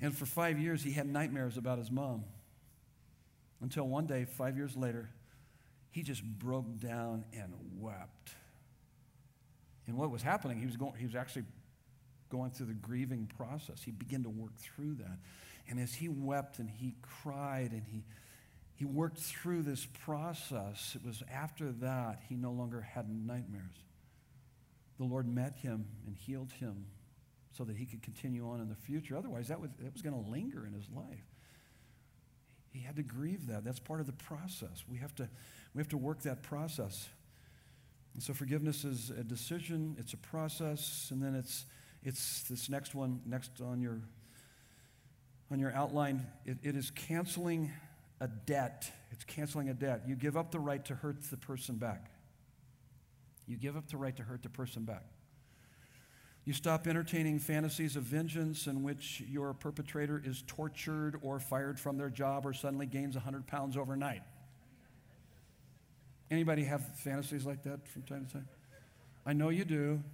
And 0.00 0.16
for 0.16 0.26
five 0.26 0.60
years, 0.60 0.82
he 0.82 0.92
had 0.92 1.08
nightmares 1.08 1.56
about 1.56 1.78
his 1.78 1.90
mom. 1.90 2.24
Until 3.60 3.88
one 3.88 4.06
day, 4.06 4.26
five 4.26 4.56
years 4.56 4.76
later, 4.76 5.08
he 5.90 6.02
just 6.02 6.22
broke 6.22 6.78
down 6.78 7.24
and 7.32 7.52
wept. 7.78 8.30
And 9.88 9.96
what 9.96 10.10
was 10.10 10.22
happening, 10.22 10.58
he 10.58 10.66
was, 10.66 10.76
going, 10.76 10.92
he 10.98 11.06
was 11.06 11.16
actually 11.16 11.44
going 12.28 12.50
through 12.50 12.66
the 12.66 12.74
grieving 12.74 13.30
process. 13.36 13.82
He 13.82 13.90
began 13.90 14.22
to 14.24 14.30
work 14.30 14.56
through 14.56 14.94
that. 14.96 15.18
And 15.68 15.80
as 15.80 15.94
he 15.94 16.08
wept 16.08 16.58
and 16.58 16.70
he 16.70 16.94
cried 17.02 17.72
and 17.72 17.82
he, 17.90 18.04
he 18.74 18.84
worked 18.84 19.18
through 19.18 19.62
this 19.62 19.86
process, 20.04 20.94
it 20.94 21.06
was 21.06 21.22
after 21.32 21.72
that 21.72 22.20
he 22.28 22.36
no 22.36 22.52
longer 22.52 22.80
had 22.80 23.08
nightmares. 23.08 23.76
The 24.98 25.04
Lord 25.04 25.28
met 25.28 25.56
him 25.56 25.86
and 26.06 26.16
healed 26.16 26.52
him 26.52 26.86
so 27.52 27.64
that 27.64 27.76
he 27.76 27.86
could 27.86 28.02
continue 28.02 28.48
on 28.48 28.60
in 28.60 28.68
the 28.68 28.76
future. 28.76 29.16
Otherwise, 29.16 29.48
that 29.48 29.60
was, 29.60 29.70
that 29.80 29.92
was 29.92 30.02
going 30.02 30.14
to 30.14 30.30
linger 30.30 30.66
in 30.66 30.72
his 30.72 30.88
life. 30.94 31.24
He 32.70 32.80
had 32.80 32.96
to 32.96 33.02
grieve 33.02 33.46
that. 33.46 33.64
That's 33.64 33.78
part 33.78 34.00
of 34.00 34.06
the 34.06 34.12
process. 34.12 34.84
We 34.88 34.98
have 34.98 35.14
to, 35.16 35.28
we 35.74 35.80
have 35.80 35.88
to 35.88 35.96
work 35.96 36.22
that 36.22 36.42
process. 36.42 37.08
And 38.12 38.22
so 38.22 38.34
forgiveness 38.34 38.84
is 38.84 39.10
a 39.10 39.24
decision, 39.24 39.96
it's 39.98 40.12
a 40.12 40.18
process, 40.18 41.08
and 41.10 41.22
then 41.22 41.34
it's, 41.34 41.66
it's 42.06 42.42
this 42.42 42.70
next 42.70 42.94
one, 42.94 43.20
next 43.26 43.60
on 43.60 43.80
your, 43.80 44.00
on 45.50 45.58
your 45.58 45.72
outline. 45.72 46.24
It, 46.44 46.58
it 46.62 46.76
is 46.76 46.92
canceling 46.92 47.72
a 48.20 48.28
debt. 48.28 48.88
It's 49.10 49.24
canceling 49.24 49.68
a 49.70 49.74
debt. 49.74 50.02
You 50.06 50.14
give 50.14 50.36
up 50.36 50.52
the 50.52 50.60
right 50.60 50.84
to 50.84 50.94
hurt 50.94 51.20
the 51.28 51.36
person 51.36 51.74
back. 51.74 52.12
You 53.48 53.56
give 53.56 53.76
up 53.76 53.88
the 53.88 53.96
right 53.96 54.16
to 54.16 54.22
hurt 54.22 54.44
the 54.44 54.48
person 54.48 54.84
back. 54.84 55.02
You 56.44 56.52
stop 56.52 56.86
entertaining 56.86 57.40
fantasies 57.40 57.96
of 57.96 58.04
vengeance 58.04 58.68
in 58.68 58.84
which 58.84 59.20
your 59.28 59.52
perpetrator 59.52 60.22
is 60.24 60.44
tortured 60.46 61.18
or 61.22 61.40
fired 61.40 61.80
from 61.80 61.98
their 61.98 62.08
job 62.08 62.46
or 62.46 62.52
suddenly 62.52 62.86
gains 62.86 63.16
100 63.16 63.48
pounds 63.48 63.76
overnight. 63.76 64.22
Anybody 66.30 66.62
have 66.62 66.86
fantasies 66.98 67.44
like 67.44 67.64
that 67.64 67.88
from 67.88 68.02
time 68.02 68.26
to 68.26 68.32
time? 68.32 68.48
I 69.24 69.32
know 69.32 69.48
you 69.48 69.64
do, 69.64 70.04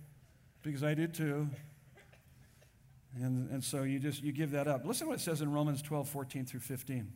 because 0.63 0.83
I 0.83 0.95
did 0.95 1.13
too. 1.13 1.51
And, 3.17 3.51
and 3.51 3.63
so 3.63 3.83
you 3.83 3.99
just 3.99 4.23
you 4.23 4.33
give 4.33 4.53
that 4.53 4.67
up. 4.67 4.85
Listen 4.85 5.07
to 5.07 5.11
what 5.11 5.21
it 5.21 5.23
says 5.23 5.43
in 5.43 5.53
Romans 5.53 5.83
12, 5.83 6.09
14 6.09 6.47
through 6.47 6.61
15. 6.61 7.13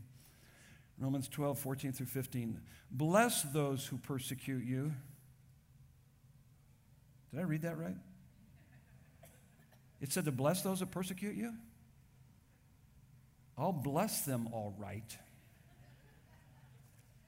Romans 0.99 1.29
12, 1.29 1.59
14 1.59 1.93
through 1.93 2.07
15. 2.07 2.61
Bless 2.91 3.43
those 3.43 3.87
who 3.87 3.99
persecute 3.99 4.65
you. 4.65 4.93
Did 7.33 7.41
I 7.41 7.43
read 7.45 7.63
that 7.63 7.79
right? 7.79 7.97
It 10.01 10.13
said 10.13 10.25
to 10.27 10.33
bless 10.33 10.63
those 10.63 10.81
that 10.81 10.91
persecute 10.91 11.37
you. 11.37 11.53
I'll 13.59 13.73
bless 13.73 14.23
them 14.23 14.49
all 14.53 14.75
right. 14.79 15.17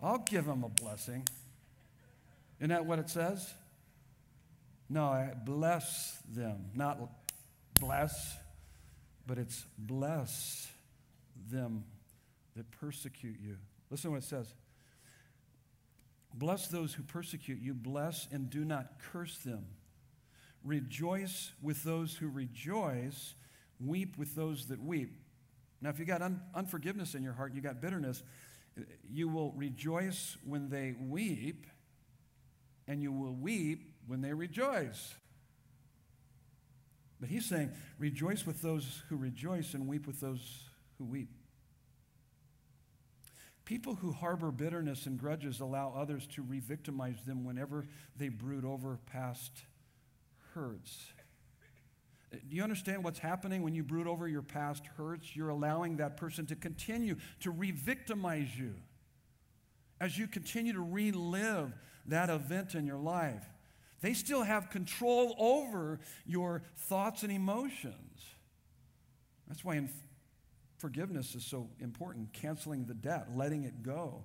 I'll 0.03 0.19
give 0.19 0.45
them 0.45 0.63
a 0.63 0.69
blessing. 0.69 1.27
Isn't 2.59 2.71
that 2.71 2.85
what 2.85 2.99
it 2.99 3.09
says? 3.09 3.53
No, 4.89 5.07
I 5.07 5.33
bless 5.45 6.19
them. 6.35 6.67
Not 6.75 6.99
bless, 7.81 8.37
but 9.29 9.37
it's 9.37 9.67
bless 9.77 10.69
them 11.51 11.85
that 12.57 12.69
persecute 12.71 13.37
you. 13.41 13.59
Listen 13.91 14.09
to 14.09 14.15
what 14.15 14.25
it 14.25 14.27
says. 14.27 14.55
Bless 16.35 16.69
those 16.69 16.95
who 16.95 17.03
persecute 17.03 17.61
you, 17.61 17.75
bless 17.75 18.27
and 18.33 18.49
do 18.49 18.65
not 18.65 18.95
curse 19.13 19.37
them. 19.39 19.67
Rejoice 20.65 21.53
with 21.63 21.85
those 21.85 22.15
who 22.15 22.29
rejoice, 22.29 23.35
weep 23.79 24.17
with 24.17 24.35
those 24.35 24.67
that 24.67 24.83
weep. 24.83 25.21
Now, 25.81 25.91
if 25.91 25.99
you 25.99 26.07
got 26.07 26.23
un- 26.23 26.41
unforgiveness 26.55 27.15
in 27.15 27.23
your 27.23 27.35
heart, 27.35 27.55
you 27.55 27.61
got 27.61 27.81
bitterness, 27.81 28.23
you 29.11 29.29
will 29.29 29.53
rejoice 29.53 30.37
when 30.45 30.71
they 30.71 30.95
weep, 30.99 31.67
and 32.87 33.03
you 33.03 33.13
will 33.13 33.35
weep 33.35 33.93
when 34.07 34.23
they 34.23 34.33
rejoice. 34.33 35.15
But 37.21 37.29
he's 37.29 37.47
saying, 37.47 37.73
rejoice 37.99 38.47
with 38.47 38.63
those 38.63 39.03
who 39.09 39.17
rejoice 39.17 39.75
and 39.75 39.89
weep 39.89 40.07
with 40.07 40.21
those 40.21 40.69
who 40.99 41.05
weep. 41.05 41.31
People 43.65 43.97
who 43.97 44.13
harbor 44.13 44.51
bitterness 44.51 45.07
and 45.07 45.19
grudges 45.19 45.61
allow 45.61 45.93
others 45.95 46.27
to 46.29 46.43
re 46.43 46.59
victimize 46.59 47.23
them 47.27 47.45
whenever 47.45 47.87
they 48.17 48.29
brood 48.29 48.65
over 48.65 48.99
past 49.05 49.53
hurts. 50.55 51.13
Do 52.31 52.57
you 52.57 52.63
understand 52.63 53.05
what's 53.05 53.19
happening 53.19 53.63
when 53.63 53.75
you 53.75 53.83
brood 53.83 54.07
over 54.07 54.29
your 54.29 54.43
past 54.43 54.87
hurts? 54.97 55.35
You're 55.35 55.49
allowing 55.49 55.97
that 55.97 56.17
person 56.17 56.47
to 56.47 56.57
continue 56.57 57.17
to 57.41 57.51
re 57.51 57.71
victimize 57.71 58.59
you 58.59 58.75
as 60.01 60.17
you 60.17 60.27
continue 60.27 60.73
to 60.73 60.81
relive 60.81 61.73
that 62.07 62.31
event 62.31 62.75
in 62.75 62.87
your 62.87 62.99
life. 62.99 63.45
They 64.01 64.15
still 64.15 64.43
have 64.43 64.71
control 64.71 65.35
over 65.39 66.01
your 66.25 66.63
thoughts 66.77 67.23
and 67.23 67.33
emotions. 67.33 68.25
That's 69.49 69.65
why 69.65 69.89
forgiveness 70.77 71.35
is 71.35 71.45
so 71.45 71.69
important 71.81 72.33
canceling 72.33 72.85
the 72.85 72.95
debt, 72.95 73.29
letting 73.35 73.65
it 73.65 73.83
go. 73.83 74.25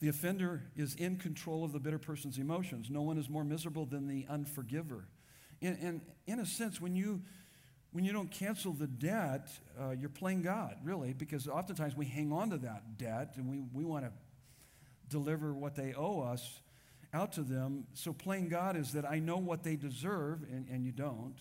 The 0.00 0.08
offender 0.08 0.64
is 0.76 0.96
in 0.96 1.16
control 1.16 1.64
of 1.64 1.72
the 1.72 1.78
bitter 1.78 1.98
person's 1.98 2.36
emotions. 2.36 2.90
No 2.90 3.02
one 3.02 3.18
is 3.18 3.28
more 3.28 3.44
miserable 3.44 3.86
than 3.86 4.08
the 4.08 4.26
unforgiver. 4.28 5.04
And, 5.62 5.78
and 5.80 6.00
in 6.26 6.40
a 6.40 6.46
sense, 6.46 6.80
when 6.80 6.96
you, 6.96 7.22
when 7.92 8.04
you 8.04 8.12
don't 8.12 8.30
cancel 8.30 8.72
the 8.72 8.88
debt, 8.88 9.48
uh, 9.80 9.90
you're 9.90 10.10
playing 10.10 10.42
God, 10.42 10.76
really, 10.82 11.12
because 11.12 11.46
oftentimes 11.46 11.96
we 11.96 12.04
hang 12.04 12.32
on 12.32 12.50
to 12.50 12.58
that 12.58 12.98
debt 12.98 13.34
and 13.36 13.48
we, 13.48 13.62
we 13.72 13.84
want 13.84 14.04
to 14.04 14.12
deliver 15.08 15.54
what 15.54 15.76
they 15.76 15.94
owe 15.94 16.20
us 16.20 16.60
out 17.12 17.32
to 17.32 17.42
them. 17.42 17.84
So 17.94 18.12
playing 18.12 18.48
God 18.48 18.76
is 18.76 18.92
that 18.92 19.04
I 19.04 19.18
know 19.18 19.36
what 19.36 19.62
they 19.62 19.76
deserve, 19.76 20.42
and, 20.50 20.66
and 20.68 20.84
you 20.84 20.92
don't. 20.92 21.36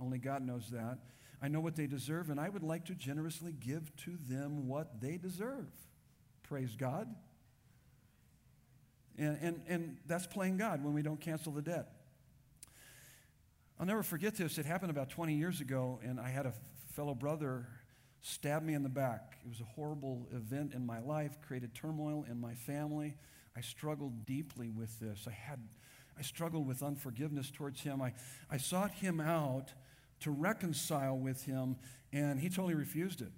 Only 0.00 0.18
God 0.18 0.42
knows 0.42 0.68
that. 0.70 0.98
I 1.40 1.48
know 1.48 1.60
what 1.60 1.76
they 1.76 1.86
deserve, 1.86 2.30
and 2.30 2.40
I 2.40 2.48
would 2.48 2.62
like 2.62 2.86
to 2.86 2.94
generously 2.94 3.52
give 3.52 3.94
to 3.96 4.16
them 4.28 4.66
what 4.66 5.00
they 5.00 5.16
deserve. 5.16 5.68
Praise 6.42 6.76
God. 6.76 7.08
And, 9.16 9.38
and, 9.40 9.62
and 9.68 9.96
that's 10.06 10.26
playing 10.26 10.56
God 10.56 10.82
when 10.82 10.94
we 10.94 11.02
don't 11.02 11.20
cancel 11.20 11.52
the 11.52 11.62
debt. 11.62 11.88
I'll 13.78 13.86
never 13.86 14.02
forget 14.02 14.36
this. 14.36 14.58
It 14.58 14.66
happened 14.66 14.90
about 14.90 15.10
20 15.10 15.34
years 15.34 15.60
ago, 15.60 16.00
and 16.02 16.20
I 16.20 16.28
had 16.28 16.46
a 16.46 16.52
fellow 16.92 17.14
brother 17.14 17.66
stab 18.20 18.62
me 18.62 18.74
in 18.74 18.82
the 18.82 18.88
back. 18.88 19.38
It 19.44 19.48
was 19.48 19.60
a 19.60 19.64
horrible 19.64 20.28
event 20.32 20.72
in 20.74 20.86
my 20.86 21.00
life, 21.00 21.36
created 21.46 21.74
turmoil 21.74 22.24
in 22.28 22.40
my 22.40 22.54
family. 22.54 23.16
I 23.56 23.60
struggled 23.60 24.26
deeply 24.26 24.70
with 24.70 24.98
this. 25.00 25.26
I 25.28 25.32
had 25.32 25.60
I 26.18 26.22
struggled 26.22 26.66
with 26.66 26.82
unforgiveness 26.82 27.50
towards 27.50 27.80
him. 27.80 28.00
I, 28.00 28.12
I 28.50 28.56
sought 28.56 28.92
him 28.92 29.20
out 29.20 29.72
to 30.20 30.30
reconcile 30.30 31.16
with 31.16 31.44
him, 31.44 31.76
and 32.12 32.40
he 32.40 32.48
totally 32.48 32.74
refused 32.74 33.20
it. 33.20 33.32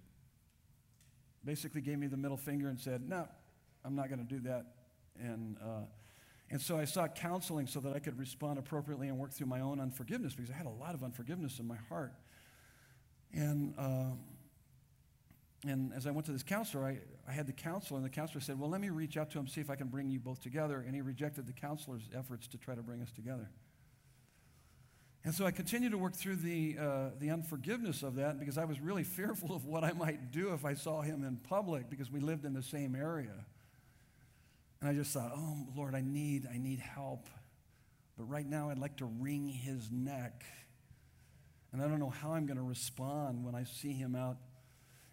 Basically, 1.45 1.81
gave 1.81 1.99
me 1.99 2.07
the 2.07 2.17
middle 2.17 2.37
finger 2.37 2.69
and 2.69 2.79
said, 2.79 3.09
No, 3.09 3.27
I'm 3.85 3.95
not 3.95 4.09
going 4.09 4.19
to 4.19 4.27
do 4.27 4.41
that. 4.41 4.67
And, 5.19 5.57
uh, 5.63 5.87
and 6.51 6.61
so 6.61 6.79
I 6.79 6.85
sought 6.85 7.15
counseling 7.15 7.67
so 7.67 7.81
that 7.81 7.95
I 7.95 7.99
could 7.99 8.19
respond 8.19 8.59
appropriately 8.59 9.09
and 9.09 9.19
work 9.19 9.33
through 9.33 9.47
my 9.47 9.61
own 9.61 9.81
unforgiveness 9.81 10.35
because 10.35 10.51
I 10.51 10.55
had 10.55 10.67
a 10.67 10.71
lot 10.71 10.95
of 10.95 11.03
unforgiveness 11.03 11.59
in 11.59 11.67
my 11.67 11.79
heart. 11.89 12.13
And, 13.33 13.75
uh, 13.79 14.11
and 15.65 15.93
as 15.95 16.07
I 16.07 16.11
went 16.11 16.27
to 16.27 16.33
this 16.33 16.43
counselor, 16.43 16.85
I, 16.85 16.99
I 17.29 17.33
had 17.33 17.47
the 17.47 17.53
counselor, 17.53 17.99
and 17.99 18.05
the 18.05 18.11
counselor 18.11 18.41
said, 18.41 18.59
Well, 18.59 18.69
let 18.69 18.81
me 18.81 18.91
reach 18.91 19.17
out 19.17 19.31
to 19.31 19.39
him, 19.39 19.49
see 19.49 19.61
if 19.61 19.71
I 19.71 19.77
can 19.77 19.89
bring 19.89 20.11
you 20.11 20.19
both 20.19 20.41
together. 20.43 20.85
And 20.87 20.95
he 20.95 21.01
rejected 21.01 21.47
the 21.47 21.53
counselor's 21.53 22.09
efforts 22.17 22.47
to 22.49 22.59
try 22.59 22.75
to 22.75 22.83
bring 22.83 23.03
us 23.03 23.11
together. 23.11 23.49
And 25.25 25.35
so 25.35 25.45
I 25.45 25.51
continued 25.51 25.91
to 25.91 25.99
work 25.99 26.15
through 26.15 26.37
the, 26.37 26.77
uh, 26.81 27.11
the 27.19 27.31
unforgiveness 27.31 28.05
of 28.05 28.15
that 28.15 28.39
because 28.39 28.59
I 28.59 28.65
was 28.65 28.81
really 28.81 29.03
fearful 29.19 29.57
of 29.57 29.65
what 29.65 29.83
I 29.83 29.93
might 29.93 30.31
do 30.31 30.53
if 30.53 30.65
I 30.65 30.75
saw 30.75 31.03
him 31.03 31.25
in 31.25 31.37
public 31.37 31.91
because 31.91 32.13
we 32.13 32.21
lived 32.21 32.45
in 32.45 32.53
the 32.53 32.63
same 32.63 32.95
area. 32.95 33.45
And 34.81 34.91
I 34.91 34.93
just 34.95 35.13
thought, 35.13 35.33
oh, 35.35 35.67
Lord, 35.75 35.95
I 35.95 36.03
need, 36.03 36.47
I 36.53 36.59
need 36.59 36.79
help. 36.79 37.29
But 38.17 38.25
right 38.25 38.47
now, 38.47 38.71
I'd 38.71 38.79
like 38.79 38.99
to 38.99 39.07
wring 39.07 39.49
his 39.49 39.91
neck. 39.91 40.45
And 41.73 41.83
I 41.83 41.89
don't 41.89 41.99
know 41.99 42.11
how 42.11 42.35
I'm 42.35 42.47
going 42.47 42.59
to 42.59 42.63
respond 42.63 43.45
when 43.45 43.55
I 43.55 43.65
see 43.65 43.93
him 43.93 44.15
out 44.15 44.37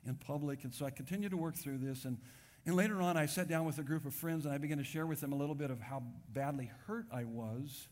in 0.05 0.15
public. 0.15 0.63
And 0.63 0.73
so 0.73 0.85
I 0.85 0.89
continued 0.89 1.31
to 1.31 1.37
work 1.37 1.55
through 1.55 1.79
this. 1.79 2.05
And, 2.05 2.17
and 2.65 2.75
later 2.75 3.01
on, 3.01 3.17
I 3.17 3.25
sat 3.25 3.47
down 3.47 3.65
with 3.65 3.77
a 3.77 3.83
group 3.83 4.05
of 4.05 4.13
friends 4.13 4.45
and 4.45 4.53
I 4.53 4.57
began 4.57 4.77
to 4.77 4.83
share 4.83 5.05
with 5.05 5.21
them 5.21 5.33
a 5.33 5.35
little 5.35 5.55
bit 5.55 5.71
of 5.71 5.81
how 5.81 6.03
badly 6.29 6.71
hurt 6.87 7.05
I 7.11 7.23
was 7.23 7.87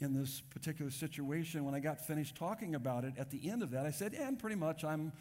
in 0.00 0.14
this 0.14 0.40
particular 0.40 0.90
situation. 0.90 1.64
When 1.64 1.74
I 1.74 1.80
got 1.80 2.00
finished 2.06 2.36
talking 2.36 2.74
about 2.74 3.04
it, 3.04 3.14
at 3.18 3.30
the 3.30 3.50
end 3.50 3.62
of 3.62 3.70
that, 3.72 3.86
I 3.86 3.90
said, 3.90 4.14
and 4.14 4.38
pretty 4.38 4.56
much 4.56 4.84
I'm 4.84 5.12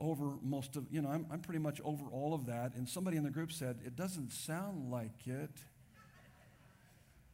over 0.00 0.32
most 0.42 0.76
of, 0.76 0.86
you 0.90 1.00
know, 1.00 1.08
I'm, 1.08 1.26
I'm 1.30 1.40
pretty 1.40 1.60
much 1.60 1.80
over 1.84 2.06
all 2.06 2.34
of 2.34 2.46
that. 2.46 2.74
And 2.74 2.88
somebody 2.88 3.16
in 3.16 3.22
the 3.22 3.30
group 3.30 3.52
said, 3.52 3.78
it 3.84 3.94
doesn't 3.94 4.32
sound 4.32 4.90
like 4.90 5.26
it. 5.26 5.50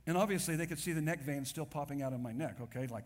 And 0.07 0.17
obviously, 0.17 0.57
they 0.57 0.67
could 0.67 0.79
see 0.79 0.93
the 0.93 1.03
neck 1.03 1.23
veins 1.23 1.49
still 1.51 1.67
popping 1.67 2.03
out 2.03 2.15
of 2.15 2.21
my 2.21 2.33
neck, 2.33 2.57
okay? 2.63 2.87
Like, 2.87 3.05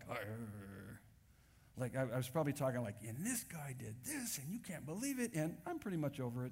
like 1.77 1.95
I, 1.95 2.01
I 2.01 2.17
was 2.17 2.29
probably 2.29 2.53
talking 2.53 2.81
like, 2.83 2.95
and 3.07 3.25
this 3.25 3.43
guy 3.43 3.75
did 3.77 3.95
this, 4.03 4.37
and 4.37 4.51
you 4.51 4.59
can't 4.59 4.85
believe 4.85 5.19
it, 5.19 5.31
and 5.33 5.57
I'm 5.65 5.79
pretty 5.79 5.97
much 5.97 6.19
over 6.19 6.45
it. 6.45 6.51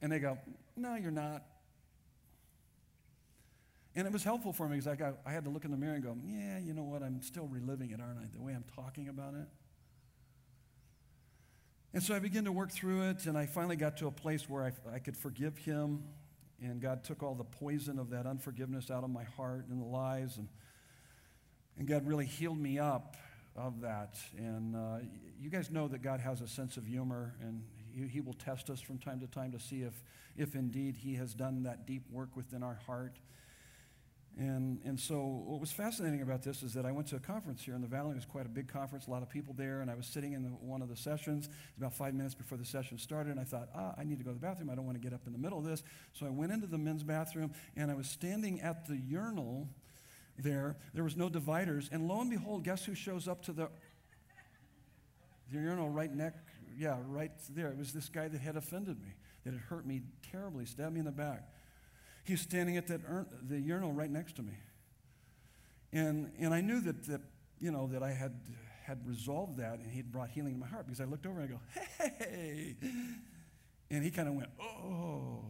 And 0.00 0.10
they 0.10 0.18
go, 0.18 0.38
no, 0.76 0.94
you're 0.94 1.10
not. 1.10 1.44
And 3.94 4.06
it 4.06 4.12
was 4.12 4.24
helpful 4.24 4.52
for 4.52 4.68
me 4.68 4.76
because 4.76 4.86
I, 4.86 4.94
got, 4.94 5.18
I 5.26 5.32
had 5.32 5.44
to 5.44 5.50
look 5.50 5.64
in 5.64 5.72
the 5.72 5.76
mirror 5.76 5.94
and 5.94 6.02
go, 6.02 6.16
yeah, 6.24 6.58
you 6.58 6.72
know 6.72 6.84
what? 6.84 7.02
I'm 7.02 7.20
still 7.22 7.46
reliving 7.46 7.90
it, 7.90 8.00
aren't 8.00 8.18
I? 8.18 8.24
The 8.32 8.40
way 8.40 8.52
I'm 8.52 8.64
talking 8.74 9.08
about 9.08 9.34
it. 9.34 9.46
And 11.92 12.02
so 12.02 12.14
I 12.14 12.20
began 12.20 12.44
to 12.44 12.52
work 12.52 12.70
through 12.70 13.10
it, 13.10 13.26
and 13.26 13.36
I 13.36 13.46
finally 13.46 13.76
got 13.76 13.96
to 13.98 14.06
a 14.06 14.12
place 14.12 14.48
where 14.48 14.64
I, 14.64 14.94
I 14.94 14.98
could 15.00 15.16
forgive 15.16 15.58
him. 15.58 16.04
And 16.62 16.80
God 16.80 17.04
took 17.04 17.22
all 17.22 17.34
the 17.34 17.44
poison 17.44 17.98
of 17.98 18.10
that 18.10 18.26
unforgiveness 18.26 18.90
out 18.90 19.02
of 19.02 19.10
my 19.10 19.24
heart 19.24 19.66
and 19.68 19.80
the 19.82 19.86
lies. 19.86 20.36
And, 20.36 20.48
and 21.76 21.88
God 21.88 22.06
really 22.06 22.26
healed 22.26 22.58
me 22.58 22.78
up 22.78 23.16
of 23.60 23.80
that. 23.82 24.18
And 24.36 24.74
uh, 24.74 24.98
you 25.40 25.50
guys 25.50 25.70
know 25.70 25.88
that 25.88 26.02
God 26.02 26.20
has 26.20 26.40
a 26.40 26.48
sense 26.48 26.76
of 26.76 26.86
humor, 26.86 27.34
and 27.40 27.62
he, 27.92 28.06
he 28.06 28.20
will 28.20 28.34
test 28.34 28.70
us 28.70 28.80
from 28.80 28.98
time 28.98 29.20
to 29.20 29.26
time 29.26 29.52
to 29.52 29.60
see 29.60 29.82
if, 29.82 30.02
if 30.36 30.54
indeed 30.54 30.96
He 30.96 31.14
has 31.14 31.34
done 31.34 31.62
that 31.64 31.86
deep 31.86 32.04
work 32.10 32.36
within 32.36 32.62
our 32.62 32.78
heart. 32.86 33.18
And, 34.38 34.80
and 34.84 34.98
so, 34.98 35.18
what 35.18 35.60
was 35.60 35.72
fascinating 35.72 36.22
about 36.22 36.42
this 36.42 36.62
is 36.62 36.72
that 36.74 36.86
I 36.86 36.92
went 36.92 37.08
to 37.08 37.16
a 37.16 37.20
conference 37.20 37.62
here 37.62 37.74
in 37.74 37.82
the 37.82 37.88
Valley. 37.88 38.12
It 38.12 38.14
was 38.14 38.24
quite 38.24 38.46
a 38.46 38.48
big 38.50 38.68
conference, 38.68 39.06
a 39.06 39.10
lot 39.10 39.22
of 39.22 39.28
people 39.28 39.54
there, 39.54 39.80
and 39.80 39.90
I 39.90 39.94
was 39.94 40.06
sitting 40.06 40.32
in 40.32 40.44
the, 40.44 40.48
one 40.50 40.82
of 40.82 40.88
the 40.88 40.96
sessions. 40.96 41.46
It 41.46 41.50
was 41.50 41.78
about 41.78 41.94
five 41.94 42.14
minutes 42.14 42.34
before 42.34 42.56
the 42.56 42.64
session 42.64 42.96
started, 42.96 43.30
and 43.30 43.40
I 43.40 43.44
thought, 43.44 43.68
ah, 43.74 43.92
I 43.98 44.04
need 44.04 44.18
to 44.18 44.24
go 44.24 44.30
to 44.30 44.38
the 44.38 44.40
bathroom. 44.40 44.70
I 44.70 44.76
don't 44.76 44.86
want 44.86 44.96
to 44.96 45.02
get 45.02 45.12
up 45.12 45.26
in 45.26 45.32
the 45.32 45.38
middle 45.38 45.58
of 45.58 45.64
this. 45.64 45.82
So 46.12 46.26
I 46.26 46.30
went 46.30 46.52
into 46.52 46.68
the 46.68 46.78
men's 46.78 47.02
bathroom, 47.02 47.52
and 47.76 47.90
I 47.90 47.94
was 47.94 48.08
standing 48.08 48.60
at 48.60 48.86
the 48.86 48.96
urinal 48.96 49.68
there. 50.42 50.76
There 50.94 51.04
was 51.04 51.16
no 51.16 51.28
dividers, 51.28 51.88
and 51.92 52.08
lo 52.08 52.20
and 52.20 52.30
behold, 52.30 52.64
guess 52.64 52.84
who 52.84 52.94
shows 52.94 53.28
up 53.28 53.42
to 53.44 53.52
the, 53.52 53.68
the 55.52 55.58
urinal 55.58 55.88
right 55.88 56.12
neck? 56.12 56.34
Yeah, 56.76 56.96
right 57.08 57.32
there. 57.50 57.68
It 57.68 57.78
was 57.78 57.92
this 57.92 58.08
guy 58.08 58.28
that 58.28 58.40
had 58.40 58.56
offended 58.56 59.00
me, 59.02 59.14
that 59.44 59.52
had 59.52 59.62
hurt 59.62 59.86
me 59.86 60.02
terribly, 60.30 60.66
stabbed 60.66 60.94
me 60.94 61.00
in 61.00 61.06
the 61.06 61.12
back. 61.12 61.48
He 62.24 62.34
was 62.34 62.40
standing 62.42 62.76
at 62.76 62.86
that 62.88 63.00
the 63.48 63.58
urinal 63.58 63.92
right 63.92 64.10
next 64.10 64.36
to 64.36 64.42
me. 64.42 64.52
And, 65.92 66.30
and 66.38 66.54
I 66.54 66.60
knew 66.60 66.80
that, 66.82 67.04
that, 67.06 67.20
you 67.58 67.70
know, 67.70 67.88
that 67.88 68.02
I 68.02 68.12
had, 68.12 68.34
had 68.84 69.06
resolved 69.06 69.58
that 69.58 69.80
and 69.80 69.90
he'd 69.90 70.12
brought 70.12 70.30
healing 70.30 70.54
to 70.54 70.60
my 70.60 70.66
heart 70.66 70.86
because 70.86 71.00
I 71.00 71.04
looked 71.04 71.26
over 71.26 71.40
and 71.40 71.48
I 71.48 71.52
go, 71.52 71.60
hey. 72.18 72.76
And 73.90 74.04
he 74.04 74.10
kind 74.10 74.28
of 74.28 74.34
went, 74.34 74.50
oh. 74.60 75.42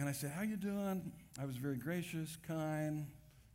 And 0.00 0.08
I 0.08 0.12
said, 0.12 0.30
how 0.30 0.40
you 0.40 0.56
doing? 0.56 1.12
I 1.38 1.44
was 1.44 1.58
very 1.58 1.76
gracious, 1.76 2.38
kind, 2.48 3.06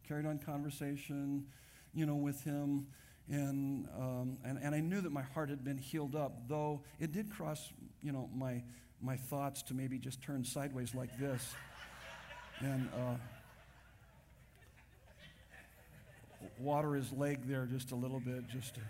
carried 0.07 0.27
on 0.27 0.37
conversation, 0.37 1.47
you 1.91 2.05
know, 2.05 2.13
with 2.13 2.43
him. 2.43 2.85
And, 3.27 3.87
um, 3.97 4.37
and, 4.45 4.59
and 4.61 4.75
I 4.75 4.79
knew 4.79 5.01
that 5.01 5.11
my 5.11 5.23
heart 5.23 5.49
had 5.49 5.63
been 5.63 5.79
healed 5.79 6.15
up, 6.15 6.47
though 6.47 6.83
it 6.99 7.11
did 7.11 7.31
cross, 7.31 7.73
you 8.03 8.11
know, 8.11 8.29
my, 8.31 8.61
my 9.01 9.15
thoughts 9.15 9.63
to 9.63 9.73
maybe 9.73 9.97
just 9.97 10.21
turn 10.21 10.45
sideways 10.45 10.93
like 10.93 11.17
this. 11.17 11.55
and 12.59 12.89
uh, 12.93 13.15
water 16.59 16.93
his 16.93 17.11
leg 17.11 17.39
there 17.47 17.65
just 17.65 17.91
a 17.91 17.95
little 17.95 18.19
bit, 18.19 18.47
just 18.49 18.75
to, 18.75 18.81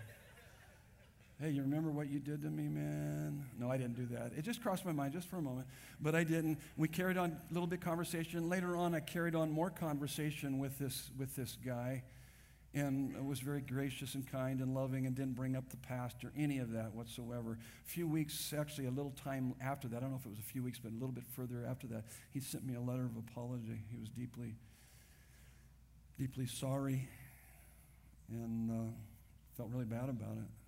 hey, 1.40 1.50
you 1.50 1.62
remember 1.62 1.90
what 1.90 2.08
you 2.08 2.18
did 2.18 2.42
to 2.42 2.48
me, 2.48 2.68
man? 2.68 3.44
No, 3.58 3.70
I 3.70 3.76
didn't 3.76 3.96
do 3.96 4.06
that. 4.14 4.32
It 4.36 4.42
just 4.42 4.62
crossed 4.62 4.84
my 4.84 4.92
mind 4.92 5.12
just 5.12 5.28
for 5.28 5.36
a 5.36 5.42
moment, 5.42 5.66
but 6.00 6.14
I 6.14 6.24
didn't. 6.24 6.58
We 6.76 6.88
carried 6.88 7.16
on 7.16 7.32
a 7.32 7.52
little 7.52 7.66
bit 7.66 7.80
conversation. 7.80 8.48
Later 8.48 8.76
on, 8.76 8.94
I 8.94 9.00
carried 9.00 9.34
on 9.34 9.50
more 9.50 9.70
conversation 9.70 10.58
with 10.58 10.78
this, 10.78 11.10
with 11.18 11.36
this 11.36 11.56
guy 11.64 12.02
and 12.76 13.26
was 13.26 13.40
very 13.40 13.62
gracious 13.62 14.14
and 14.14 14.30
kind 14.30 14.60
and 14.60 14.74
loving 14.74 15.06
and 15.06 15.16
didn't 15.16 15.34
bring 15.34 15.56
up 15.56 15.68
the 15.70 15.78
past 15.78 16.22
or 16.22 16.32
any 16.36 16.58
of 16.58 16.72
that 16.72 16.94
whatsoever. 16.94 17.52
A 17.84 17.88
few 17.88 18.06
weeks, 18.06 18.52
actually, 18.56 18.86
a 18.86 18.90
little 18.90 19.12
time 19.12 19.54
after 19.62 19.88
that, 19.88 19.96
I 19.96 20.00
don't 20.00 20.10
know 20.10 20.18
if 20.20 20.26
it 20.26 20.28
was 20.28 20.38
a 20.38 20.42
few 20.42 20.62
weeks, 20.62 20.78
but 20.78 20.92
a 20.92 20.94
little 20.94 21.08
bit 21.08 21.24
further 21.34 21.64
after 21.68 21.86
that, 21.88 22.04
he 22.32 22.40
sent 22.40 22.66
me 22.66 22.74
a 22.74 22.80
letter 22.80 23.06
of 23.06 23.16
apology. 23.16 23.80
He 23.90 23.96
was 23.96 24.10
deeply, 24.10 24.56
deeply 26.18 26.46
sorry 26.46 27.08
and 28.28 28.70
uh, 28.70 28.92
felt 29.56 29.70
really 29.70 29.86
bad 29.86 30.10
about 30.10 30.36
it. 30.36 30.65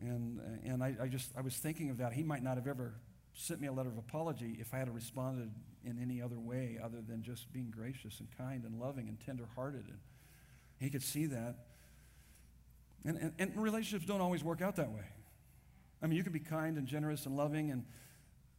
And, 0.00 0.40
uh, 0.40 0.72
and 0.72 0.82
I, 0.82 0.94
I 1.02 1.08
just, 1.08 1.32
I 1.36 1.40
was 1.40 1.56
thinking 1.56 1.90
of 1.90 1.98
that. 1.98 2.12
He 2.12 2.22
might 2.22 2.42
not 2.42 2.56
have 2.56 2.66
ever 2.66 2.94
sent 3.34 3.60
me 3.60 3.68
a 3.68 3.72
letter 3.72 3.88
of 3.88 3.98
apology 3.98 4.56
if 4.60 4.74
I 4.74 4.78
had 4.78 4.92
responded 4.92 5.50
in 5.84 5.98
any 6.00 6.20
other 6.20 6.38
way 6.38 6.78
other 6.82 7.00
than 7.00 7.22
just 7.22 7.52
being 7.52 7.70
gracious 7.70 8.20
and 8.20 8.28
kind 8.36 8.64
and 8.64 8.78
loving 8.78 9.08
and 9.08 9.18
tenderhearted. 9.20 9.86
And 9.86 9.98
he 10.78 10.90
could 10.90 11.02
see 11.02 11.26
that. 11.26 11.56
And, 13.04 13.16
and, 13.16 13.32
and 13.38 13.56
relationships 13.56 14.06
don't 14.06 14.20
always 14.20 14.42
work 14.42 14.60
out 14.60 14.76
that 14.76 14.90
way. 14.90 15.04
I 16.02 16.06
mean, 16.06 16.16
you 16.16 16.24
can 16.24 16.32
be 16.32 16.40
kind 16.40 16.76
and 16.78 16.86
generous 16.86 17.26
and 17.26 17.36
loving 17.36 17.70
and 17.70 17.84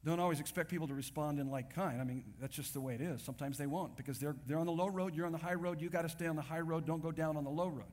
don't 0.05 0.19
always 0.19 0.39
expect 0.39 0.69
people 0.69 0.87
to 0.87 0.93
respond 0.93 1.39
in 1.39 1.51
like 1.51 1.73
kind. 1.73 1.99
I 1.99 2.05
mean, 2.05 2.23
that's 2.39 2.55
just 2.55 2.73
the 2.73 2.79
way 2.79 2.95
it 2.95 3.01
is. 3.01 3.21
Sometimes 3.21 3.57
they 3.57 3.67
won't 3.67 3.97
because 3.97 4.17
they're, 4.17 4.35
they're 4.47 4.57
on 4.57 4.65
the 4.65 4.71
low 4.71 4.87
road, 4.87 5.13
you're 5.13 5.25
on 5.25 5.33
the 5.33 5.37
high 5.37 5.55
road. 5.55 5.81
You 5.81 5.89
got 5.89 6.03
to 6.03 6.09
stay 6.09 6.27
on 6.27 6.37
the 6.37 6.41
high 6.41 6.61
road. 6.61 6.85
Don't 6.85 7.01
go 7.01 7.11
down 7.11 7.35
on 7.35 7.43
the 7.43 7.49
low 7.49 7.67
road. 7.67 7.91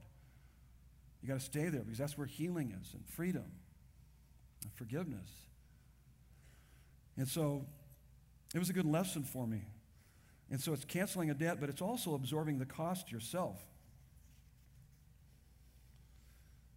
You 1.27 1.33
got 1.33 1.41
to 1.41 1.45
stay 1.45 1.69
there 1.71 1.81
because 1.81 1.99
that's 1.99 2.17
where 2.17 2.29
healing 2.29 2.73
is 2.81 2.95
and 2.95 3.05
freedom 3.05 3.47
and 4.63 4.73
forgiveness. 4.75 5.29
And 7.17 7.27
so 7.27 7.67
it 8.55 8.61
was 8.61 8.71
a 8.71 8.73
good 8.73 8.87
lesson 8.87 9.25
for 9.25 9.45
me. 9.45 9.63
And 10.53 10.61
so 10.61 10.73
it's 10.73 10.85
canceling 10.85 11.29
a 11.29 11.35
debt, 11.35 11.57
but 11.59 11.69
it's 11.69 11.83
also 11.83 12.15
absorbing 12.15 12.61
the 12.61 12.65
cost 12.65 13.11
yourself. 13.11 13.61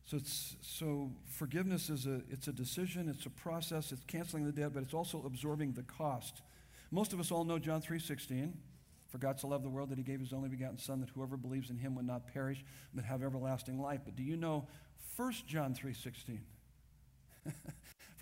So, 0.06 0.18
so 0.62 1.12
forgiveness 1.28 1.92
is 1.92 2.08
a, 2.08 2.24
it's 2.32 2.48
a 2.48 2.52
decision, 2.52 3.08
it's 3.08 3.28
a 3.28 3.30
process, 3.30 3.92
it's 3.92 4.04
canceling 4.06 4.46
the 4.46 4.52
debt, 4.52 4.74
but 4.74 4.82
it's 4.82 4.96
also 4.96 5.22
absorbing 5.28 5.74
the 5.74 5.84
cost. 5.84 6.42
Most 6.90 7.14
of 7.14 7.20
us 7.20 7.30
all 7.30 7.44
know 7.44 7.60
John 7.60 7.84
3.16. 7.84 8.54
For 9.10 9.18
God 9.18 9.40
so 9.40 9.48
loved 9.48 9.66
the 9.66 9.70
world 9.70 9.90
that 9.90 9.98
he 9.98 10.04
gave 10.04 10.20
his 10.20 10.34
only 10.34 10.50
begotten 10.50 10.78
Son, 10.78 11.02
that 11.02 11.10
whoever 11.10 11.36
believes 11.36 11.70
in 11.70 11.78
him 11.78 11.96
would 11.96 12.06
not 12.06 12.32
perish, 12.32 12.64
but 12.94 13.04
have 13.04 13.24
everlasting 13.24 13.80
life. 13.80 14.02
But 14.06 14.16
do 14.16 14.24
you 14.24 14.38
know 14.38 14.68
1 15.18 15.34
John 15.48 15.74
3.16? 15.74 16.40
1 17.44 17.54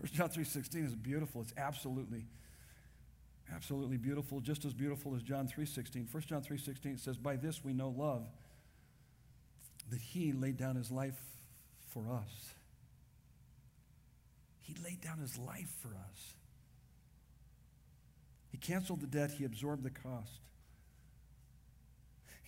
John 0.13 0.29
3.16 0.29 0.85
is 0.85 0.95
beautiful. 0.95 1.41
It's 1.41 1.53
absolutely, 1.57 2.25
absolutely 3.53 3.97
beautiful, 3.97 4.39
just 4.39 4.63
as 4.63 4.73
beautiful 4.73 5.13
as 5.13 5.21
John 5.21 5.47
3.16. 5.47 6.11
1 6.11 6.23
John 6.23 6.41
3.16 6.41 6.99
says, 6.99 7.17
By 7.17 7.35
this 7.35 7.63
we 7.65 7.73
know 7.73 7.89
love, 7.89 8.25
that 9.89 9.99
he 9.99 10.31
laid 10.31 10.57
down 10.57 10.77
his 10.77 10.89
life 10.89 11.19
for 11.89 12.09
us. 12.09 12.53
He 14.61 14.75
laid 14.83 15.01
down 15.01 15.19
his 15.19 15.37
life 15.37 15.73
for 15.81 15.89
us. 15.89 16.33
He 18.49 18.57
canceled 18.57 19.01
the 19.01 19.07
debt, 19.07 19.31
he 19.31 19.43
absorbed 19.43 19.83
the 19.83 19.89
cost. 19.89 20.41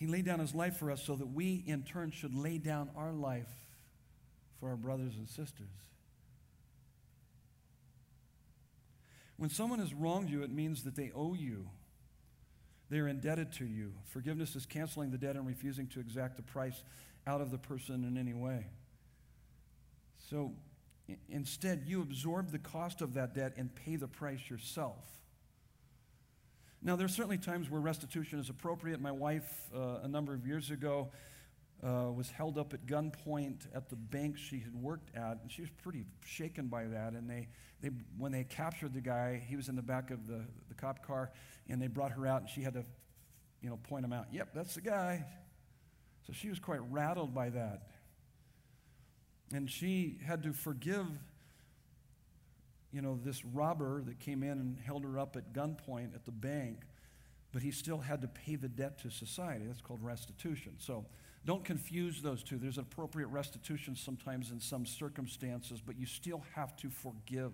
He 0.00 0.06
laid 0.06 0.24
down 0.24 0.38
his 0.38 0.54
life 0.54 0.78
for 0.78 0.90
us 0.90 1.02
so 1.02 1.14
that 1.14 1.26
we, 1.26 1.62
in 1.66 1.82
turn, 1.82 2.10
should 2.10 2.34
lay 2.34 2.56
down 2.56 2.88
our 2.96 3.12
life 3.12 3.50
for 4.58 4.70
our 4.70 4.76
brothers 4.76 5.18
and 5.18 5.28
sisters. 5.28 5.68
When 9.36 9.50
someone 9.50 9.78
has 9.78 9.92
wronged 9.92 10.30
you, 10.30 10.42
it 10.42 10.50
means 10.50 10.84
that 10.84 10.96
they 10.96 11.12
owe 11.14 11.34
you. 11.34 11.68
They 12.88 12.98
are 12.98 13.08
indebted 13.08 13.52
to 13.52 13.66
you. 13.66 13.92
Forgiveness 14.06 14.56
is 14.56 14.64
canceling 14.64 15.10
the 15.10 15.18
debt 15.18 15.36
and 15.36 15.46
refusing 15.46 15.86
to 15.88 16.00
exact 16.00 16.36
the 16.36 16.42
price 16.44 16.82
out 17.26 17.42
of 17.42 17.50
the 17.50 17.58
person 17.58 18.04
in 18.04 18.16
any 18.16 18.32
way. 18.32 18.68
So 20.30 20.54
instead, 21.28 21.82
you 21.84 22.00
absorb 22.00 22.52
the 22.52 22.58
cost 22.58 23.02
of 23.02 23.12
that 23.14 23.34
debt 23.34 23.52
and 23.58 23.74
pay 23.74 23.96
the 23.96 24.08
price 24.08 24.48
yourself. 24.48 25.19
Now, 26.82 26.96
there 26.96 27.04
are 27.04 27.08
certainly 27.08 27.36
times 27.36 27.68
where 27.68 27.80
restitution 27.80 28.38
is 28.38 28.48
appropriate. 28.48 29.00
My 29.02 29.12
wife, 29.12 29.70
uh, 29.74 29.98
a 30.02 30.08
number 30.08 30.32
of 30.32 30.46
years 30.46 30.70
ago, 30.70 31.10
uh, 31.82 32.10
was 32.10 32.30
held 32.30 32.56
up 32.56 32.72
at 32.72 32.86
gunpoint 32.86 33.66
at 33.74 33.90
the 33.90 33.96
bank 33.96 34.38
she 34.38 34.60
had 34.60 34.74
worked 34.74 35.14
at, 35.14 35.38
and 35.42 35.50
she 35.52 35.60
was 35.60 35.70
pretty 35.82 36.06
shaken 36.24 36.68
by 36.68 36.84
that. 36.86 37.12
And 37.12 37.28
they, 37.28 37.48
they, 37.82 37.90
when 38.16 38.32
they 38.32 38.44
captured 38.44 38.94
the 38.94 39.00
guy, 39.02 39.42
he 39.46 39.56
was 39.56 39.68
in 39.68 39.76
the 39.76 39.82
back 39.82 40.10
of 40.10 40.26
the, 40.26 40.40
the 40.68 40.74
cop 40.74 41.06
car, 41.06 41.30
and 41.68 41.82
they 41.82 41.86
brought 41.86 42.12
her 42.12 42.26
out, 42.26 42.40
and 42.40 42.50
she 42.50 42.62
had 42.62 42.72
to, 42.72 42.84
you 43.60 43.68
know, 43.68 43.78
point 43.88 44.04
him 44.04 44.12
out. 44.14 44.28
Yep, 44.32 44.48
that's 44.54 44.74
the 44.74 44.80
guy. 44.80 45.26
So 46.26 46.32
she 46.32 46.48
was 46.48 46.58
quite 46.58 46.80
rattled 46.90 47.34
by 47.34 47.50
that. 47.50 47.88
And 49.52 49.70
she 49.70 50.18
had 50.24 50.42
to 50.44 50.54
forgive 50.54 51.06
you 52.92 53.02
know, 53.02 53.18
this 53.22 53.44
robber 53.44 54.02
that 54.02 54.18
came 54.18 54.42
in 54.42 54.52
and 54.52 54.78
held 54.78 55.04
her 55.04 55.18
up 55.18 55.36
at 55.36 55.52
gunpoint 55.52 56.14
at 56.14 56.24
the 56.24 56.32
bank, 56.32 56.82
but 57.52 57.62
he 57.62 57.70
still 57.70 57.98
had 57.98 58.20
to 58.22 58.28
pay 58.28 58.56
the 58.56 58.68
debt 58.68 58.98
to 59.02 59.10
society. 59.10 59.64
That's 59.66 59.80
called 59.80 60.02
restitution. 60.02 60.74
So 60.78 61.06
don't 61.44 61.64
confuse 61.64 62.20
those 62.20 62.42
two. 62.42 62.58
There's 62.58 62.78
appropriate 62.78 63.28
restitution 63.28 63.96
sometimes 63.96 64.50
in 64.50 64.60
some 64.60 64.84
circumstances, 64.84 65.80
but 65.84 65.98
you 65.98 66.06
still 66.06 66.42
have 66.54 66.76
to 66.76 66.90
forgive. 66.90 67.52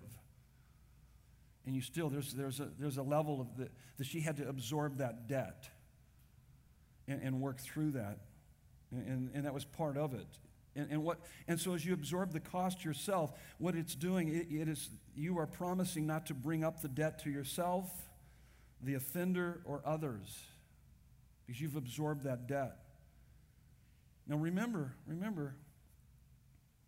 And 1.65 1.75
you 1.75 1.81
still, 1.81 2.09
there's, 2.09 2.33
there's, 2.33 2.59
a, 2.59 2.69
there's 2.79 2.97
a 2.97 3.03
level 3.03 3.41
of 3.41 3.57
the, 3.57 3.69
that 3.97 4.07
she 4.07 4.21
had 4.21 4.37
to 4.37 4.47
absorb 4.47 4.97
that 4.97 5.27
debt 5.27 5.69
and, 7.07 7.21
and 7.21 7.41
work 7.41 7.59
through 7.59 7.91
that. 7.91 8.19
And, 8.91 9.31
and, 9.33 9.45
that 9.45 9.53
was 9.53 9.65
part 9.65 9.97
of 9.97 10.13
it. 10.13 10.27
And, 10.77 10.91
and, 10.91 11.03
what, 11.03 11.19
and 11.47 11.59
so 11.59 11.73
as 11.73 11.83
you 11.83 11.93
absorb 11.93 12.31
the 12.31 12.39
cost 12.39 12.85
yourself, 12.85 13.33
what 13.57 13.75
it's 13.75 13.95
doing, 13.95 14.27
it, 14.29 14.47
it 14.49 14.69
is 14.69 14.89
you 15.15 15.39
are 15.39 15.47
promising 15.47 16.05
not 16.05 16.27
to 16.27 16.35
bring 16.35 16.63
up 16.63 16.83
the 16.83 16.87
debt 16.87 17.23
to 17.23 17.31
yourself, 17.31 17.89
the 18.81 18.93
offender, 18.93 19.61
or 19.65 19.81
others, 19.83 20.43
because 21.45 21.59
you've 21.59 21.75
absorbed 21.75 22.25
that 22.25 22.47
debt. 22.47 22.77
Now 24.27 24.37
remember, 24.37 24.93
remember, 25.07 25.55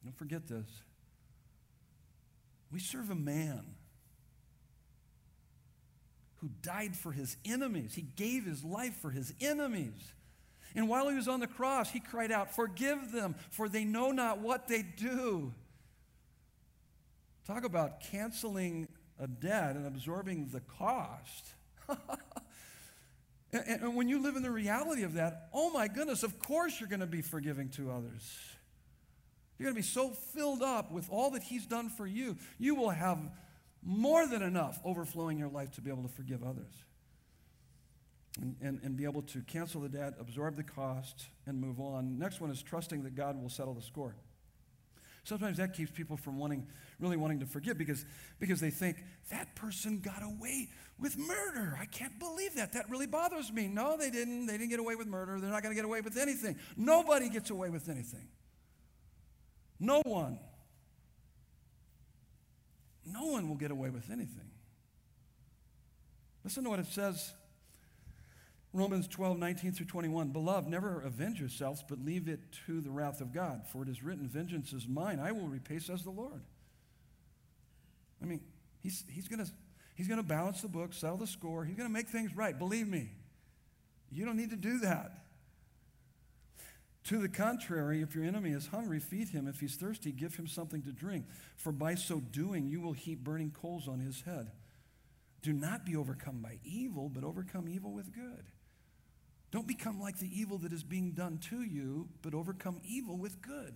don't 0.04 0.16
forget 0.16 0.48
this. 0.48 0.68
We 2.72 2.80
serve 2.80 3.10
a 3.10 3.16
man 3.16 3.66
who 6.42 6.50
died 6.62 6.96
for 6.96 7.12
his 7.12 7.38
enemies. 7.44 7.96
He 7.96 8.04
gave 8.04 8.46
his 8.46 8.64
life 8.64 8.96
for 9.02 9.10
his 9.10 9.34
enemies. 9.42 10.14
And 10.76 10.88
while 10.88 11.10
he 11.10 11.16
was 11.16 11.28
on 11.28 11.40
the 11.40 11.48
cross, 11.48 11.90
he 11.90 12.00
cried 12.00 12.32
out, 12.32 12.54
Forgive 12.54 13.12
them, 13.12 13.36
for 13.50 13.68
they 13.68 13.84
know 13.84 14.12
not 14.12 14.40
what 14.40 14.68
they 14.68 14.82
do. 14.82 15.54
Talk 17.46 17.64
about 17.64 18.02
canceling 18.02 18.88
a 19.20 19.28
debt 19.28 19.76
and 19.76 19.88
absorbing 19.88 20.50
the 20.52 20.60
cost. 20.62 21.54
and, 23.52 23.64
and, 23.68 23.96
when 23.96 24.08
you 24.08 24.22
live 24.22 24.36
in 24.36 24.44
the 24.44 24.52
reality 24.52 25.02
of 25.02 25.16
that, 25.16 25.50
oh 25.54 25.72
my 25.72 25.88
goodness, 25.88 26.22
of 26.22 26.38
course 26.38 26.80
you're 26.80 26.90
going 26.90 27.00
to 27.00 27.08
be 27.08 27.24
forgiving 27.24 27.70
to 27.70 27.92
others. 27.92 28.40
You're 29.58 29.66
going 29.66 29.76
to 29.76 29.82
be 29.82 29.88
so 29.88 30.12
filled 30.12 30.62
up 30.62 30.92
with 30.92 31.10
all 31.10 31.32
that 31.32 31.42
he's 31.42 31.66
done 31.66 31.90
for 31.90 32.06
you, 32.06 32.38
you 32.60 32.76
will 32.76 32.92
have 32.92 33.18
more 33.82 34.28
than 34.28 34.44
enough 34.44 34.80
overflowing 34.86 35.38
your 35.38 35.50
life 35.50 35.72
to 35.72 35.82
be 35.82 35.90
able 35.90 36.04
to 36.04 36.10
forgive 36.10 36.44
others 36.44 36.74
and, 38.42 38.56
and, 38.62 38.80
and 38.84 38.96
be 38.96 39.06
able 39.06 39.22
to 39.24 39.42
cancel 39.42 39.82
the 39.82 39.90
debt, 39.90 40.14
absorb 40.20 40.56
the 40.56 40.64
cost, 40.64 41.26
and 41.46 41.60
move 41.60 41.80
on. 41.80 42.18
Next 42.18 42.40
one 42.40 42.52
is 42.52 42.62
trusting 42.62 43.04
that 43.04 43.16
God 43.16 43.42
will 43.42 43.50
settle 43.50 43.74
the 43.74 43.82
score. 43.82 44.16
Sometimes 45.24 45.58
that 45.58 45.74
keeps 45.74 45.92
people 45.92 46.18
from 46.18 46.38
wanting, 46.38 46.66
really 47.00 47.18
wanting 47.18 47.40
to 47.42 47.46
forgive 47.46 47.78
because, 47.78 48.06
because 48.40 48.60
they 48.60 48.72
think 48.72 48.98
that 49.30 49.56
person 49.56 50.00
got 50.00 50.24
away 50.24 50.70
with 50.98 51.18
murder. 51.18 51.78
I 51.80 51.86
can't 51.86 52.18
believe 52.18 52.56
that. 52.56 52.74
That 52.74 52.90
really 52.90 53.06
bothers 53.06 53.52
me. 53.52 53.68
No, 53.68 53.98
they 53.98 54.10
didn't. 54.10 54.48
They 54.48 54.58
didn't 54.58 54.70
get 54.70 54.80
away 54.80 54.96
with 54.96 55.08
murder. 55.08 55.40
They're 55.40 55.52
not 55.52 55.62
going 55.62 55.74
to 55.74 55.76
get 55.76 55.86
away 55.86 56.02
with 56.02 56.18
anything. 56.18 56.58
Nobody 56.78 57.30
gets 57.30 57.50
away 57.50 57.70
with 57.70 57.90
anything. 57.90 58.28
No 59.80 60.02
one. 60.06 60.40
No 63.06 63.26
one 63.26 63.50
will 63.50 63.56
get 63.56 63.72
away 63.72 63.90
with 63.90 64.10
anything. 64.10 64.50
Listen 66.44 66.64
to 66.64 66.70
what 66.70 66.80
it 66.80 66.88
says 66.88 67.34
Romans 68.72 69.08
12, 69.08 69.40
19 69.40 69.72
through 69.72 69.86
21. 69.88 70.30
Beloved, 70.30 70.68
never 70.68 71.02
avenge 71.02 71.40
yourselves, 71.40 71.84
but 71.88 72.04
leave 72.06 72.28
it 72.28 72.40
to 72.68 72.82
the 72.82 72.92
wrath 72.92 73.20
of 73.20 73.34
God. 73.34 73.66
For 73.72 73.82
it 73.82 73.90
is 73.90 74.04
written, 74.04 74.28
Vengeance 74.28 74.74
is 74.74 74.88
mine, 74.88 75.20
I 75.20 75.32
will 75.32 75.48
repay, 75.48 75.80
says 75.80 76.04
the 76.04 76.12
Lord. 76.12 76.44
I 78.22 78.26
mean, 78.26 78.42
he's, 78.82 79.04
he's 79.10 79.28
going 79.28 79.44
he's 79.96 80.08
gonna 80.08 80.22
balance 80.22 80.62
the 80.62 80.68
book, 80.68 80.94
settle 80.94 81.18
the 81.18 81.28
score, 81.28 81.66
he's 81.66 81.76
going 81.76 81.90
to 81.90 81.94
make 81.94 82.10
things 82.10 82.36
right. 82.36 82.58
Believe 82.58 82.88
me. 82.88 83.10
You 84.12 84.26
don't 84.26 84.38
need 84.38 84.52
to 84.52 84.56
do 84.56 84.80
that. 84.80 85.14
To 87.06 87.18
the 87.18 87.30
contrary, 87.30 88.02
if 88.02 88.14
your 88.14 88.24
enemy 88.24 88.52
is 88.52 88.68
hungry, 88.68 89.00
feed 89.00 89.30
him. 89.30 89.48
If 89.48 89.60
he's 89.60 89.76
thirsty, 89.76 90.12
give 90.12 90.36
him 90.36 90.48
something 90.48 90.84
to 90.84 90.92
drink. 90.92 91.26
For 91.56 91.72
by 91.72 91.96
so 91.96 92.20
doing, 92.20 92.68
you 92.68 92.82
will 92.82 92.94
heap 92.94 93.24
burning 93.24 93.52
coals 93.52 93.88
on 93.88 94.00
his 94.00 94.22
head. 94.22 94.52
Do 95.42 95.54
not 95.54 95.86
be 95.86 95.96
overcome 95.96 96.42
by 96.42 96.60
evil, 96.64 97.10
but 97.10 97.24
overcome 97.24 97.70
evil 97.70 97.94
with 97.94 98.14
good. 98.14 98.46
Don't 99.52 99.68
become 99.68 100.00
like 100.00 100.20
the 100.20 100.30
evil 100.32 100.58
that 100.60 100.72
is 100.72 100.84
being 100.84 101.12
done 101.12 101.40
to 101.50 101.64
you, 101.64 102.08
but 102.22 102.34
overcome 102.34 102.80
evil 102.84 103.18
with 103.18 103.42
good. 103.42 103.76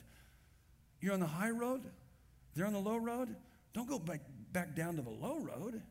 You're 1.01 1.13
on 1.13 1.19
the 1.19 1.27
high 1.27 1.49
road, 1.49 1.81
they're 2.55 2.65
on 2.65 2.73
the 2.73 2.79
low 2.79 2.97
road. 2.97 3.35
Don't 3.73 3.89
go 3.89 3.97
back, 3.97 4.21
back 4.51 4.75
down 4.75 4.97
to 4.97 5.01
the 5.01 5.09
low 5.09 5.39
road. 5.39 5.81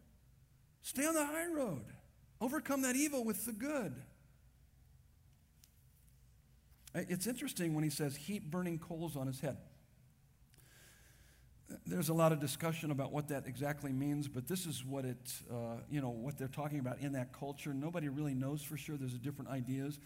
Stay 0.82 1.04
on 1.04 1.14
the 1.14 1.26
high 1.26 1.46
road. 1.46 1.84
Overcome 2.40 2.82
that 2.82 2.94
evil 2.94 3.24
with 3.24 3.44
the 3.44 3.52
good. 3.52 3.94
It's 6.94 7.26
interesting 7.26 7.74
when 7.74 7.82
he 7.82 7.90
says, 7.90 8.14
heap 8.14 8.50
burning 8.50 8.78
coals 8.78 9.16
on 9.16 9.26
his 9.26 9.40
head. 9.40 9.56
There's 11.86 12.08
a 12.08 12.14
lot 12.14 12.32
of 12.32 12.40
discussion 12.40 12.90
about 12.90 13.12
what 13.12 13.28
that 13.28 13.46
exactly 13.46 13.92
means, 13.92 14.28
but 14.28 14.46
this 14.48 14.66
is 14.66 14.84
what 14.84 15.04
it, 15.04 15.32
uh, 15.50 15.76
you 15.90 16.00
know, 16.00 16.10
what 16.10 16.38
they're 16.38 16.48
talking 16.48 16.78
about 16.78 16.98
in 17.00 17.12
that 17.12 17.32
culture. 17.32 17.72
Nobody 17.74 18.08
really 18.08 18.34
knows 18.34 18.62
for 18.62 18.76
sure. 18.76 18.96
There's 18.96 19.12
different 19.14 19.50
ideas, 19.50 19.98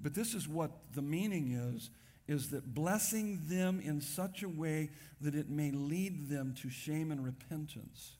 but 0.00 0.14
this 0.14 0.34
is 0.34 0.48
what 0.48 0.70
the 0.94 1.02
meaning 1.02 1.52
is: 1.52 1.90
is 2.26 2.50
that 2.50 2.74
blessing 2.74 3.40
them 3.46 3.80
in 3.80 4.00
such 4.00 4.42
a 4.42 4.48
way 4.48 4.90
that 5.20 5.34
it 5.34 5.48
may 5.48 5.70
lead 5.70 6.28
them 6.28 6.54
to 6.62 6.70
shame 6.70 7.10
and 7.10 7.24
repentance. 7.24 8.12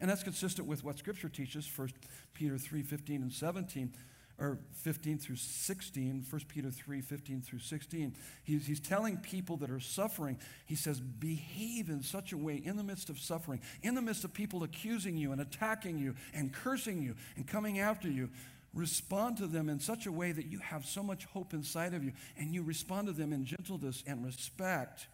And 0.00 0.10
that's 0.10 0.22
consistent 0.22 0.68
with 0.68 0.84
what 0.84 0.98
Scripture 0.98 1.28
teaches, 1.28 1.68
1 1.74 1.90
Peter 2.34 2.58
3 2.58 2.82
15 2.82 3.22
and 3.22 3.32
17 3.32 3.92
or 4.40 4.58
15 4.72 5.18
through 5.18 5.36
16, 5.36 6.24
1 6.28 6.42
Peter 6.48 6.70
3 6.70 7.00
15 7.00 7.42
through 7.42 7.58
16. 7.58 8.14
He's, 8.44 8.66
he's 8.66 8.80
telling 8.80 9.16
people 9.16 9.56
that 9.58 9.70
are 9.70 9.80
suffering, 9.80 10.38
he 10.66 10.76
says, 10.76 11.00
behave 11.00 11.88
in 11.88 12.02
such 12.02 12.32
a 12.32 12.36
way 12.36 12.54
in 12.54 12.76
the 12.76 12.84
midst 12.84 13.10
of 13.10 13.18
suffering, 13.18 13.60
in 13.82 13.94
the 13.94 14.02
midst 14.02 14.24
of 14.24 14.32
people 14.32 14.62
accusing 14.62 15.16
you 15.16 15.32
and 15.32 15.40
attacking 15.40 15.98
you 15.98 16.14
and 16.32 16.52
cursing 16.52 17.02
you 17.02 17.16
and 17.36 17.46
coming 17.46 17.80
after 17.80 18.08
you. 18.08 18.30
Respond 18.74 19.38
to 19.38 19.46
them 19.46 19.68
in 19.68 19.80
such 19.80 20.06
a 20.06 20.12
way 20.12 20.30
that 20.30 20.46
you 20.46 20.58
have 20.60 20.84
so 20.84 21.02
much 21.02 21.24
hope 21.24 21.52
inside 21.52 21.94
of 21.94 22.04
you 22.04 22.12
and 22.36 22.54
you 22.54 22.62
respond 22.62 23.08
to 23.08 23.12
them 23.12 23.32
in 23.32 23.44
gentleness 23.44 24.04
and 24.06 24.24
respect. 24.24 25.08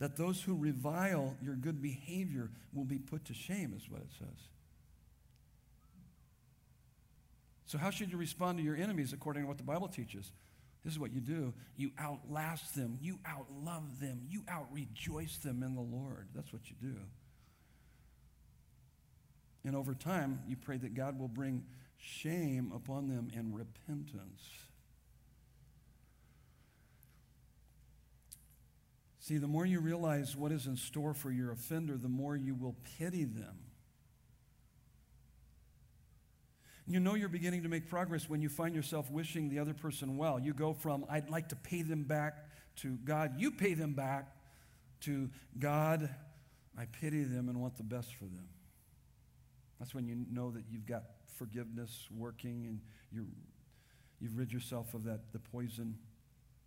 That 0.00 0.18
those 0.18 0.42
who 0.42 0.54
revile 0.54 1.36
your 1.40 1.54
good 1.54 1.80
behavior 1.80 2.50
will 2.74 2.84
be 2.84 2.98
put 2.98 3.24
to 3.26 3.34
shame, 3.34 3.72
is 3.74 3.90
what 3.90 4.02
it 4.02 4.10
says. 4.18 4.48
So, 7.66 7.78
how 7.78 7.90
should 7.90 8.12
you 8.12 8.18
respond 8.18 8.58
to 8.58 8.64
your 8.64 8.76
enemies 8.76 9.12
according 9.12 9.42
to 9.42 9.48
what 9.48 9.58
the 9.58 9.64
Bible 9.64 9.88
teaches? 9.88 10.30
This 10.84 10.92
is 10.92 11.00
what 11.00 11.12
you 11.12 11.20
do 11.20 11.52
you 11.76 11.90
outlast 11.98 12.76
them, 12.76 12.96
you 13.00 13.18
outlove 13.26 13.98
them, 14.00 14.22
you 14.28 14.42
outrejoice 14.42 15.42
them 15.42 15.62
in 15.62 15.74
the 15.74 15.80
Lord. 15.80 16.28
That's 16.34 16.52
what 16.52 16.62
you 16.70 16.76
do. 16.80 16.96
And 19.64 19.74
over 19.74 19.94
time, 19.94 20.40
you 20.46 20.54
pray 20.56 20.76
that 20.76 20.94
God 20.94 21.18
will 21.18 21.26
bring 21.26 21.64
shame 21.98 22.70
upon 22.72 23.08
them 23.08 23.32
and 23.34 23.52
repentance. 23.52 24.48
See, 29.18 29.38
the 29.38 29.48
more 29.48 29.66
you 29.66 29.80
realize 29.80 30.36
what 30.36 30.52
is 30.52 30.68
in 30.68 30.76
store 30.76 31.14
for 31.14 31.32
your 31.32 31.50
offender, 31.50 31.96
the 31.96 32.08
more 32.08 32.36
you 32.36 32.54
will 32.54 32.76
pity 32.96 33.24
them. 33.24 33.56
You 36.86 37.00
know 37.00 37.14
you're 37.14 37.28
beginning 37.28 37.64
to 37.64 37.68
make 37.68 37.88
progress 37.88 38.28
when 38.28 38.40
you 38.40 38.48
find 38.48 38.74
yourself 38.74 39.10
wishing 39.10 39.48
the 39.48 39.58
other 39.58 39.74
person 39.74 40.16
well. 40.16 40.38
You 40.38 40.54
go 40.54 40.72
from, 40.72 41.04
I'd 41.10 41.30
like 41.30 41.48
to 41.48 41.56
pay 41.56 41.82
them 41.82 42.04
back, 42.04 42.46
to 42.76 42.96
God, 43.04 43.34
you 43.38 43.50
pay 43.50 43.74
them 43.74 43.94
back, 43.94 44.28
to 45.00 45.28
God, 45.58 46.08
I 46.78 46.84
pity 46.86 47.24
them 47.24 47.48
and 47.48 47.60
want 47.60 47.76
the 47.76 47.82
best 47.82 48.14
for 48.14 48.24
them. 48.24 48.48
That's 49.78 49.94
when 49.94 50.06
you 50.06 50.24
know 50.30 50.50
that 50.52 50.64
you've 50.70 50.86
got 50.86 51.04
forgiveness 51.36 52.06
working 52.16 52.66
and 52.66 52.80
you 53.12 53.26
you've 54.20 54.36
rid 54.38 54.52
yourself 54.52 54.94
of 54.94 55.04
that, 55.04 55.32
the 55.32 55.38
poison 55.38 55.96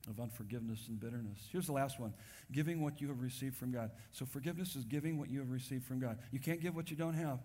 of 0.08 0.20
unforgiveness 0.20 0.88
and 0.88 1.00
bitterness. 1.00 1.40
Here's 1.52 1.66
the 1.66 1.74
last 1.74 2.00
one 2.00 2.14
giving 2.52 2.82
what 2.82 3.02
you 3.02 3.08
have 3.08 3.22
received 3.22 3.56
from 3.56 3.72
God. 3.72 3.92
So, 4.12 4.26
forgiveness 4.26 4.76
is 4.76 4.86
giving 4.86 5.18
what 5.18 5.30
you 5.30 5.40
have 5.40 5.52
received 5.52 5.86
from 5.86 6.00
God. 6.00 6.20
You 6.32 6.40
can't 6.40 6.62
give 6.62 6.76
what 6.76 6.90
you 6.90 6.98
don't 6.98 7.14
have. 7.14 7.40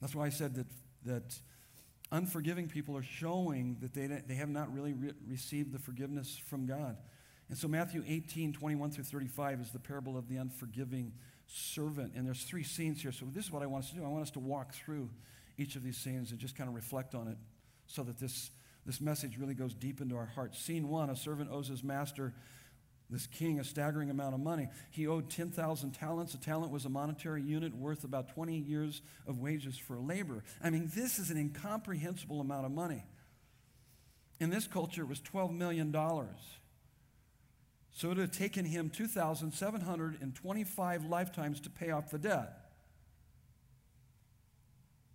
That's 0.00 0.14
why 0.14 0.26
I 0.26 0.30
said 0.30 0.54
that, 0.54 0.66
that 1.04 1.38
unforgiving 2.12 2.68
people 2.68 2.96
are 2.96 3.02
showing 3.02 3.76
that 3.80 3.92
they, 3.94 4.06
they 4.06 4.34
have 4.34 4.48
not 4.48 4.72
really 4.72 4.92
re- 4.92 5.12
received 5.28 5.72
the 5.72 5.78
forgiveness 5.78 6.40
from 6.48 6.66
God. 6.66 6.96
And 7.48 7.56
so, 7.56 7.68
Matthew 7.68 8.02
18, 8.06 8.52
21 8.52 8.90
through 8.90 9.04
35 9.04 9.60
is 9.60 9.70
the 9.70 9.78
parable 9.78 10.16
of 10.16 10.28
the 10.28 10.36
unforgiving 10.36 11.12
servant. 11.46 12.12
And 12.16 12.26
there's 12.26 12.42
three 12.42 12.64
scenes 12.64 13.02
here. 13.02 13.12
So, 13.12 13.26
this 13.32 13.46
is 13.46 13.52
what 13.52 13.62
I 13.62 13.66
want 13.66 13.84
us 13.84 13.90
to 13.90 13.96
do. 13.96 14.04
I 14.04 14.08
want 14.08 14.22
us 14.22 14.30
to 14.32 14.40
walk 14.40 14.74
through 14.74 15.10
each 15.58 15.76
of 15.76 15.82
these 15.82 15.96
scenes 15.96 16.32
and 16.32 16.40
just 16.40 16.56
kind 16.56 16.68
of 16.68 16.74
reflect 16.74 17.14
on 17.14 17.28
it 17.28 17.36
so 17.86 18.02
that 18.02 18.18
this 18.18 18.50
this 18.84 19.00
message 19.00 19.36
really 19.36 19.54
goes 19.54 19.74
deep 19.74 20.00
into 20.00 20.16
our 20.16 20.26
hearts. 20.26 20.60
Scene 20.60 20.88
one 20.88 21.10
a 21.10 21.16
servant 21.16 21.50
owes 21.50 21.68
his 21.68 21.82
master, 21.82 22.32
this 23.08 23.26
king, 23.26 23.58
a 23.60 23.64
staggering 23.64 24.10
amount 24.10 24.34
of 24.34 24.40
money. 24.40 24.68
He 24.90 25.06
owed 25.06 25.30
10,000 25.30 25.92
talents. 25.92 26.34
A 26.34 26.40
talent 26.40 26.72
was 26.72 26.84
a 26.84 26.88
monetary 26.88 27.42
unit 27.42 27.72
worth 27.74 28.02
about 28.04 28.34
20 28.34 28.58
years 28.58 29.02
of 29.26 29.38
wages 29.38 29.78
for 29.78 29.98
labor. 29.98 30.42
I 30.62 30.70
mean, 30.70 30.90
this 30.94 31.18
is 31.18 31.30
an 31.30 31.36
incomprehensible 31.36 32.40
amount 32.40 32.64
of 32.66 32.72
money. 32.72 33.04
In 34.40 34.50
this 34.50 34.66
culture, 34.66 35.02
it 35.02 35.08
was 35.08 35.20
$12 35.20 35.56
million. 35.56 35.92
So 35.92 36.26
it 38.02 38.08
would 38.08 38.18
have 38.18 38.32
taken 38.32 38.64
him 38.64 38.90
2,725 38.90 41.04
lifetimes 41.04 41.60
to 41.60 41.70
pay 41.70 41.90
off 41.90 42.10
the 42.10 42.18
debt. 42.18 42.52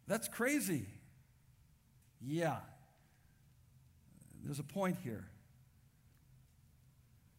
That's 0.08 0.28
crazy. 0.28 0.88
Yeah 2.20 2.58
there's 4.44 4.60
a 4.60 4.64
point 4.64 4.98
here. 5.04 5.28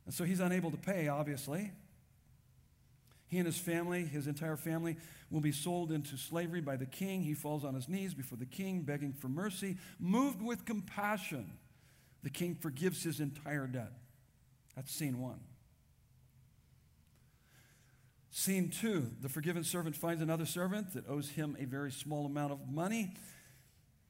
And 0.05 0.15
so 0.15 0.25
he's 0.25 0.41
unable 0.41 0.71
to 0.71 0.77
pay, 0.77 1.09
obviously. 1.09 1.73
He 3.29 3.39
and 3.39 3.47
his 3.47 3.57
family, 3.57 4.05
his 4.05 4.27
entire 4.27 4.57
family, 4.57 4.99
will 5.31 5.41
be 5.41 5.53
sold 5.53 5.91
into 5.91 6.19
slavery 6.19 6.61
by 6.61 6.77
the 6.77 6.85
king. 6.85 7.23
He 7.23 7.33
falls 7.33 7.65
on 7.65 7.75
his 7.75 7.89
knees 7.89 8.13
before 8.13 8.37
the 8.37 8.45
king, 8.45 8.83
begging 8.83 9.15
for 9.15 9.29
mercy. 9.29 9.79
Moved 9.99 10.43
with 10.43 10.67
compassion, 10.67 11.53
the 12.23 12.29
king 12.31 12.55
forgives 12.55 13.03
his 13.03 13.21
entire 13.21 13.67
debt. 13.67 13.93
That's 14.77 14.93
scene 14.93 15.19
one. 15.19 15.41
Scene 18.31 18.71
two 18.71 19.11
the 19.21 19.29
forgiven 19.29 19.65
servant 19.65 19.97
finds 19.97 20.23
another 20.23 20.47
servant 20.47 20.95
that 20.95 21.09
owes 21.09 21.31
him 21.31 21.57
a 21.59 21.65
very 21.65 21.91
small 21.91 22.27
amount 22.27 22.53
of 22.53 22.69
money. 22.71 23.15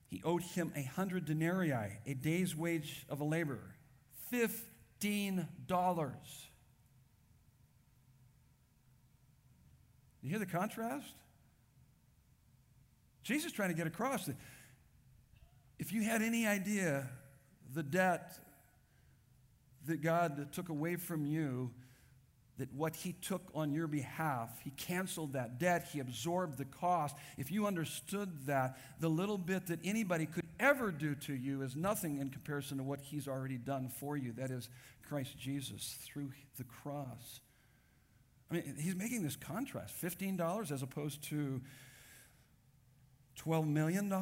He 0.07 0.21
owed 0.25 0.43
him 0.43 0.73
a 0.75 0.83
hundred 0.83 1.27
denarii, 1.27 2.01
a 2.07 2.15
day's 2.15 2.57
wage 2.57 3.07
of 3.09 3.21
a 3.21 3.25
laborer. 3.25 3.77
Fifty 4.31 4.72
$15. 5.03 5.47
You 10.23 10.31
hear 10.31 10.39
the 10.39 10.47
contrast? 10.47 11.07
Jesus 13.25 13.47
is 13.47 13.53
trying 13.53 13.71
to 13.71 13.75
get 13.75 13.87
across 13.87 14.27
that 14.27 14.37
if 15.79 15.93
you 15.93 16.03
had 16.03 16.23
any 16.23 16.47
idea 16.47 17.09
the 17.75 17.83
debt 17.83 18.39
that 19.87 20.01
God 20.01 20.53
took 20.53 20.69
away 20.69 20.97
from 20.97 21.27
you, 21.27 21.73
that 22.59 22.73
what 22.73 22.95
He 22.95 23.15
took 23.15 23.43
on 23.55 23.73
your 23.73 23.89
behalf, 23.89 24.51
He 24.63 24.71
canceled 24.71 25.33
that 25.33 25.59
debt, 25.59 25.89
He 25.93 25.99
absorbed 25.99 26.59
the 26.59 26.65
cost. 26.65 27.17
If 27.37 27.51
you 27.51 27.67
understood 27.67 28.47
that, 28.47 28.79
the 29.01 29.09
little 29.09 29.39
bit 29.39 29.67
that 29.67 29.81
anybody 29.83 30.27
could 30.27 30.42
ever 30.63 30.91
do 30.91 31.15
to 31.17 31.35
you 31.35 31.61
is 31.63 31.77
nothing 31.77 32.19
in 32.19 32.31
comparison 32.31 32.79
to 32.79 32.85
what 32.85 33.01
he's 33.01 33.29
already 33.29 33.59
done 33.59 33.89
for 33.89 34.17
you. 34.17 34.33
That 34.33 34.51
is 34.51 34.69
Christ 35.07 35.37
Jesus 35.39 35.99
through 36.05 36.31
the 36.57 36.65
cross. 36.65 37.41
I 38.51 38.55
mean, 38.55 38.77
he's 38.81 38.95
making 38.95 39.23
this 39.23 39.37
contrast 39.37 39.95
$15 40.01 40.71
as 40.71 40.83
opposed 40.83 41.23
to 41.25 41.61
$12 43.39 43.67
million 43.67 44.13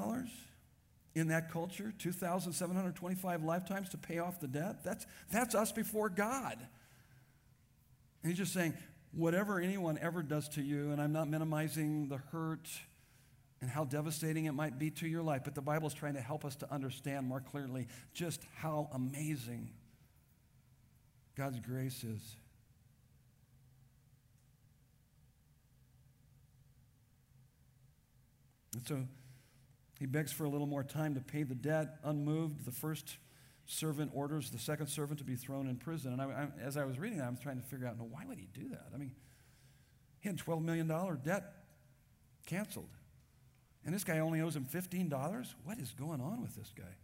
in 1.15 1.29
that 1.29 1.51
culture, 1.51 1.93
2,725 1.99 3.43
lifetimes 3.43 3.89
to 3.91 3.99
pay 3.99 4.19
off 4.19 4.41
the 4.41 4.49
debt. 4.49 4.83
That's, 4.85 5.07
that's 5.31 5.55
us 5.55 5.73
before 5.73 6.09
God. 6.09 6.57
And 8.23 8.31
he's 8.31 8.39
just 8.39 8.53
saying, 8.53 8.75
whatever 9.13 9.61
anyone 9.61 9.99
ever 10.01 10.23
does 10.23 10.49
to 10.51 10.63
you, 10.63 10.93
and 10.93 11.01
I'm 11.01 11.13
not 11.13 11.29
minimizing 11.29 12.09
the 12.09 12.19
hurt 12.19 12.69
and 13.61 13.71
how 13.71 13.85
devastating 13.85 14.47
it 14.47 14.53
might 14.53 14.79
be 14.79 14.91
to 14.91 15.07
your 15.07 15.23
life, 15.23 15.43
but 15.45 15.55
the 15.55 15.61
Bible 15.61 15.87
is 15.87 15.95
trying 15.95 16.15
to 16.15 16.21
help 16.21 16.45
us 16.45 16.57
to 16.57 16.73
understand 16.73 17.27
more 17.27 17.41
clearly 17.41 17.87
just 18.15 18.43
how 18.57 18.89
amazing 18.93 19.71
God's 21.37 21.61
grace 21.61 22.03
is. 22.05 22.37
And 28.73 28.87
so 28.87 29.07
he 29.99 30.07
begs 30.07 30.33
for 30.33 30.45
a 30.45 30.49
little 30.49 30.67
more 30.67 30.83
time 30.83 31.15
to 31.15 31.21
pay 31.21 31.43
the 31.43 31.55
debt, 31.55 31.99
unmoved. 32.03 32.65
The 32.65 32.73
first 32.73 33.19
servant 33.67 34.11
orders 34.15 34.51
the 34.51 34.59
second 34.59 34.87
servant 34.87 35.19
to 35.19 35.25
be 35.25 35.37
thrown 35.37 35.69
in 35.69 35.77
prison. 35.77 36.13
And 36.13 36.23
I, 36.23 36.25
I, 36.25 36.49
as 36.65 36.77
I 36.77 36.85
was 36.85 36.99
reading 36.99 37.19
that, 37.19 37.27
I 37.27 37.31
was 37.31 37.41
trying 37.41 37.61
to 37.61 37.67
figure 37.67 37.87
out, 37.87 37.99
no, 37.99 38.05
why 38.05 38.25
would 38.27 38.39
he 38.39 38.49
do 38.53 38.69
that? 38.71 38.87
I 38.95 38.97
mean, 38.97 39.13
he 40.21 40.29
had 40.29 40.39
$12 40.39 40.63
million 40.63 40.89
debt 41.23 41.53
canceled. 42.47 42.89
And 43.85 43.95
this 43.95 44.05
guy 44.05 44.19
only 44.19 44.41
owes 44.41 44.57
him 44.57 44.67
$15? 44.67 45.47
What 45.65 45.79
is 45.79 45.93
going 45.93 46.21
on 46.21 46.43
with 46.43 46.55
this 46.55 46.73
guy? 46.77 46.97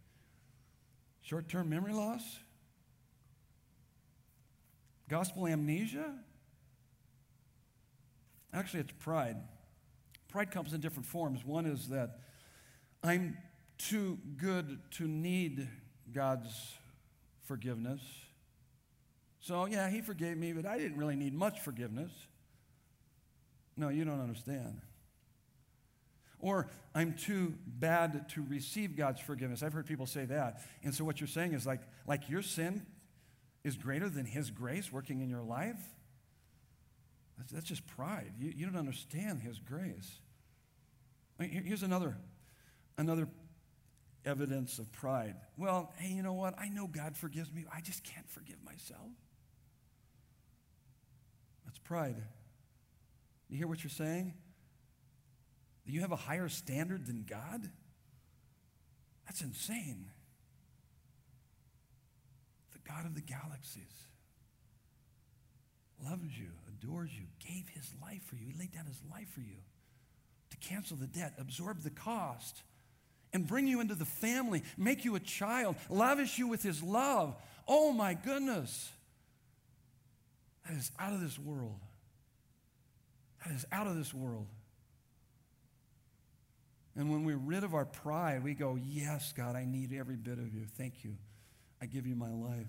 Short 1.21 1.49
term 1.49 1.69
memory 1.69 1.93
loss? 1.93 2.21
Gospel 5.09 5.47
amnesia? 5.47 6.13
Actually, 8.53 8.81
it's 8.81 8.93
pride. 8.99 9.37
Pride 10.29 10.51
comes 10.51 10.73
in 10.73 10.81
different 10.81 11.05
forms. 11.05 11.45
One 11.45 11.65
is 11.65 11.89
that 11.89 12.19
I'm 13.03 13.37
too 13.77 14.19
good 14.37 14.79
to 14.91 15.07
need 15.07 15.67
God's 16.11 16.73
forgiveness. 17.43 18.01
So, 19.39 19.65
yeah, 19.65 19.89
He 19.89 20.01
forgave 20.01 20.37
me, 20.37 20.53
but 20.53 20.65
I 20.65 20.77
didn't 20.77 20.97
really 20.97 21.15
need 21.15 21.33
much 21.33 21.61
forgiveness. 21.61 22.11
No, 23.77 23.89
you 23.89 24.03
don't 24.03 24.19
understand. 24.19 24.81
Or 26.39 26.69
I'm 26.93 27.13
too 27.13 27.55
bad 27.65 28.29
to 28.29 28.43
receive 28.47 28.95
God's 28.95 29.19
forgiveness. 29.19 29.63
I've 29.63 29.73
heard 29.73 29.87
people 29.87 30.05
say 30.05 30.25
that. 30.25 30.61
And 30.83 30.93
so 30.93 31.03
what 31.03 31.19
you're 31.19 31.27
saying 31.27 31.53
is 31.53 31.65
like, 31.65 31.81
like 32.05 32.29
your 32.29 32.41
sin 32.41 32.85
is 33.63 33.75
greater 33.75 34.09
than 34.09 34.25
His 34.25 34.51
grace 34.51 34.91
working 34.91 35.21
in 35.21 35.29
your 35.29 35.41
life? 35.41 35.79
That's, 37.37 37.51
that's 37.51 37.65
just 37.65 37.85
pride. 37.87 38.33
You, 38.39 38.53
you 38.55 38.65
don't 38.65 38.77
understand 38.77 39.41
His 39.41 39.59
grace. 39.59 40.19
I 41.39 41.43
mean, 41.43 41.63
here's 41.65 41.83
another, 41.83 42.17
another 42.97 43.27
evidence 44.25 44.79
of 44.79 44.91
pride. 44.91 45.35
Well, 45.57 45.93
hey, 45.97 46.09
you 46.09 46.23
know 46.23 46.33
what? 46.33 46.53
I 46.59 46.69
know 46.69 46.87
God 46.87 47.15
forgives 47.15 47.51
me. 47.51 47.65
I 47.73 47.81
just 47.81 48.03
can't 48.03 48.29
forgive 48.29 48.63
myself. 48.63 49.09
That's 51.65 51.79
pride. 51.79 52.15
You 53.49 53.57
hear 53.57 53.67
what 53.67 53.83
you're 53.83 53.89
saying? 53.89 54.33
You 55.87 56.01
have 56.01 56.11
a 56.11 56.17
higher 56.17 56.49
standard 56.49 57.05
than 57.05 57.25
God? 57.27 57.69
That's 59.25 59.41
insane. 59.41 60.07
The 62.73 62.79
God 62.79 63.05
of 63.05 63.15
the 63.15 63.21
galaxies 63.21 63.83
loves 66.03 66.37
you, 66.37 66.49
adores 66.67 67.11
you, 67.13 67.25
gave 67.39 67.69
his 67.69 67.89
life 68.01 68.21
for 68.25 68.35
you. 68.35 68.47
He 68.47 68.59
laid 68.59 68.73
down 68.73 68.85
his 68.85 69.01
life 69.11 69.29
for 69.33 69.39
you 69.39 69.57
to 70.49 70.57
cancel 70.57 70.97
the 70.97 71.07
debt, 71.07 71.33
absorb 71.39 71.81
the 71.83 71.89
cost 71.89 72.63
and 73.33 73.47
bring 73.47 73.67
you 73.67 73.81
into 73.81 73.95
the 73.95 74.05
family, 74.05 74.63
make 74.77 75.05
you 75.05 75.15
a 75.15 75.19
child, 75.19 75.75
lavish 75.89 76.37
you 76.37 76.47
with 76.47 76.63
his 76.63 76.83
love. 76.83 77.35
Oh 77.67 77.91
my 77.91 78.13
goodness. 78.13 78.91
That 80.67 80.77
is 80.77 80.91
out 80.99 81.13
of 81.13 81.21
this 81.21 81.39
world. 81.39 81.79
That 83.45 83.55
is 83.55 83.65
out 83.71 83.87
of 83.87 83.95
this 83.95 84.13
world. 84.13 84.47
And 86.97 87.11
when 87.11 87.23
we're 87.23 87.37
rid 87.37 87.63
of 87.63 87.75
our 87.75 87.85
pride, 87.85 88.43
we 88.43 88.55
go, 88.55 88.75
Yes, 88.75 89.31
God, 89.31 89.55
I 89.55 89.65
need 89.65 89.93
every 89.93 90.15
bit 90.15 90.39
of 90.39 90.53
you. 90.53 90.65
Thank 90.77 91.03
you. 91.03 91.15
I 91.79 91.85
give 91.85 92.07
you 92.07 92.15
my 92.15 92.31
life. 92.31 92.67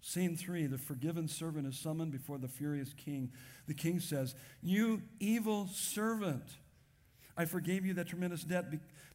Scene 0.00 0.36
three 0.36 0.66
the 0.66 0.78
forgiven 0.78 1.28
servant 1.28 1.66
is 1.68 1.78
summoned 1.78 2.10
before 2.10 2.38
the 2.38 2.48
furious 2.48 2.94
king. 2.94 3.30
The 3.68 3.74
king 3.74 4.00
says, 4.00 4.34
You 4.62 5.02
evil 5.20 5.68
servant, 5.72 6.44
I 7.36 7.44
forgave 7.44 7.84
you 7.84 7.94
that 7.94 8.08
tremendous 8.08 8.42
debt 8.42 8.66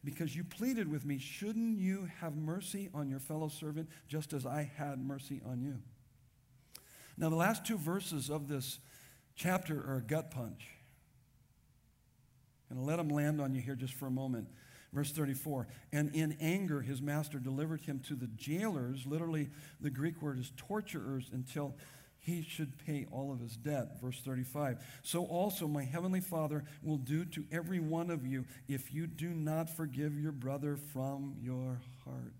because 0.04 0.36
you 0.36 0.44
pleaded 0.44 0.90
with 0.90 1.04
me. 1.04 1.18
Shouldn't 1.18 1.78
you 1.78 2.08
have 2.20 2.36
mercy 2.36 2.88
on 2.94 3.10
your 3.10 3.18
fellow 3.18 3.48
servant 3.48 3.88
just 4.06 4.32
as 4.32 4.46
I 4.46 4.70
had 4.76 5.00
mercy 5.00 5.42
on 5.44 5.60
you? 5.60 5.78
Now, 7.16 7.30
the 7.30 7.36
last 7.36 7.66
two 7.66 7.78
verses 7.78 8.30
of 8.30 8.46
this 8.46 8.78
chapter 9.34 9.78
are 9.78 9.96
a 9.96 10.02
gut 10.02 10.30
punch. 10.30 10.68
And 12.70 12.84
let 12.84 12.96
them 12.96 13.08
land 13.08 13.40
on 13.40 13.54
you 13.54 13.60
here 13.60 13.74
just 13.74 13.94
for 13.94 14.06
a 14.06 14.10
moment. 14.10 14.48
Verse 14.92 15.12
34 15.12 15.68
And 15.92 16.14
in 16.14 16.36
anger, 16.40 16.80
his 16.80 17.00
master 17.02 17.38
delivered 17.38 17.82
him 17.82 18.00
to 18.08 18.14
the 18.14 18.26
jailers. 18.28 19.06
Literally, 19.06 19.50
the 19.80 19.90
Greek 19.90 20.20
word 20.22 20.38
is 20.38 20.52
torturers 20.56 21.30
until 21.32 21.74
he 22.18 22.42
should 22.42 22.76
pay 22.84 23.06
all 23.10 23.32
of 23.32 23.40
his 23.40 23.56
debt. 23.56 24.00
Verse 24.02 24.20
35. 24.20 24.84
So 25.02 25.24
also 25.24 25.68
my 25.68 25.84
heavenly 25.84 26.20
Father 26.20 26.64
will 26.82 26.96
do 26.96 27.24
to 27.26 27.44
every 27.52 27.80
one 27.80 28.10
of 28.10 28.26
you 28.26 28.44
if 28.66 28.92
you 28.92 29.06
do 29.06 29.30
not 29.30 29.70
forgive 29.70 30.18
your 30.18 30.32
brother 30.32 30.76
from 30.76 31.36
your 31.40 31.80
heart. 32.04 32.32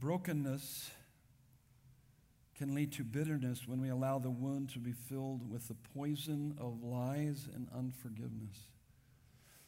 Brokenness 0.00 0.90
can 2.62 2.76
lead 2.76 2.92
to 2.92 3.02
bitterness 3.02 3.66
when 3.66 3.80
we 3.80 3.88
allow 3.88 4.20
the 4.20 4.30
wound 4.30 4.70
to 4.70 4.78
be 4.78 4.92
filled 4.92 5.50
with 5.50 5.66
the 5.66 5.74
poison 5.98 6.56
of 6.60 6.80
lies 6.80 7.48
and 7.52 7.66
unforgiveness. 7.76 8.56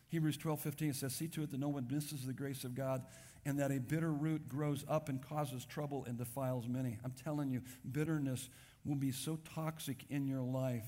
Hebrews 0.07 0.37
12 0.37 0.61
15 0.61 0.93
says, 0.93 1.13
See 1.13 1.27
to 1.27 1.43
it 1.43 1.51
that 1.51 1.59
no 1.59 1.71
one 1.71 1.89
misses 1.91 2.25
the 2.25 2.33
grace 2.33 2.63
of 2.63 2.77
God 2.77 3.03
and 3.45 3.59
that 3.59 3.73
a 3.73 3.81
bitter 3.81 4.13
root 4.13 4.47
grows 4.47 4.85
up 4.89 5.09
and 5.09 5.21
causes 5.21 5.65
trouble 5.65 6.05
and 6.07 6.17
defiles 6.17 6.69
many. 6.69 6.97
I'm 7.05 7.11
telling 7.11 7.51
you, 7.51 7.63
bitterness 7.91 8.49
will 8.85 8.95
be 8.95 9.11
so 9.11 9.41
toxic 9.57 10.05
in 10.09 10.29
your 10.29 10.43
life 10.43 10.87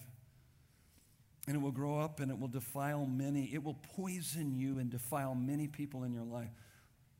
and 1.48 1.56
it 1.56 1.58
will 1.58 1.72
grow 1.72 1.98
up 1.98 2.20
and 2.20 2.30
it 2.30 2.38
will 2.38 2.46
defile 2.46 3.04
many. 3.04 3.50
It 3.52 3.64
will 3.64 3.78
poison 3.96 4.54
you 4.54 4.78
and 4.78 4.90
defile 4.90 5.34
many 5.34 5.66
people 5.66 6.04
in 6.04 6.12
your 6.12 6.22
life. 6.22 6.50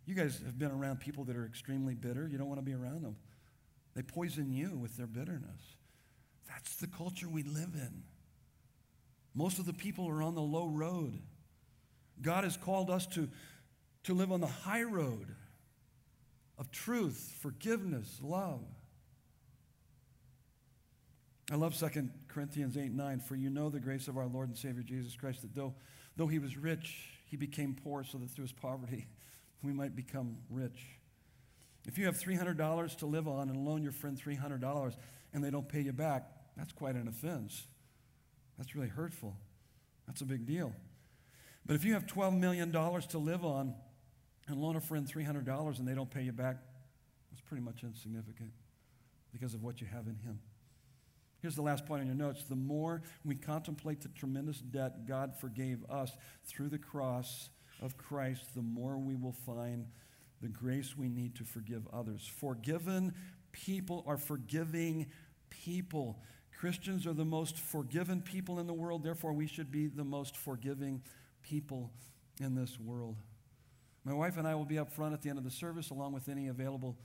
You 0.04 0.14
guys 0.14 0.40
have 0.46 0.60
been 0.60 0.70
around 0.70 1.00
people 1.00 1.24
that 1.24 1.36
are 1.36 1.44
extremely 1.44 1.96
bitter. 1.96 2.28
You 2.28 2.38
don't 2.38 2.46
want 2.46 2.60
to 2.60 2.64
be 2.64 2.74
around 2.74 3.02
them. 3.02 3.16
They 3.96 4.02
poison 4.02 4.52
you 4.52 4.76
with 4.76 4.98
their 4.98 5.06
bitterness. 5.06 5.74
That's 6.46 6.76
the 6.76 6.86
culture 6.86 7.28
we 7.28 7.42
live 7.42 7.74
in. 7.74 8.02
Most 9.34 9.58
of 9.58 9.64
the 9.64 9.72
people 9.72 10.06
are 10.06 10.22
on 10.22 10.34
the 10.34 10.42
low 10.42 10.66
road. 10.66 11.18
God 12.20 12.44
has 12.44 12.58
called 12.58 12.90
us 12.90 13.06
to, 13.08 13.28
to 14.04 14.14
live 14.14 14.30
on 14.30 14.42
the 14.42 14.46
high 14.46 14.82
road 14.82 15.34
of 16.58 16.70
truth, 16.70 17.36
forgiveness, 17.40 18.18
love. 18.22 18.60
I 21.50 21.54
love 21.54 21.74
2 21.78 22.10
Corinthians 22.28 22.76
8 22.76 22.92
9. 22.92 23.20
For 23.20 23.34
you 23.34 23.48
know 23.48 23.70
the 23.70 23.80
grace 23.80 24.08
of 24.08 24.18
our 24.18 24.26
Lord 24.26 24.48
and 24.48 24.58
Savior 24.58 24.82
Jesus 24.82 25.16
Christ, 25.16 25.40
that 25.40 25.54
though, 25.54 25.74
though 26.16 26.26
he 26.26 26.38
was 26.38 26.58
rich, 26.58 27.20
he 27.24 27.36
became 27.36 27.74
poor 27.82 28.04
so 28.04 28.18
that 28.18 28.30
through 28.30 28.44
his 28.44 28.52
poverty 28.52 29.06
we 29.62 29.72
might 29.72 29.96
become 29.96 30.36
rich. 30.50 30.98
If 31.86 31.98
you 31.98 32.06
have 32.06 32.18
$300 32.18 32.96
to 32.98 33.06
live 33.06 33.28
on 33.28 33.48
and 33.48 33.64
loan 33.64 33.82
your 33.82 33.92
friend 33.92 34.20
$300 34.20 34.96
and 35.32 35.44
they 35.44 35.50
don't 35.50 35.68
pay 35.68 35.80
you 35.80 35.92
back, 35.92 36.28
that's 36.56 36.72
quite 36.72 36.96
an 36.96 37.08
offense. 37.08 37.66
That's 38.58 38.74
really 38.74 38.88
hurtful. 38.88 39.36
That's 40.06 40.20
a 40.20 40.24
big 40.24 40.46
deal. 40.46 40.72
But 41.64 41.76
if 41.76 41.84
you 41.84 41.94
have 41.94 42.06
$12 42.06 42.38
million 42.38 42.72
to 42.72 43.18
live 43.18 43.44
on 43.44 43.74
and 44.48 44.56
loan 44.60 44.76
a 44.76 44.80
friend 44.80 45.06
$300 45.06 45.78
and 45.78 45.86
they 45.86 45.94
don't 45.94 46.10
pay 46.10 46.22
you 46.22 46.32
back, 46.32 46.56
that's 47.30 47.42
pretty 47.42 47.62
much 47.62 47.82
insignificant 47.82 48.50
because 49.32 49.54
of 49.54 49.62
what 49.62 49.80
you 49.80 49.86
have 49.86 50.06
in 50.06 50.16
Him. 50.16 50.38
Here's 51.42 51.54
the 51.54 51.62
last 51.62 51.86
point 51.86 52.00
on 52.00 52.06
your 52.06 52.16
notes. 52.16 52.44
The 52.44 52.56
more 52.56 53.02
we 53.24 53.34
contemplate 53.34 54.00
the 54.00 54.08
tremendous 54.08 54.58
debt 54.58 55.06
God 55.06 55.36
forgave 55.38 55.84
us 55.90 56.12
through 56.44 56.70
the 56.70 56.78
cross 56.78 57.50
of 57.80 57.96
Christ, 57.98 58.54
the 58.54 58.62
more 58.62 58.96
we 58.96 59.14
will 59.14 59.36
find 59.44 59.86
the 60.42 60.48
grace 60.48 60.96
we 60.96 61.08
need 61.08 61.34
to 61.36 61.44
forgive 61.44 61.86
others. 61.92 62.30
Forgiven 62.38 63.14
people 63.52 64.04
are 64.06 64.16
forgiving 64.16 65.06
people. 65.50 66.18
Christians 66.58 67.06
are 67.06 67.12
the 67.12 67.24
most 67.24 67.58
forgiven 67.58 68.22
people 68.22 68.58
in 68.58 68.66
the 68.66 68.74
world, 68.74 69.02
therefore, 69.02 69.32
we 69.32 69.46
should 69.46 69.70
be 69.70 69.86
the 69.86 70.04
most 70.04 70.36
forgiving 70.36 71.02
people 71.42 71.90
in 72.40 72.54
this 72.54 72.78
world. 72.80 73.16
My 74.04 74.14
wife 74.14 74.36
and 74.36 74.46
I 74.46 74.54
will 74.54 74.64
be 74.64 74.78
up 74.78 74.92
front 74.92 75.14
at 75.14 75.22
the 75.22 75.30
end 75.30 75.38
of 75.38 75.44
the 75.44 75.50
service, 75.50 75.90
along 75.90 76.12
with 76.12 76.28
any 76.28 76.48
available 76.48 76.96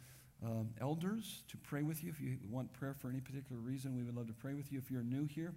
um, 0.45 0.69
elders, 0.79 1.43
to 1.49 1.57
pray 1.57 1.83
with 1.83 2.03
you. 2.03 2.09
If 2.09 2.21
you 2.21 2.37
want 2.49 2.71
prayer 2.73 2.93
for 2.93 3.09
any 3.09 3.19
particular 3.19 3.61
reason, 3.61 3.95
we 3.95 4.03
would 4.03 4.15
love 4.15 4.27
to 4.27 4.33
pray 4.33 4.53
with 4.53 4.71
you. 4.71 4.79
If 4.79 4.91
you're 4.91 5.03
new 5.03 5.25
here, 5.25 5.53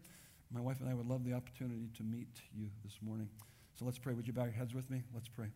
my 0.51 0.61
wife 0.61 0.81
and 0.81 0.89
I 0.89 0.95
would 0.95 1.07
love 1.07 1.25
the 1.25 1.35
opportunity 1.35 1.89
to 1.97 2.03
meet 2.03 2.41
you 2.57 2.69
this 2.85 2.99
morning. 3.03 3.29
So 3.79 3.85
let's 3.85 3.99
pray. 3.99 4.15
Would 4.15 4.27
you 4.27 4.33
bow 4.33 4.45
your 4.45 4.53
heads 4.53 4.75
with 4.75 4.91
me? 4.91 5.03
Let's 5.13 5.29
pray. 5.29 5.49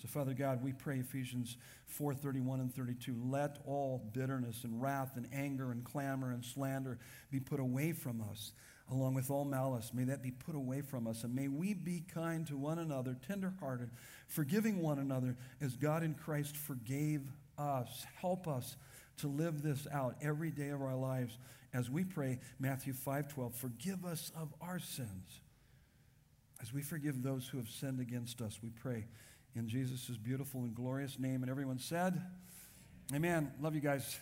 So, 0.00 0.06
Father 0.06 0.32
God, 0.32 0.62
we 0.62 0.72
pray 0.72 0.98
Ephesians 0.98 1.56
4 1.86 2.14
31 2.14 2.60
and 2.60 2.72
32. 2.72 3.16
Let 3.20 3.58
all 3.66 4.08
bitterness 4.12 4.62
and 4.62 4.80
wrath 4.80 5.16
and 5.16 5.28
anger 5.32 5.72
and 5.72 5.82
clamor 5.82 6.30
and 6.30 6.44
slander 6.44 6.98
be 7.32 7.40
put 7.40 7.58
away 7.58 7.92
from 7.92 8.22
us, 8.30 8.52
along 8.92 9.14
with 9.14 9.28
all 9.28 9.44
malice. 9.44 9.90
May 9.92 10.04
that 10.04 10.22
be 10.22 10.30
put 10.30 10.54
away 10.54 10.82
from 10.82 11.08
us. 11.08 11.24
And 11.24 11.34
may 11.34 11.48
we 11.48 11.74
be 11.74 12.04
kind 12.14 12.46
to 12.46 12.56
one 12.56 12.78
another, 12.78 13.16
tenderhearted, 13.26 13.90
forgiving 14.28 14.80
one 14.80 15.00
another 15.00 15.36
as 15.60 15.74
God 15.74 16.04
in 16.04 16.14
Christ 16.14 16.56
forgave 16.56 17.22
us. 17.58 18.06
Help 18.20 18.46
us 18.46 18.76
to 19.16 19.26
live 19.26 19.62
this 19.62 19.88
out 19.92 20.14
every 20.22 20.52
day 20.52 20.68
of 20.68 20.80
our 20.80 20.94
lives 20.94 21.38
as 21.74 21.90
we 21.90 22.04
pray 22.04 22.38
Matthew 22.60 22.92
5 22.92 23.34
12. 23.34 23.52
Forgive 23.52 24.04
us 24.04 24.30
of 24.36 24.54
our 24.60 24.78
sins 24.78 25.40
as 26.62 26.72
we 26.72 26.82
forgive 26.82 27.22
those 27.22 27.48
who 27.48 27.58
have 27.58 27.68
sinned 27.68 28.00
against 28.00 28.40
us. 28.40 28.60
We 28.62 28.70
pray 28.70 29.06
in 29.54 29.68
Jesus' 29.68 30.16
beautiful 30.16 30.60
and 30.60 30.74
glorious 30.74 31.18
name. 31.18 31.42
And 31.42 31.50
everyone 31.50 31.78
said, 31.78 32.20
Amen. 33.14 33.52
Love 33.60 33.74
you 33.74 33.80
guys. 33.80 34.18